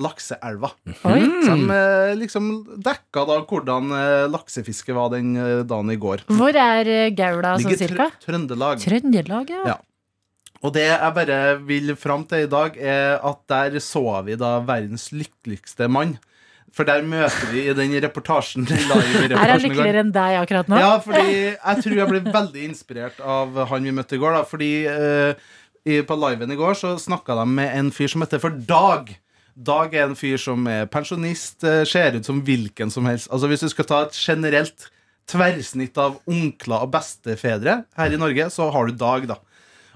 [0.00, 0.70] lakseelva.
[1.02, 2.50] Som de eh, liksom
[2.82, 6.24] dekka da hvordan laksefisket laksefiske var den eh, dagen i går.
[6.28, 8.10] Hvor er eh, Gaula sånn cirka?
[8.18, 8.82] Trø- Trøndelag.
[8.82, 9.64] Trøndelag, ja.
[9.74, 9.78] Ja.
[10.64, 11.38] Og det jeg bare
[11.68, 16.16] vil fram til i dag, er at der så vi da verdens lykkeligste mann.
[16.74, 20.78] For der møter vi i den reportasjen den Er han lykkeligere enn deg akkurat nå?
[20.80, 24.40] Ja, fordi jeg tror jeg ble veldig inspirert av han vi møtte i går.
[24.40, 25.52] Da, fordi uh,
[25.84, 29.12] i, på liven i går så snakka de med en fyr som heter for Dag.
[29.54, 33.30] Dag er en fyr som er pensjonist, eh, ser ut som hvilken som helst.
[33.30, 34.88] Altså Hvis du skal ta et generelt
[35.30, 39.38] tverrsnitt av onkler og bestefedre her i Norge, så har du Dag, da.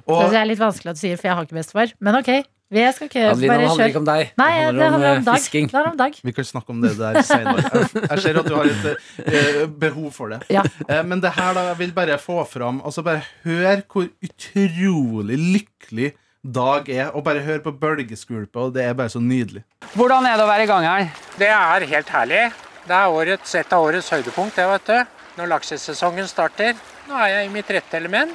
[0.07, 1.93] Og, Det er litt vanskelig at du sier, for jeg har ikke bestefar.
[2.01, 2.31] Men ok,
[2.69, 4.31] vi skal ikke ja, bare det handler ikke om deg.
[4.37, 5.41] Nei, Det handler det om, handler om eh, Dag.
[5.41, 5.69] fisking.
[5.69, 6.17] Det handler om Dag.
[6.23, 7.65] Vi kan snakke om det der senere.
[7.65, 8.89] Jeg, jeg ser at du har et
[9.25, 10.41] eh, behov for det.
[10.53, 10.65] Ja.
[10.87, 15.39] Eh, men det her da, jeg vil bare få fram Altså bare hør hvor utrolig
[15.41, 16.13] lykkelig
[16.55, 17.11] Dag er.
[17.13, 19.65] Og bare hør på bølgeskvulpet, og det er bare så nydelig.
[19.93, 21.09] Hvordan er det å være i gang her?
[21.37, 22.43] Det er helt herlig.
[22.89, 25.17] Det er årets, et av årets høydepunkt, det, vet du.
[25.39, 26.79] Når laksesesongen starter.
[27.09, 28.33] Nå er jeg i mitt rette element.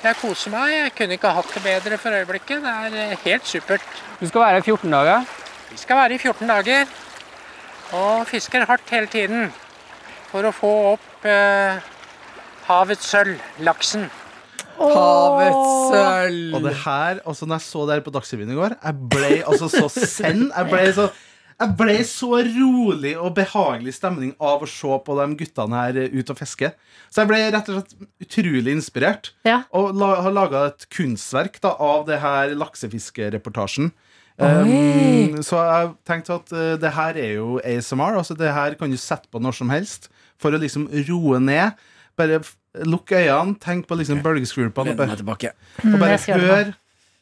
[0.00, 0.72] Jeg koser meg.
[0.72, 2.64] Jeg kunne ikke hatt det bedre for øyeblikket.
[2.64, 3.84] Det er eh, helt supert.
[4.20, 5.26] Du skal være i 14 dager.
[5.70, 6.94] Vi skal være i 14 dager
[7.94, 9.50] og fisker hardt hele tiden
[10.30, 11.82] for å få opp eh,
[12.68, 14.08] havets sølv, laksen.
[14.80, 16.54] Havets sølv.
[16.56, 19.32] Og det her, altså når jeg så det her på Dagsrevyen i går, jeg ble
[19.42, 20.48] altså så send.
[20.50, 21.10] Jeg ble så
[21.60, 26.14] jeg ble så rolig og behagelig stemning av å se på de guttene her eh,
[26.14, 26.70] ut og fiske.
[27.12, 29.34] Så jeg ble rett og slett utrolig inspirert.
[29.44, 29.58] Ja.
[29.76, 33.92] Og la, har laga et kunstverk da, av det her laksefiskereportasjen.
[34.40, 38.16] Um, så jeg tenkte at uh, det her er jo ASMR.
[38.22, 40.08] Altså det her kan du sette på når som helst
[40.40, 41.76] for å liksom roe ned.
[42.20, 42.40] Bare
[42.86, 44.90] lukk øynene, tenk på liksom bølgeskvulpene.
[44.92, 45.50] og bare- meg tilbake.
[45.82, 46.72] Mm, og bare hør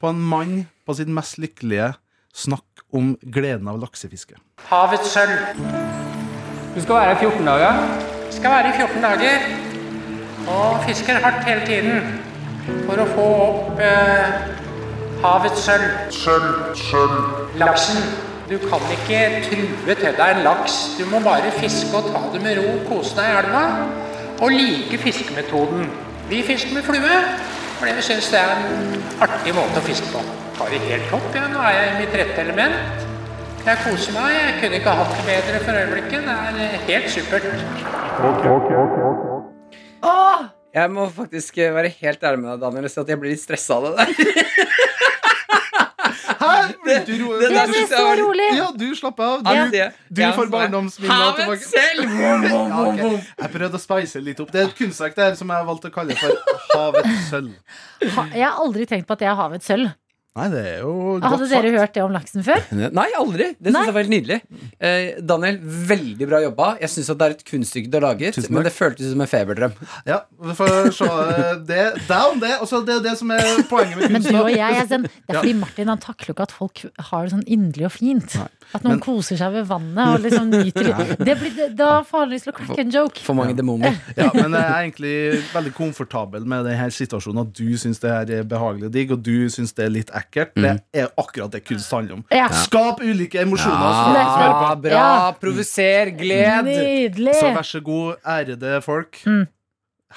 [0.01, 1.95] på en mann på sitt mest lykkelige
[2.35, 4.35] snakke om gleden av laksefiske.
[4.69, 5.39] Havets sølv.
[6.75, 7.81] Du skal være i 14 dager.
[8.31, 9.39] Skal være i 14 dager
[10.49, 12.19] og fisker hardt hele tiden
[12.87, 14.33] for å få opp eh,
[15.25, 15.89] havets sølv.
[16.15, 17.19] Sølv, sølv.
[17.61, 18.03] Laksen.
[18.49, 20.77] Du kan ikke true til deg en laks.
[20.99, 23.65] Du må bare fiske og ta det med ro, kose deg i elva.
[24.41, 25.91] Og like fiskemetoden.
[26.30, 27.16] Vi fisker med flue,
[27.78, 30.20] fordi vi syns det er en artig måte å fiske på.
[30.59, 31.47] Har det helt topp, ja.
[31.51, 33.07] Nå er jeg i mitt rette element.
[33.66, 34.30] Jeg koser meg.
[34.36, 36.20] Jeg kunne ikke hatt det bedre for øyeblikket.
[36.28, 37.45] Det er eh, helt supert.
[40.78, 43.34] Jeg må faktisk eh, være helt ærlig med deg, Daniel, og si at jeg blir
[43.34, 44.09] litt stressa av det der.
[45.99, 46.51] Hæ?
[46.85, 48.49] Blir du ro Det det, du- jeg var- rolig.
[48.57, 49.43] Ja, du slapp av.
[49.45, 49.65] Ja.
[49.67, 50.33] Du, du Ja.
[50.33, 51.65] får barndomsminner tilbake.
[51.65, 52.19] selv!
[52.21, 53.23] Ja, okay.
[53.43, 54.51] Jeg prøvde å spice litt opp.
[54.53, 56.31] Det er et kunstverk der som jeg har valgt å kalle for
[56.75, 57.55] Havets sølv.
[58.15, 59.91] Ha, jeg har aldri tenkt på at det er havets sølv.
[60.37, 61.79] Nei, det er jo godt Hadde dere sagt.
[61.81, 62.61] hørt det om laksen før?
[62.99, 63.47] Nei, aldri.
[63.59, 64.37] Det synes jeg var helt nydelig.
[64.79, 65.57] Eh, Daniel,
[65.89, 66.68] veldig bra jobba.
[66.83, 69.74] Jeg syns det er et kunststykke du har laget, men det føltes som en feberdrøm.
[70.07, 71.87] Ja, vi får se eh, det.
[72.11, 72.53] Down, det.
[72.62, 75.35] Også, det er det som er poenget med Men du og jeg, jeg sånn, det
[75.35, 78.39] er fordi Martin han takler ikke at folk har det sånn inderlig og fint.
[78.75, 80.91] At noen Men- koser seg ved vannet og liksom nyter
[81.29, 83.23] det blir, Da får han lyst til å crack en joke.
[83.25, 83.97] For mange demoner.
[84.19, 85.14] Ja, men jeg er egentlig
[85.55, 87.47] veldig komfortabel med denne situasjonen.
[87.47, 90.11] At du syns det her er behagelig og digg, og du syns det er litt
[90.16, 90.53] ekkelt.
[90.59, 92.25] Det er akkurat det kunst handler om.
[92.35, 92.49] Ja.
[92.64, 94.16] Skap ulike emosjoner.
[94.19, 94.91] Ja, bra.
[94.93, 95.07] Ja.
[95.41, 96.12] Provoser.
[96.19, 96.69] Gled.
[96.69, 97.35] Nydelig!
[97.41, 99.21] Så vær så god, ærede folk.
[99.29, 99.47] Mm.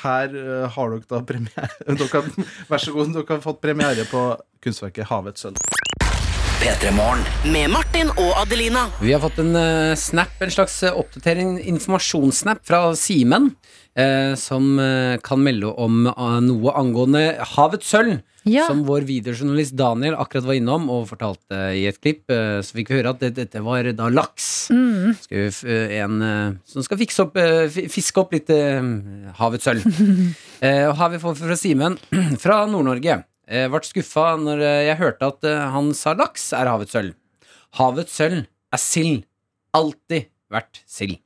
[0.02, 1.68] Her uh, har dere da premiere.
[1.88, 4.22] Dere, har- vær så god, dere har fått premiere på
[4.64, 5.60] kunstverket Havets sølv.
[6.62, 7.24] P3morgen.
[7.52, 8.86] Med Martin og Adelina.
[9.02, 13.50] Vi har fått en eh, snap, en slags eh, oppdatering, informasjonssnap fra Simen,
[13.98, 17.24] eh, som eh, kan melde om eh, noe angående
[17.56, 18.20] Havets sølv.
[18.50, 18.64] Ja.
[18.66, 22.24] Som vår videojournalist Daniel akkurat var innom og fortalte i et klipp.
[22.34, 24.48] eh, så fikk vi høre at det, dette var da laks.
[24.74, 25.12] Mm.
[25.26, 28.50] Skal vi f- eh, en eh, som skal fikse opp, eh, fi- fiske opp litt
[28.54, 28.80] eh,
[29.42, 29.90] havets sølv.
[30.62, 31.96] Eh, og har vi fått fra Simen
[32.44, 33.16] fra Nord-Norge.
[33.52, 37.18] Eh, ble skuffa når eh, jeg hørte at eh, han sa laks er havets sølv.
[37.76, 39.26] Havets sølv er sild.
[39.76, 41.18] Alltid vært sild.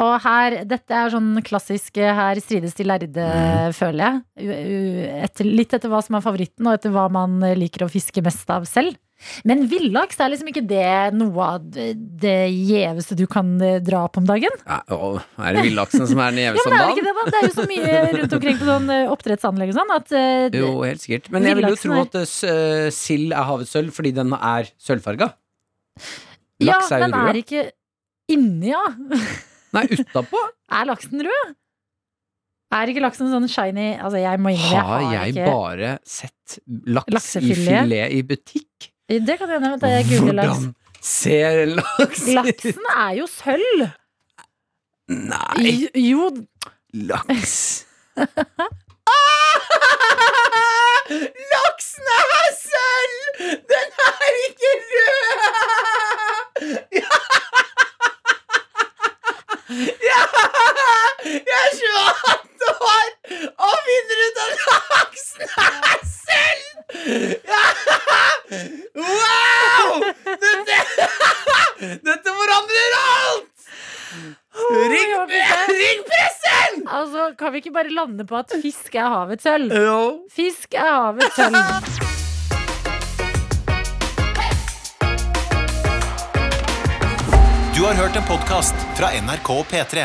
[0.00, 3.74] Og her, dette er sånn klassisk Her strides de lærde, Mm.
[3.76, 4.54] føler jeg.
[5.26, 8.48] Etter, litt etter hva som er favoritten, og etter hva man liker å fiske mest
[8.52, 8.96] av selv.
[9.48, 14.22] Men villaks er liksom ikke det noe av det gjeveste du kan eh, dra på
[14.22, 14.56] om dagen?
[14.66, 14.80] Ja,
[15.42, 17.08] er det villaksen som er den Ja, gjeveste men om er ikke dagen?
[17.08, 17.30] det, da?
[17.30, 20.58] Det er jo så mye rundt omkring på sånn eh, oppdrettsanlegg og sånn at uh,
[20.62, 21.30] Jo, helt sikkert.
[21.34, 25.32] Men jeg vil jo tro at uh, sild er havets sølv fordi den er sølvfarga.
[26.62, 27.66] Ja, Laks er jo men er ikke
[28.32, 28.84] inni, ja?
[29.72, 30.40] Nei, utapå.
[30.72, 31.50] Er laksen rød?
[32.72, 35.90] Er ikke laksen sånn shiny Altså, jeg må innrømme, jeg Har har jeg ikke bare
[36.08, 36.58] sett
[36.88, 38.91] laks i filet i butikk?
[39.08, 40.58] Det kan hende at jeg googler laks.
[40.58, 42.34] Hvordan Ser laks ut?
[42.34, 43.88] Laksen er jo sølv.
[45.08, 45.88] Nei.
[45.98, 46.30] Jo,
[46.94, 47.86] Laks.
[51.52, 53.24] Laksen er sølv!
[53.72, 55.40] Den er ikke rød!
[56.92, 57.12] Ja!
[60.10, 60.22] ja!
[61.24, 63.08] Jeg er 28 år
[63.66, 64.52] og finner ut at
[64.92, 66.68] laksen er sølv!
[67.48, 67.64] Ja!
[68.98, 70.02] Wow!
[70.42, 70.78] Dette,
[72.06, 73.48] dette forandrer alt!
[74.92, 76.82] Ring, ring pressen!
[76.92, 79.72] Altså, Kan vi ikke bare lande på at fisk er havets sølv?
[80.32, 81.56] Fisk er havets sølv.
[87.76, 90.04] Du har hørt en podkast fra NRK P3.